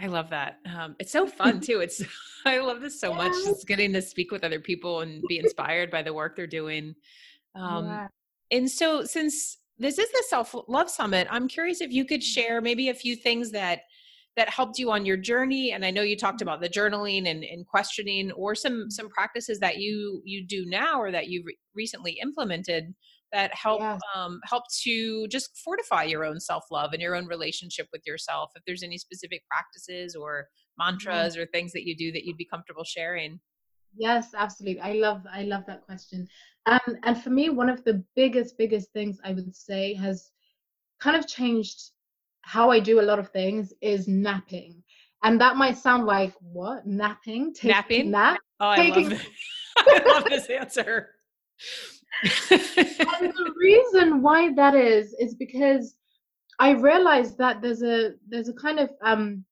I 0.00 0.08
love 0.08 0.30
that. 0.30 0.58
Um, 0.66 0.96
it's 0.98 1.12
so 1.12 1.26
fun 1.26 1.60
too. 1.62 1.80
It's 1.80 2.02
I 2.46 2.58
love 2.58 2.80
this 2.80 3.00
so 3.00 3.12
much. 3.12 3.32
Just 3.44 3.66
getting 3.66 3.92
to 3.92 4.02
speak 4.02 4.30
with 4.30 4.44
other 4.44 4.60
people 4.60 5.00
and 5.00 5.22
be 5.28 5.38
inspired 5.38 5.90
by 5.90 6.02
the 6.02 6.14
work 6.14 6.36
they're 6.36 6.46
doing. 6.46 6.94
Um, 7.54 7.86
yeah. 7.86 8.08
And 8.52 8.70
so, 8.70 9.04
since 9.04 9.58
this 9.78 9.98
is 9.98 10.10
the 10.10 10.24
self 10.28 10.54
love 10.68 10.90
summit, 10.90 11.26
I'm 11.30 11.48
curious 11.48 11.80
if 11.80 11.92
you 11.92 12.04
could 12.04 12.20
mm-hmm. 12.20 12.40
share 12.40 12.60
maybe 12.60 12.88
a 12.88 12.94
few 12.94 13.16
things 13.16 13.50
that 13.52 13.80
that 14.36 14.50
helped 14.50 14.78
you 14.78 14.90
on 14.90 15.06
your 15.06 15.16
journey. 15.16 15.72
And 15.72 15.84
I 15.84 15.90
know 15.90 16.02
you 16.02 16.16
talked 16.16 16.40
mm-hmm. 16.40 16.48
about 16.48 16.60
the 16.60 16.68
journaling 16.68 17.28
and, 17.28 17.42
and 17.42 17.66
questioning, 17.66 18.30
or 18.32 18.54
some 18.54 18.90
some 18.90 19.08
practices 19.08 19.58
that 19.60 19.78
you 19.78 20.22
you 20.24 20.46
do 20.46 20.66
now 20.66 21.00
or 21.00 21.10
that 21.10 21.28
you 21.28 21.42
re- 21.44 21.58
recently 21.74 22.18
implemented 22.22 22.94
that 23.36 23.54
help 23.54 23.80
yeah. 23.80 23.98
um, 24.14 24.40
help 24.44 24.64
to 24.82 25.28
just 25.28 25.50
fortify 25.62 26.04
your 26.04 26.24
own 26.24 26.40
self 26.40 26.64
love 26.70 26.94
and 26.94 27.02
your 27.02 27.14
own 27.14 27.26
relationship 27.26 27.86
with 27.92 28.00
yourself. 28.06 28.50
If 28.56 28.62
there's 28.66 28.82
any 28.82 28.96
specific 28.96 29.42
practices 29.46 30.14
or 30.14 30.46
mantras 30.78 31.34
mm-hmm. 31.34 31.42
or 31.42 31.46
things 31.46 31.72
that 31.72 31.86
you 31.86 31.94
do 31.94 32.10
that 32.12 32.24
you'd 32.24 32.38
be 32.38 32.46
comfortable 32.46 32.84
sharing. 32.84 33.38
Yes, 33.94 34.28
absolutely. 34.34 34.80
I 34.80 34.92
love 34.94 35.22
I 35.30 35.42
love 35.42 35.64
that 35.66 35.84
question. 35.84 36.26
Um, 36.64 36.96
and 37.04 37.22
for 37.22 37.28
me, 37.28 37.50
one 37.50 37.68
of 37.68 37.84
the 37.84 38.02
biggest 38.14 38.56
biggest 38.56 38.90
things 38.92 39.18
I 39.22 39.32
would 39.32 39.54
say 39.54 39.92
has 39.94 40.30
kind 40.98 41.16
of 41.16 41.26
changed 41.26 41.90
how 42.40 42.70
I 42.70 42.80
do 42.80 43.00
a 43.00 43.08
lot 43.10 43.18
of 43.18 43.28
things 43.30 43.74
is 43.82 44.08
napping. 44.08 44.82
And 45.22 45.38
that 45.42 45.56
might 45.56 45.76
sound 45.76 46.06
like 46.06 46.32
what 46.40 46.86
napping? 46.86 47.52
Take 47.52 47.72
napping? 47.72 48.10
Nap? 48.10 48.38
Oh, 48.60 48.68
I 48.68 48.88
love. 48.88 49.26
I 49.78 50.02
love 50.06 50.24
this 50.24 50.48
answer. 50.48 51.10
And 52.22 53.32
the 53.32 53.54
reason 53.56 54.22
why 54.22 54.52
that 54.54 54.74
is 54.74 55.14
is 55.18 55.34
because 55.34 55.96
I 56.58 56.70
realized 56.70 57.38
that 57.38 57.60
there's 57.60 57.82
a 57.82 58.12
there's 58.28 58.48
a 58.48 58.54
kind 58.54 58.78
of 58.78 58.90
um 59.02 59.44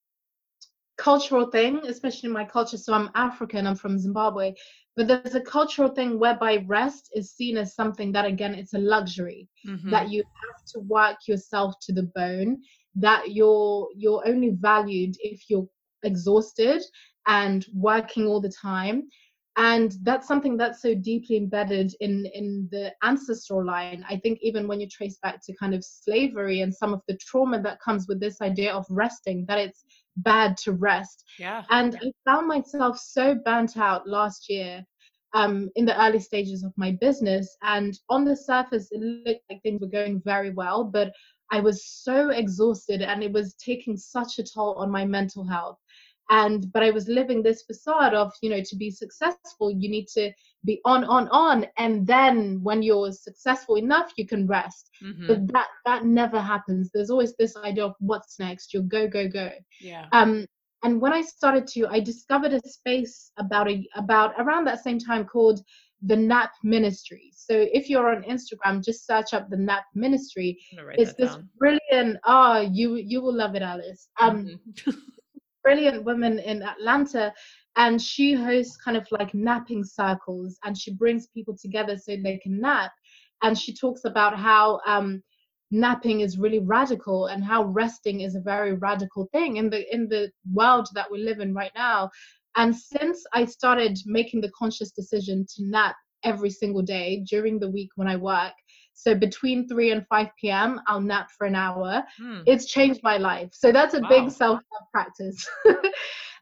cultural 0.96 1.50
thing, 1.50 1.80
especially 1.86 2.28
in 2.28 2.32
my 2.32 2.44
culture. 2.44 2.78
So 2.78 2.94
I'm 2.94 3.10
African, 3.14 3.66
I'm 3.66 3.76
from 3.76 3.98
Zimbabwe, 3.98 4.54
but 4.96 5.08
there's 5.08 5.34
a 5.34 5.40
cultural 5.40 5.88
thing 5.88 6.18
whereby 6.18 6.64
rest 6.66 7.10
is 7.14 7.32
seen 7.32 7.56
as 7.56 7.74
something 7.74 8.12
that, 8.12 8.24
again, 8.24 8.54
it's 8.54 8.74
a 8.74 8.78
luxury 8.78 9.48
mm-hmm. 9.66 9.90
that 9.90 10.10
you 10.10 10.22
have 10.22 10.64
to 10.72 10.80
work 10.80 11.16
yourself 11.26 11.74
to 11.82 11.92
the 11.92 12.10
bone, 12.14 12.58
that 12.94 13.32
you're 13.32 13.88
you're 13.96 14.26
only 14.26 14.50
valued 14.50 15.16
if 15.20 15.42
you're 15.48 15.68
exhausted 16.04 16.82
and 17.26 17.66
working 17.74 18.26
all 18.26 18.40
the 18.40 18.52
time 18.52 19.08
and 19.56 19.94
that's 20.02 20.26
something 20.26 20.56
that's 20.56 20.82
so 20.82 20.94
deeply 20.94 21.36
embedded 21.36 21.94
in 22.00 22.26
in 22.34 22.68
the 22.72 22.92
ancestral 23.04 23.64
line 23.64 24.04
i 24.08 24.16
think 24.16 24.38
even 24.42 24.66
when 24.66 24.80
you 24.80 24.88
trace 24.88 25.18
back 25.22 25.40
to 25.44 25.54
kind 25.54 25.74
of 25.74 25.84
slavery 25.84 26.62
and 26.62 26.74
some 26.74 26.92
of 26.92 27.00
the 27.06 27.16
trauma 27.18 27.60
that 27.60 27.80
comes 27.80 28.06
with 28.08 28.18
this 28.18 28.40
idea 28.40 28.72
of 28.72 28.84
resting 28.90 29.44
that 29.46 29.58
it's 29.58 29.84
bad 30.16 30.56
to 30.58 30.72
rest. 30.72 31.24
Yeah. 31.38 31.64
And 31.70 31.96
I 31.96 32.12
found 32.24 32.46
myself 32.46 32.98
so 32.98 33.34
burnt 33.44 33.76
out 33.76 34.08
last 34.08 34.48
year 34.48 34.84
um, 35.34 35.70
in 35.76 35.84
the 35.84 36.00
early 36.00 36.20
stages 36.20 36.62
of 36.62 36.72
my 36.76 36.92
business. 36.92 37.56
And 37.62 37.98
on 38.08 38.24
the 38.24 38.36
surface, 38.36 38.88
it 38.92 39.00
looked 39.00 39.42
like 39.50 39.62
things 39.62 39.80
were 39.80 39.88
going 39.88 40.22
very 40.24 40.50
well, 40.50 40.84
but 40.84 41.12
I 41.50 41.60
was 41.60 41.86
so 41.86 42.30
exhausted 42.30 43.02
and 43.02 43.22
it 43.22 43.32
was 43.32 43.54
taking 43.54 43.96
such 43.96 44.38
a 44.38 44.44
toll 44.44 44.74
on 44.74 44.90
my 44.90 45.04
mental 45.04 45.44
health 45.44 45.78
and 46.30 46.72
but 46.72 46.82
i 46.82 46.90
was 46.90 47.08
living 47.08 47.42
this 47.42 47.62
facade 47.62 48.14
of 48.14 48.32
you 48.42 48.50
know 48.50 48.62
to 48.64 48.76
be 48.76 48.90
successful 48.90 49.70
you 49.70 49.90
need 49.90 50.06
to 50.06 50.32
be 50.64 50.80
on 50.84 51.04
on 51.04 51.28
on. 51.28 51.66
And 51.76 52.06
then 52.06 52.60
when 52.62 52.82
you're 52.82 53.12
successful 53.12 53.76
enough 53.76 54.12
you 54.16 54.26
can 54.26 54.46
rest. 54.46 54.90
Mm-hmm. 55.02 55.26
but 55.26 55.52
that 55.52 55.68
that 55.84 56.04
never 56.04 56.40
happens. 56.40 56.90
There's 56.92 57.10
always 57.10 57.34
this 57.36 57.56
idea 57.56 57.84
of 57.84 57.94
what's 58.00 58.38
next? 58.38 58.72
You 58.72 58.82
go 58.82 59.06
go 59.06 59.28
go. 59.28 59.50
Yeah. 59.80 60.06
Um 60.12 60.46
and 60.82 61.00
when 61.00 61.12
i 61.12 61.22
started 61.22 61.66
to 61.66 61.86
i 61.88 61.98
discovered 61.98 62.52
a 62.52 62.60
space 62.68 63.32
about 63.38 63.68
a 63.68 63.86
about 63.96 64.34
around 64.38 64.66
that 64.66 64.82
same 64.82 64.98
time 64.98 65.24
called 65.24 65.60
the 66.06 66.16
nap 66.16 66.52
ministry. 66.62 67.30
So 67.34 67.54
if 67.72 67.88
you're 67.88 68.14
on 68.14 68.22
instagram 68.24 68.84
just 68.84 69.06
search 69.06 69.32
up 69.32 69.48
the 69.48 69.56
nap 69.56 69.84
ministry. 69.94 70.58
It's 70.98 71.14
this 71.14 71.30
down. 71.30 71.48
brilliant 71.58 72.18
oh 72.24 72.60
you 72.72 72.96
you 72.96 73.22
will 73.22 73.34
love 73.34 73.54
it 73.54 73.62
alice. 73.62 74.08
Um 74.20 74.46
mm-hmm. 74.46 74.90
brilliant 75.64 76.04
woman 76.04 76.38
in 76.38 76.62
Atlanta 76.62 77.32
and 77.76 78.00
she 78.00 78.34
hosts 78.34 78.76
kind 78.76 78.96
of 78.96 79.06
like 79.10 79.34
napping 79.34 79.82
circles 79.82 80.58
and 80.64 80.78
she 80.78 80.92
brings 80.92 81.26
people 81.28 81.56
together 81.56 81.96
so 81.96 82.16
they 82.16 82.38
can 82.38 82.60
nap 82.60 82.92
and 83.42 83.58
she 83.58 83.74
talks 83.74 84.04
about 84.04 84.38
how 84.38 84.80
um, 84.86 85.22
napping 85.70 86.20
is 86.20 86.38
really 86.38 86.60
radical 86.60 87.26
and 87.26 87.42
how 87.42 87.64
resting 87.64 88.20
is 88.20 88.36
a 88.36 88.40
very 88.40 88.74
radical 88.74 89.28
thing 89.32 89.56
in 89.56 89.68
the 89.68 89.92
in 89.92 90.08
the 90.08 90.30
world 90.52 90.86
that 90.94 91.10
we 91.10 91.18
live 91.18 91.40
in 91.40 91.52
right 91.52 91.72
now. 91.74 92.10
And 92.56 92.74
since 92.74 93.24
i 93.32 93.44
started 93.44 93.98
making 94.06 94.40
the 94.40 94.52
conscious 94.56 94.92
decision 94.92 95.44
to 95.56 95.64
nap 95.64 95.96
every 96.22 96.50
single 96.50 96.82
day 96.82 97.24
during 97.28 97.58
the 97.58 97.70
week 97.70 97.90
when 97.96 98.08
i 98.08 98.16
work 98.16 98.52
so 98.94 99.14
between 99.14 99.68
3 99.68 99.90
and 99.90 100.06
5 100.06 100.28
p.m., 100.40 100.80
I'll 100.86 101.00
nap 101.00 101.28
for 101.36 101.46
an 101.46 101.56
hour. 101.56 102.02
Hmm. 102.16 102.40
It's 102.46 102.66
changed 102.66 103.00
my 103.02 103.16
life. 103.18 103.50
So 103.52 103.72
that's 103.72 103.94
a 103.94 104.00
wow. 104.00 104.08
big 104.08 104.30
self 104.30 104.60
practice. 104.92 105.46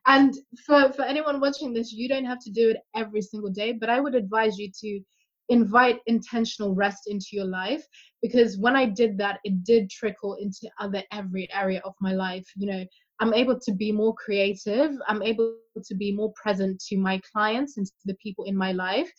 and 0.06 0.34
for, 0.66 0.92
for 0.92 1.02
anyone 1.02 1.40
watching 1.40 1.72
this, 1.72 1.92
you 1.92 2.08
don't 2.08 2.26
have 2.26 2.40
to 2.40 2.50
do 2.50 2.70
it 2.70 2.76
every 2.94 3.22
single 3.22 3.50
day, 3.50 3.72
but 3.72 3.88
I 3.88 4.00
would 4.00 4.14
advise 4.14 4.58
you 4.58 4.70
to 4.80 5.00
invite 5.48 5.98
intentional 6.06 6.74
rest 6.74 7.02
into 7.08 7.26
your 7.32 7.44
life 7.44 7.84
because 8.22 8.58
when 8.58 8.76
I 8.76 8.86
did 8.86 9.18
that, 9.18 9.40
it 9.44 9.64
did 9.64 9.90
trickle 9.90 10.36
into 10.40 10.70
other 10.78 11.02
every 11.10 11.48
area 11.52 11.80
of 11.84 11.94
my 12.00 12.12
life. 12.12 12.46
You 12.56 12.66
know, 12.66 12.84
I'm 13.22 13.34
able 13.34 13.58
to 13.60 13.72
be 13.72 13.92
more 13.92 14.14
creative. 14.14 14.90
I'm 15.06 15.22
able 15.22 15.54
to 15.84 15.94
be 15.94 16.10
more 16.12 16.32
present 16.34 16.82
to 16.88 16.98
my 16.98 17.20
clients 17.32 17.76
and 17.76 17.86
to 17.86 17.92
the 18.04 18.16
people 18.16 18.44
in 18.46 18.56
my 18.56 18.72
life 18.72 19.10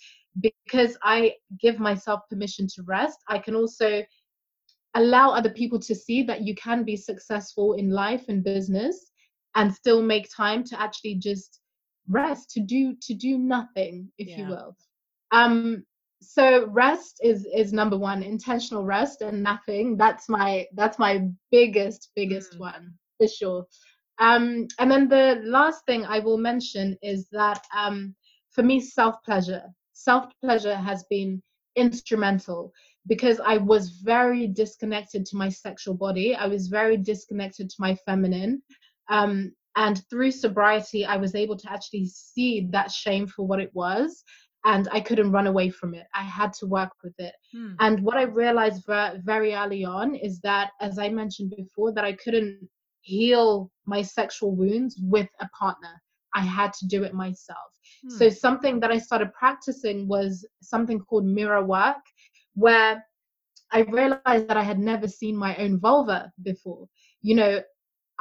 because 0.42 0.98
I 1.04 1.36
give 1.60 1.80
myself 1.80 2.22
permission 2.30 2.68
to 2.76 2.84
rest, 2.84 3.20
I 3.30 3.40
can 3.40 3.56
also 3.56 4.04
allow 4.96 5.32
other 5.32 5.50
people 5.50 5.80
to 5.80 5.96
see 5.96 6.24
that 6.24 6.42
you 6.42 6.54
can 6.56 6.84
be 6.84 6.98
successful 6.98 7.74
in 7.74 7.90
life 7.90 8.26
and 8.28 8.44
business 8.44 9.12
and 9.56 9.74
still 9.74 10.02
make 10.02 10.28
time 10.36 10.64
to 10.66 10.80
actually 10.80 11.16
just 11.16 11.62
rest 12.10 12.50
to 12.52 12.60
do 12.60 12.96
to 13.02 13.14
do 13.14 13.38
nothing 13.38 14.12
if 14.18 14.28
yeah. 14.28 14.38
you 14.38 14.46
will 14.48 14.76
um 15.32 15.82
so 16.22 16.68
rest 16.68 17.20
is 17.24 17.48
is 17.56 17.72
number 17.72 17.98
one 17.98 18.22
intentional 18.22 18.84
rest 18.84 19.22
and 19.22 19.42
napping 19.42 19.96
that's 19.96 20.28
my 20.28 20.68
that's 20.74 21.00
my 21.00 21.26
biggest 21.50 22.10
biggest 22.14 22.56
mm. 22.56 22.60
one 22.60 22.94
for 23.18 23.28
sure 23.28 23.66
um 24.20 24.68
and 24.80 24.92
then 24.92 25.08
the 25.08 25.42
last 25.44 25.86
thing 25.86 26.06
i 26.06 26.20
will 26.20 26.38
mention 26.38 26.98
is 27.02 27.28
that 27.32 27.64
um 27.76 28.16
for 28.52 28.64
me 28.64 28.80
self 28.80 29.16
pleasure 29.24 29.64
self 29.94 30.26
pleasure 30.42 30.76
has 30.76 31.04
been 31.10 31.42
instrumental 31.76 32.72
because 33.08 33.40
i 33.40 33.58
was 33.58 34.02
very 34.04 34.48
disconnected 34.48 35.26
to 35.26 35.36
my 35.36 35.50
sexual 35.50 35.94
body 35.94 36.36
i 36.36 36.46
was 36.46 36.68
very 36.68 36.98
disconnected 36.98 37.70
to 37.70 37.76
my 37.80 37.96
feminine 38.06 38.62
um 39.10 39.52
and 39.76 40.04
through 40.10 40.32
sobriety 40.32 41.04
i 41.06 41.18
was 41.18 41.34
able 41.34 41.58
to 41.58 41.72
actually 41.72 42.06
see 42.06 42.68
that 42.72 42.92
shame 42.92 43.26
for 43.26 43.48
what 43.48 43.60
it 43.60 43.72
was 43.74 44.24
and 44.66 44.88
I 44.92 45.02
couldn't 45.02 45.32
run 45.32 45.48
away 45.48 45.70
from 45.70 45.94
it. 45.94 46.08
I 46.16 46.24
had 46.24 46.54
to 46.54 46.66
work 46.66 46.92
with 47.04 47.14
it. 47.20 47.34
Hmm. 47.52 47.74
And 47.80 48.04
what 48.04 48.18
I 48.18 48.24
realized 48.24 48.86
very 48.86 49.54
early 49.54 49.84
on 49.84 50.16
is 50.16 50.40
that, 50.42 50.72
as 50.80 51.00
I 51.00 51.10
mentioned 51.10 51.54
before, 51.56 51.92
that 51.94 52.06
I 52.06 52.14
couldn't 52.14 52.70
heal 53.04 53.72
my 53.86 54.02
sexual 54.02 54.56
wounds 54.56 55.00
with 55.02 55.30
a 55.40 55.48
partner. 55.50 56.02
I 56.34 56.42
had 56.42 56.74
to 56.74 56.88
do 56.88 57.04
it 57.04 57.14
myself. 57.14 57.70
Hmm. 58.04 58.18
So, 58.18 58.30
something 58.30 58.80
that 58.80 58.92
I 58.92 58.98
started 58.98 59.34
practicing 59.34 60.08
was 60.08 60.48
something 60.62 61.00
called 61.00 61.26
mirror 61.26 61.64
work, 61.64 62.04
where 62.56 63.04
I 63.72 63.82
realized 63.82 64.48
that 64.48 64.58
I 64.58 64.64
had 64.64 64.80
never 64.80 65.08
seen 65.08 65.36
my 65.36 65.56
own 65.58 65.80
vulva 65.80 66.32
before. 66.44 66.88
You 67.22 67.36
know, 67.36 67.62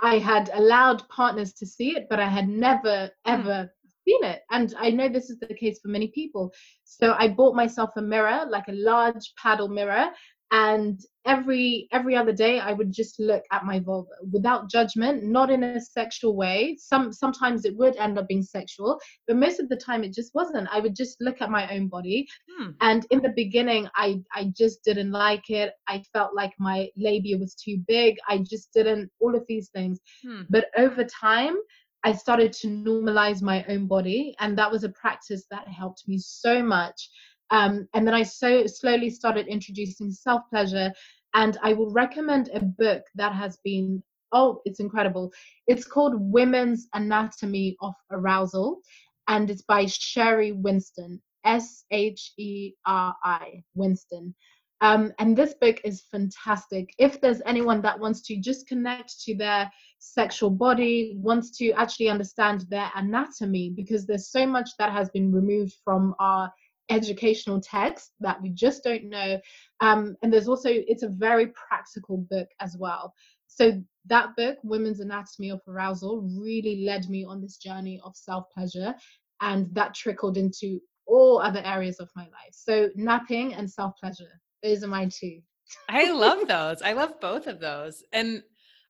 I 0.02 0.18
had 0.18 0.50
allowed 0.54 1.08
partners 1.08 1.52
to 1.54 1.66
see 1.66 1.96
it, 1.96 2.06
but 2.10 2.20
I 2.20 2.28
had 2.28 2.48
never, 2.48 3.10
hmm. 3.24 3.32
ever 3.32 3.72
seen 4.06 4.24
it. 4.24 4.42
And 4.50 4.74
I 4.78 4.90
know 4.90 5.08
this 5.08 5.30
is 5.30 5.38
the 5.38 5.54
case 5.54 5.78
for 5.80 5.88
many 5.88 6.08
people. 6.08 6.52
So 6.84 7.14
I 7.18 7.28
bought 7.28 7.54
myself 7.54 7.90
a 7.96 8.02
mirror, 8.02 8.44
like 8.48 8.68
a 8.68 8.72
large 8.72 9.32
paddle 9.40 9.68
mirror, 9.68 10.10
and 10.52 11.00
every 11.24 11.88
every 11.92 12.14
other 12.14 12.32
day 12.32 12.58
i 12.60 12.72
would 12.72 12.92
just 12.92 13.18
look 13.18 13.42
at 13.52 13.64
my 13.64 13.78
vulva 13.78 14.10
without 14.32 14.68
judgment 14.68 15.22
not 15.22 15.50
in 15.50 15.62
a 15.62 15.80
sexual 15.80 16.36
way 16.36 16.76
some 16.78 17.12
sometimes 17.12 17.64
it 17.64 17.76
would 17.76 17.96
end 17.96 18.18
up 18.18 18.28
being 18.28 18.42
sexual 18.42 19.00
but 19.26 19.36
most 19.36 19.60
of 19.60 19.68
the 19.68 19.76
time 19.76 20.04
it 20.04 20.12
just 20.12 20.34
wasn't 20.34 20.68
i 20.70 20.78
would 20.78 20.94
just 20.94 21.16
look 21.20 21.40
at 21.40 21.50
my 21.50 21.72
own 21.74 21.88
body 21.88 22.26
hmm. 22.50 22.70
and 22.80 23.06
in 23.10 23.20
the 23.22 23.32
beginning 23.34 23.88
i 23.96 24.20
i 24.34 24.52
just 24.56 24.84
didn't 24.84 25.10
like 25.10 25.48
it 25.48 25.72
i 25.88 26.02
felt 26.12 26.34
like 26.34 26.52
my 26.58 26.88
labia 26.96 27.38
was 27.38 27.54
too 27.54 27.78
big 27.88 28.16
i 28.28 28.38
just 28.38 28.72
didn't 28.72 29.10
all 29.20 29.34
of 29.34 29.44
these 29.48 29.70
things 29.70 30.00
hmm. 30.22 30.42
but 30.50 30.66
over 30.76 31.04
time 31.04 31.56
I 32.04 32.12
started 32.12 32.52
to 32.54 32.66
normalize 32.66 33.42
my 33.42 33.64
own 33.68 33.86
body, 33.86 34.34
and 34.40 34.58
that 34.58 34.70
was 34.70 34.82
a 34.82 34.88
practice 34.88 35.46
that 35.52 35.68
helped 35.68 36.08
me 36.08 36.18
so 36.18 36.60
much. 36.60 37.08
Um, 37.52 37.86
and 37.94 38.06
then 38.06 38.14
I 38.14 38.24
so 38.24 38.66
slowly 38.66 39.10
started 39.10 39.46
introducing 39.46 40.10
self 40.10 40.42
pleasure, 40.50 40.92
and 41.34 41.56
I 41.62 41.74
will 41.74 41.92
recommend 41.92 42.50
a 42.52 42.60
book 42.60 43.04
that 43.14 43.34
has 43.34 43.58
been 43.62 44.02
oh, 44.32 44.62
it's 44.64 44.80
incredible. 44.80 45.30
It's 45.66 45.84
called 45.84 46.14
Women's 46.16 46.88
Anatomy 46.94 47.76
of 47.82 47.94
Arousal, 48.10 48.80
and 49.28 49.50
it's 49.50 49.62
by 49.62 49.84
Sheri 49.84 50.56
Winston, 50.56 51.20
S 51.44 51.84
H 51.90 52.32
E 52.38 52.72
R 52.86 53.14
I 53.22 53.62
Winston. 53.74 54.34
Um, 54.80 55.12
and 55.20 55.36
this 55.36 55.54
book 55.60 55.80
is 55.84 56.02
fantastic. 56.10 56.92
If 56.98 57.20
there's 57.20 57.40
anyone 57.46 57.82
that 57.82 58.00
wants 58.00 58.20
to 58.22 58.40
just 58.40 58.66
connect 58.66 59.20
to 59.24 59.36
their 59.36 59.70
sexual 60.00 60.50
body, 60.50 61.14
wants 61.18 61.56
to 61.58 61.70
actually 61.72 62.08
understand 62.08 62.64
their 62.68 62.90
anatomy, 62.96 63.70
because 63.76 64.06
there's 64.06 64.30
so 64.30 64.44
much 64.44 64.70
that 64.78 64.90
has 64.90 65.08
been 65.10 65.30
removed 65.30 65.74
from 65.84 66.16
our 66.18 66.52
educational 66.92 67.60
text 67.60 68.12
that 68.20 68.40
we 68.40 68.50
just 68.50 68.84
don't 68.84 69.04
know. 69.04 69.40
Um, 69.80 70.16
and 70.22 70.32
there's 70.32 70.48
also, 70.48 70.68
it's 70.70 71.02
a 71.02 71.08
very 71.08 71.48
practical 71.48 72.18
book 72.30 72.48
as 72.60 72.76
well. 72.78 73.12
So 73.46 73.82
that 74.06 74.34
book, 74.36 74.58
Women's 74.62 75.00
Anatomy 75.00 75.50
of 75.50 75.60
Arousal, 75.68 76.22
really 76.38 76.84
led 76.84 77.08
me 77.08 77.24
on 77.24 77.40
this 77.40 77.56
journey 77.56 78.00
of 78.04 78.16
self 78.16 78.46
pleasure. 78.54 78.94
And 79.40 79.74
that 79.74 79.94
trickled 79.94 80.36
into 80.36 80.80
all 81.06 81.40
other 81.40 81.62
areas 81.64 81.98
of 81.98 82.08
my 82.14 82.22
life. 82.22 82.52
So 82.52 82.90
napping 82.94 83.54
and 83.54 83.68
self 83.70 83.94
pleasure 84.00 84.40
those 84.62 84.84
are 84.84 84.88
my 84.88 85.06
two. 85.06 85.40
I 85.88 86.10
love 86.10 86.46
those. 86.48 86.82
I 86.82 86.92
love 86.92 87.20
both 87.20 87.46
of 87.46 87.60
those. 87.60 88.02
And 88.12 88.42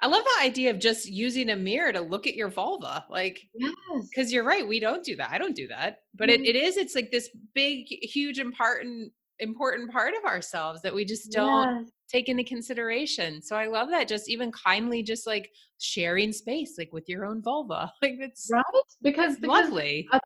I 0.02 0.08
love 0.08 0.24
the 0.24 0.44
idea 0.44 0.70
of 0.70 0.80
just 0.80 1.08
using 1.08 1.50
a 1.50 1.56
mirror 1.56 1.92
to 1.92 2.00
look 2.00 2.26
at 2.26 2.34
your 2.34 2.48
vulva. 2.48 3.04
Like, 3.08 3.40
yes. 3.54 3.72
Because 4.10 4.32
you're 4.32 4.44
right. 4.44 4.66
We 4.66 4.80
don't 4.80 5.04
do 5.04 5.14
that. 5.14 5.30
I 5.30 5.38
don't 5.38 5.54
do 5.54 5.68
that. 5.68 6.00
But 6.16 6.28
mm-hmm. 6.28 6.42
it, 6.42 6.56
it 6.56 6.56
is, 6.56 6.76
it's 6.76 6.96
like 6.96 7.12
this 7.12 7.30
big, 7.54 7.86
huge, 7.86 8.40
important, 8.40 9.12
important 9.38 9.92
part 9.92 10.14
of 10.18 10.24
ourselves 10.24 10.82
that 10.82 10.92
we 10.92 11.04
just 11.04 11.30
don't 11.30 11.82
yes. 11.82 11.92
take 12.10 12.28
into 12.28 12.42
consideration. 12.42 13.40
So 13.40 13.54
I 13.54 13.68
love 13.68 13.90
that. 13.90 14.08
Just 14.08 14.28
even 14.28 14.50
kindly, 14.50 15.04
just 15.04 15.24
like 15.24 15.48
sharing 15.78 16.32
space, 16.32 16.74
like 16.78 16.92
with 16.92 17.08
your 17.08 17.24
own 17.24 17.40
vulva. 17.40 17.92
Like, 18.02 18.16
that's 18.18 18.50
right. 18.52 18.64
Because, 19.02 19.36
because 19.36 19.64
lovely. 19.64 20.08
Uh, 20.12 20.18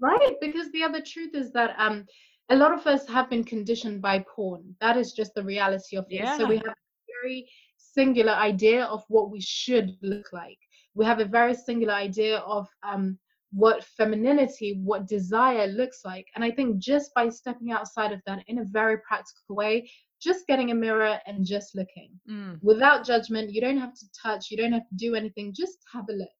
right. 0.00 0.34
Because 0.40 0.72
the 0.72 0.82
other 0.82 1.02
truth 1.02 1.34
is 1.34 1.52
that, 1.52 1.74
um, 1.76 2.06
a 2.50 2.56
lot 2.56 2.72
of 2.72 2.86
us 2.86 3.06
have 3.08 3.28
been 3.28 3.44
conditioned 3.44 4.00
by 4.00 4.24
porn. 4.34 4.74
That 4.80 4.96
is 4.96 5.12
just 5.12 5.34
the 5.34 5.42
reality 5.42 5.96
of 5.96 6.04
it. 6.10 6.16
Yeah. 6.16 6.36
So 6.38 6.46
we 6.46 6.56
have 6.56 6.74
very 7.22 7.48
singular 7.94 8.32
idea 8.32 8.84
of 8.84 9.02
what 9.08 9.30
we 9.30 9.40
should 9.40 9.96
look 10.02 10.32
like. 10.32 10.58
We 10.94 11.04
have 11.04 11.20
a 11.20 11.24
very 11.24 11.54
singular 11.54 11.94
idea 11.94 12.38
of 12.38 12.68
um, 12.82 13.18
what 13.52 13.84
femininity, 13.84 14.80
what 14.82 15.06
desire 15.06 15.66
looks 15.66 16.00
like. 16.04 16.26
And 16.34 16.44
I 16.44 16.50
think 16.50 16.78
just 16.78 17.12
by 17.14 17.28
stepping 17.28 17.70
outside 17.70 18.12
of 18.12 18.20
that 18.26 18.44
in 18.48 18.58
a 18.58 18.64
very 18.64 18.98
practical 18.98 19.56
way, 19.56 19.90
just 20.20 20.46
getting 20.46 20.70
a 20.70 20.74
mirror 20.74 21.18
and 21.26 21.44
just 21.44 21.74
looking 21.74 22.10
mm. 22.28 22.58
without 22.62 23.04
judgment, 23.04 23.52
you 23.52 23.60
don't 23.60 23.78
have 23.78 23.94
to 23.94 24.06
touch, 24.20 24.50
you 24.50 24.56
don't 24.56 24.72
have 24.72 24.88
to 24.88 24.94
do 24.96 25.14
anything, 25.14 25.52
just 25.54 25.78
have 25.92 26.04
a 26.08 26.12
look 26.12 26.30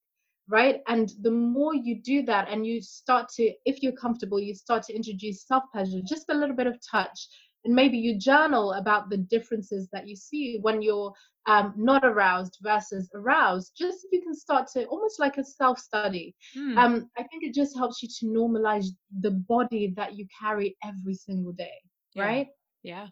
right 0.48 0.82
and 0.88 1.12
the 1.22 1.30
more 1.30 1.74
you 1.74 2.02
do 2.02 2.22
that 2.22 2.48
and 2.50 2.66
you 2.66 2.80
start 2.82 3.28
to 3.30 3.50
if 3.64 3.82
you're 3.82 3.92
comfortable 3.92 4.38
you 4.38 4.54
start 4.54 4.82
to 4.82 4.94
introduce 4.94 5.46
self 5.46 5.64
pleasure 5.72 6.00
just 6.06 6.26
a 6.28 6.34
little 6.34 6.54
bit 6.54 6.66
of 6.66 6.76
touch 6.90 7.28
and 7.64 7.74
maybe 7.74 7.98
you 7.98 8.18
journal 8.18 8.72
about 8.72 9.10
the 9.10 9.16
differences 9.16 9.88
that 9.92 10.08
you 10.08 10.16
see 10.16 10.58
when 10.62 10.82
you're 10.82 11.12
um, 11.46 11.74
not 11.76 12.04
aroused 12.04 12.58
versus 12.62 13.10
aroused 13.14 13.72
just 13.76 14.06
you 14.10 14.22
can 14.22 14.34
start 14.34 14.66
to 14.72 14.84
almost 14.86 15.20
like 15.20 15.36
a 15.36 15.44
self 15.44 15.78
study 15.78 16.34
hmm. 16.54 16.76
um, 16.78 17.10
i 17.18 17.22
think 17.22 17.42
it 17.42 17.54
just 17.54 17.76
helps 17.76 18.02
you 18.02 18.08
to 18.08 18.26
normalize 18.26 18.86
the 19.20 19.30
body 19.30 19.92
that 19.96 20.16
you 20.16 20.26
carry 20.40 20.76
every 20.84 21.14
single 21.14 21.52
day 21.52 21.78
yeah. 22.14 22.24
right 22.24 22.48
yeah 22.82 23.06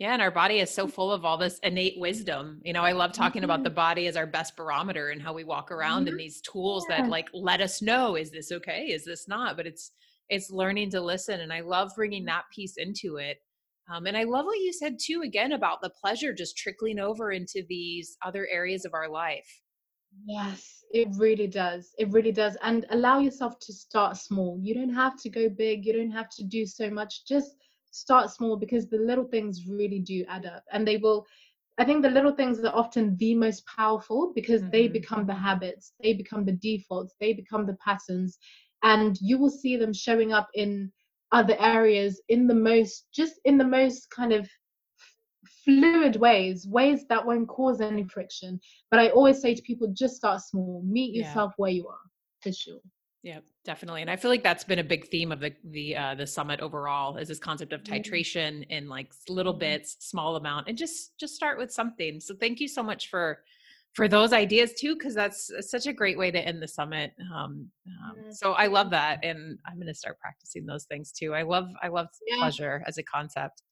yeah, 0.00 0.14
and 0.14 0.22
our 0.22 0.30
body 0.30 0.60
is 0.60 0.70
so 0.70 0.88
full 0.88 1.12
of 1.12 1.26
all 1.26 1.36
this 1.36 1.58
innate 1.58 2.00
wisdom. 2.00 2.62
You 2.64 2.72
know, 2.72 2.80
I 2.80 2.92
love 2.92 3.12
talking 3.12 3.42
mm-hmm. 3.42 3.50
about 3.50 3.64
the 3.64 3.68
mm-hmm. 3.68 3.76
body 3.76 4.06
as 4.06 4.16
our 4.16 4.26
best 4.26 4.56
barometer 4.56 5.10
and 5.10 5.20
how 5.20 5.34
we 5.34 5.44
walk 5.44 5.70
around 5.70 6.04
mm-hmm. 6.04 6.12
and 6.12 6.20
these 6.20 6.40
tools 6.40 6.86
yeah. 6.88 7.02
that 7.02 7.10
like 7.10 7.28
let 7.34 7.60
us 7.60 7.82
know 7.82 8.16
is 8.16 8.30
this 8.30 8.50
okay, 8.50 8.86
is 8.86 9.04
this 9.04 9.28
not? 9.28 9.58
But 9.58 9.66
it's 9.66 9.92
it's 10.30 10.50
learning 10.50 10.90
to 10.92 11.02
listen, 11.02 11.40
and 11.40 11.52
I 11.52 11.60
love 11.60 11.92
bringing 11.94 12.24
that 12.24 12.44
piece 12.50 12.78
into 12.78 13.16
it. 13.16 13.42
Um, 13.92 14.06
and 14.06 14.16
I 14.16 14.24
love 14.24 14.46
what 14.46 14.58
you 14.58 14.72
said 14.72 14.98
too, 15.00 15.22
again 15.24 15.52
about 15.52 15.82
the 15.82 15.90
pleasure 15.90 16.32
just 16.32 16.56
trickling 16.56 16.98
over 16.98 17.32
into 17.32 17.64
these 17.68 18.16
other 18.24 18.46
areas 18.50 18.84
of 18.84 18.94
our 18.94 19.08
life. 19.08 19.62
Yes, 20.26 20.84
it 20.92 21.08
really 21.16 21.46
does. 21.46 21.90
It 21.98 22.10
really 22.10 22.32
does. 22.32 22.56
And 22.62 22.86
allow 22.90 23.18
yourself 23.18 23.58
to 23.60 23.72
start 23.72 24.16
small. 24.16 24.58
You 24.62 24.74
don't 24.74 24.94
have 24.94 25.16
to 25.22 25.30
go 25.30 25.48
big. 25.48 25.86
You 25.86 25.92
don't 25.92 26.10
have 26.10 26.30
to 26.30 26.44
do 26.44 26.66
so 26.66 26.90
much. 26.90 27.24
Just 27.26 27.56
start 27.90 28.30
small 28.30 28.56
because 28.56 28.88
the 28.88 28.98
little 28.98 29.24
things 29.24 29.66
really 29.66 29.98
do 29.98 30.24
add 30.28 30.46
up 30.46 30.64
and 30.72 30.86
they 30.86 30.96
will 30.96 31.26
i 31.78 31.84
think 31.84 32.02
the 32.02 32.10
little 32.10 32.32
things 32.32 32.60
are 32.60 32.74
often 32.74 33.16
the 33.16 33.34
most 33.34 33.64
powerful 33.66 34.32
because 34.34 34.60
mm-hmm. 34.62 34.70
they 34.70 34.88
become 34.88 35.26
the 35.26 35.34
habits 35.34 35.92
they 36.02 36.14
become 36.14 36.44
the 36.44 36.52
defaults 36.52 37.14
they 37.20 37.32
become 37.32 37.66
the 37.66 37.76
patterns 37.84 38.38
and 38.82 39.18
you 39.20 39.38
will 39.38 39.50
see 39.50 39.76
them 39.76 39.92
showing 39.92 40.32
up 40.32 40.48
in 40.54 40.90
other 41.32 41.56
areas 41.60 42.20
in 42.28 42.46
the 42.46 42.54
most 42.54 43.06
just 43.14 43.34
in 43.44 43.58
the 43.58 43.64
most 43.64 44.08
kind 44.10 44.32
of 44.32 44.48
fluid 45.64 46.16
ways 46.16 46.66
ways 46.66 47.04
that 47.08 47.24
won't 47.24 47.48
cause 47.48 47.80
any 47.80 48.04
friction 48.04 48.58
but 48.90 49.00
i 49.00 49.08
always 49.10 49.40
say 49.40 49.54
to 49.54 49.62
people 49.62 49.88
just 49.92 50.16
start 50.16 50.40
small 50.40 50.82
meet 50.84 51.14
yourself 51.14 51.52
yeah. 51.52 51.56
where 51.56 51.70
you 51.70 51.86
are 51.86 52.10
for 52.42 52.52
sure 52.52 52.80
yeah, 53.22 53.40
definitely. 53.66 54.00
And 54.00 54.10
I 54.10 54.16
feel 54.16 54.30
like 54.30 54.42
that's 54.42 54.64
been 54.64 54.78
a 54.78 54.84
big 54.84 55.06
theme 55.08 55.30
of 55.30 55.40
the 55.40 55.52
the 55.64 55.94
uh 55.96 56.14
the 56.14 56.26
summit 56.26 56.60
overall 56.60 57.18
is 57.18 57.28
this 57.28 57.38
concept 57.38 57.72
of 57.74 57.82
titration 57.82 58.66
in 58.70 58.88
like 58.88 59.12
little 59.28 59.52
mm-hmm. 59.52 59.60
bits, 59.60 59.96
small 60.00 60.36
amount, 60.36 60.68
and 60.68 60.78
just 60.78 61.18
just 61.18 61.34
start 61.34 61.58
with 61.58 61.70
something. 61.70 62.18
So 62.18 62.34
thank 62.34 62.60
you 62.60 62.68
so 62.68 62.82
much 62.82 63.10
for 63.10 63.40
for 63.92 64.06
those 64.06 64.32
ideas 64.32 64.72
too, 64.78 64.94
because 64.94 65.14
that's 65.14 65.50
such 65.60 65.86
a 65.86 65.92
great 65.92 66.16
way 66.16 66.30
to 66.30 66.38
end 66.38 66.62
the 66.62 66.68
summit. 66.68 67.12
Um, 67.34 67.68
um, 68.04 68.32
so 68.32 68.52
I 68.52 68.66
love 68.66 68.90
that, 68.90 69.24
and 69.24 69.58
I'm 69.66 69.76
going 69.76 69.88
to 69.88 69.94
start 69.94 70.18
practicing 70.20 70.66
those 70.66 70.84
things 70.84 71.12
too. 71.12 71.34
I 71.34 71.42
love 71.42 71.68
I 71.82 71.88
love 71.88 72.06
yeah. 72.26 72.36
pleasure 72.36 72.84
as 72.86 72.98
a 72.98 73.02
concept. 73.02 73.62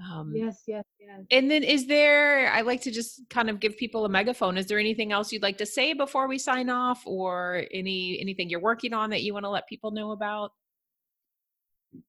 Um, 0.00 0.32
yes, 0.34 0.62
yes, 0.66 0.84
yes. 1.00 1.20
And 1.30 1.50
then, 1.50 1.64
is 1.64 1.86
there? 1.86 2.50
I 2.52 2.60
like 2.60 2.80
to 2.82 2.90
just 2.90 3.22
kind 3.30 3.50
of 3.50 3.60
give 3.60 3.76
people 3.76 4.04
a 4.04 4.08
megaphone. 4.08 4.56
Is 4.56 4.66
there 4.66 4.78
anything 4.78 5.12
else 5.12 5.32
you'd 5.32 5.42
like 5.42 5.58
to 5.58 5.66
say 5.66 5.92
before 5.92 6.28
we 6.28 6.38
sign 6.38 6.70
off, 6.70 7.02
or 7.04 7.64
any 7.72 8.18
anything 8.20 8.48
you're 8.48 8.60
working 8.60 8.94
on 8.94 9.10
that 9.10 9.22
you 9.22 9.34
want 9.34 9.44
to 9.44 9.50
let 9.50 9.68
people 9.68 9.90
know 9.90 10.12
about? 10.12 10.52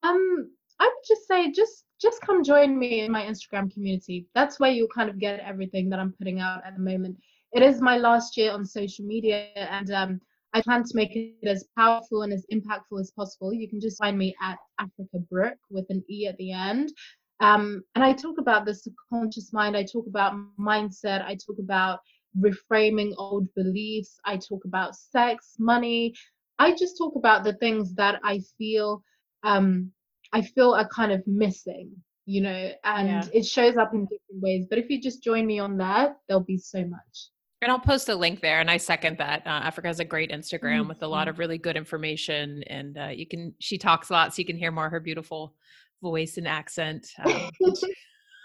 Um, 0.04 0.52
I 0.80 0.86
would 0.86 1.06
just 1.08 1.28
say, 1.28 1.52
just 1.52 1.86
just 2.00 2.22
come 2.22 2.44
join 2.44 2.78
me 2.78 3.02
in 3.02 3.12
my 3.12 3.24
Instagram 3.24 3.74
community. 3.74 4.28
That's 4.34 4.60
where 4.60 4.72
you'll 4.72 4.88
kind 4.88 5.10
of 5.10 5.20
get 5.20 5.40
everything 5.40 5.90
that 5.90 6.00
I'm 6.00 6.14
putting 6.14 6.40
out 6.40 6.62
at 6.66 6.76
the 6.76 6.82
moment. 6.82 7.18
It 7.52 7.64
is 7.64 7.82
my 7.82 7.98
last 7.98 8.38
year 8.38 8.52
on 8.52 8.66
social 8.66 9.06
media, 9.06 9.48
and 9.56 9.92
um, 9.92 10.22
I 10.54 10.62
plan 10.62 10.84
to 10.84 10.96
make 10.96 11.16
it 11.16 11.48
as 11.48 11.66
powerful 11.78 12.24
and 12.24 12.34
as 12.34 12.46
impactful 12.52 13.00
as 13.00 13.12
possible. 13.12 13.54
You 13.54 13.70
can 13.70 13.80
just 13.80 13.98
find 13.98 14.18
me 14.18 14.36
at 14.42 14.58
Africa 14.80 15.20
Brooke 15.30 15.60
with 15.70 15.86
an 15.90 16.04
E 16.10 16.28
at 16.28 16.38
the 16.38 16.52
end. 16.52 16.92
Um, 17.40 17.84
and 17.96 18.04
I 18.04 18.14
talk 18.14 18.38
about 18.38 18.66
the 18.66 18.76
subconscious 18.76 19.54
mind, 19.54 19.78
I 19.78 19.84
talk 19.84 20.06
about 20.08 20.34
mindset, 20.60 21.24
I 21.24 21.36
talk 21.36 21.58
about 21.60 22.00
reframing 22.40 23.14
old 23.18 23.48
beliefs, 23.56 24.20
I 24.26 24.38
talk 24.38 24.66
about 24.66 24.96
sex, 24.96 25.56
money. 25.58 26.14
I 26.60 26.76
just 26.76 26.98
talk 26.98 27.14
about 27.16 27.44
the 27.46 27.54
things 27.54 27.94
that 27.96 28.20
I 28.24 28.42
feel 28.58 29.02
um, 29.44 29.92
I 30.34 30.42
feel 30.42 30.74
are 30.74 30.88
kind 30.88 31.12
of 31.12 31.26
missing, 31.26 31.92
you 32.26 32.42
know, 32.42 32.72
and 32.84 33.08
yeah. 33.08 33.24
it 33.34 33.46
shows 33.46 33.78
up 33.78 33.94
in 33.94 34.04
different 34.04 34.42
ways. 34.42 34.66
But 34.70 34.80
if 34.80 34.90
you 34.90 35.02
just 35.02 35.24
join 35.24 35.46
me 35.46 35.60
on 35.60 35.78
that, 35.78 36.18
there'll 36.28 36.44
be 36.44 36.58
so 36.58 36.86
much. 36.86 37.30
And 37.62 37.72
I'll 37.72 37.80
post 37.80 38.08
a 38.08 38.16
link 38.16 38.40
there, 38.40 38.62
and 38.62 38.72
I 38.72 38.78
second 38.78 39.18
that. 39.18 39.46
Uh, 39.46 39.50
Africa 39.50 39.90
has 39.90 40.00
a 40.00 40.06
great 40.06 40.32
Instagram 40.32 40.80
mm-hmm. 40.80 40.90
with 40.90 41.04
a 41.04 41.08
lot 41.08 41.28
of 41.28 41.40
really 41.40 41.58
good 41.58 41.76
information, 41.76 42.64
and 42.68 42.98
uh, 42.98 43.08
you 43.08 43.28
can. 43.28 43.54
She 43.60 43.78
talks 43.78 44.10
a 44.10 44.14
lot, 44.14 44.34
so 44.34 44.40
you 44.40 44.46
can 44.46 44.58
hear 44.58 44.72
more 44.72 44.90
her 44.90 45.02
beautiful 45.02 45.56
voice 46.02 46.38
and 46.38 46.48
accent. 46.48 47.08
Um, 47.24 47.50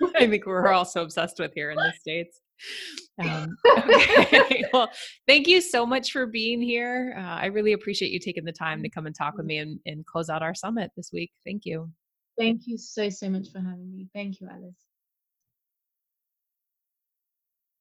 I 0.17 0.27
think 0.27 0.47
we're 0.47 0.73
all 0.73 0.85
so 0.85 1.03
obsessed 1.03 1.39
with 1.39 1.53
here 1.55 1.71
in 1.71 1.77
the 1.77 1.93
states. 1.99 2.41
Um, 3.19 3.57
okay. 3.79 4.65
well, 4.73 4.91
thank 5.27 5.47
you 5.47 5.61
so 5.61 5.87
much 5.87 6.13
for 6.13 6.27
being 6.27 6.61
here. 6.61 7.15
Uh, 7.17 7.21
I 7.21 7.47
really 7.47 7.73
appreciate 7.73 8.11
you 8.11 8.19
taking 8.19 8.45
the 8.45 8.53
time 8.53 8.83
to 8.83 8.89
come 8.89 9.07
and 9.07 9.15
talk 9.15 9.37
with 9.37 9.47
me 9.47 9.59
and, 9.59 9.79
and 9.87 10.05
close 10.07 10.29
out 10.29 10.43
our 10.43 10.55
summit 10.55 10.91
this 10.97 11.11
week. 11.13 11.31
Thank 11.45 11.63
you. 11.65 11.91
Thank 12.39 12.63
you 12.67 12.77
so, 12.77 13.09
so 13.09 13.31
much 13.31 13.51
for 13.53 13.61
having 13.61 13.97
me. 13.97 14.09
Thank 14.13 14.41
you, 14.41 14.49
Alice. 14.51 14.75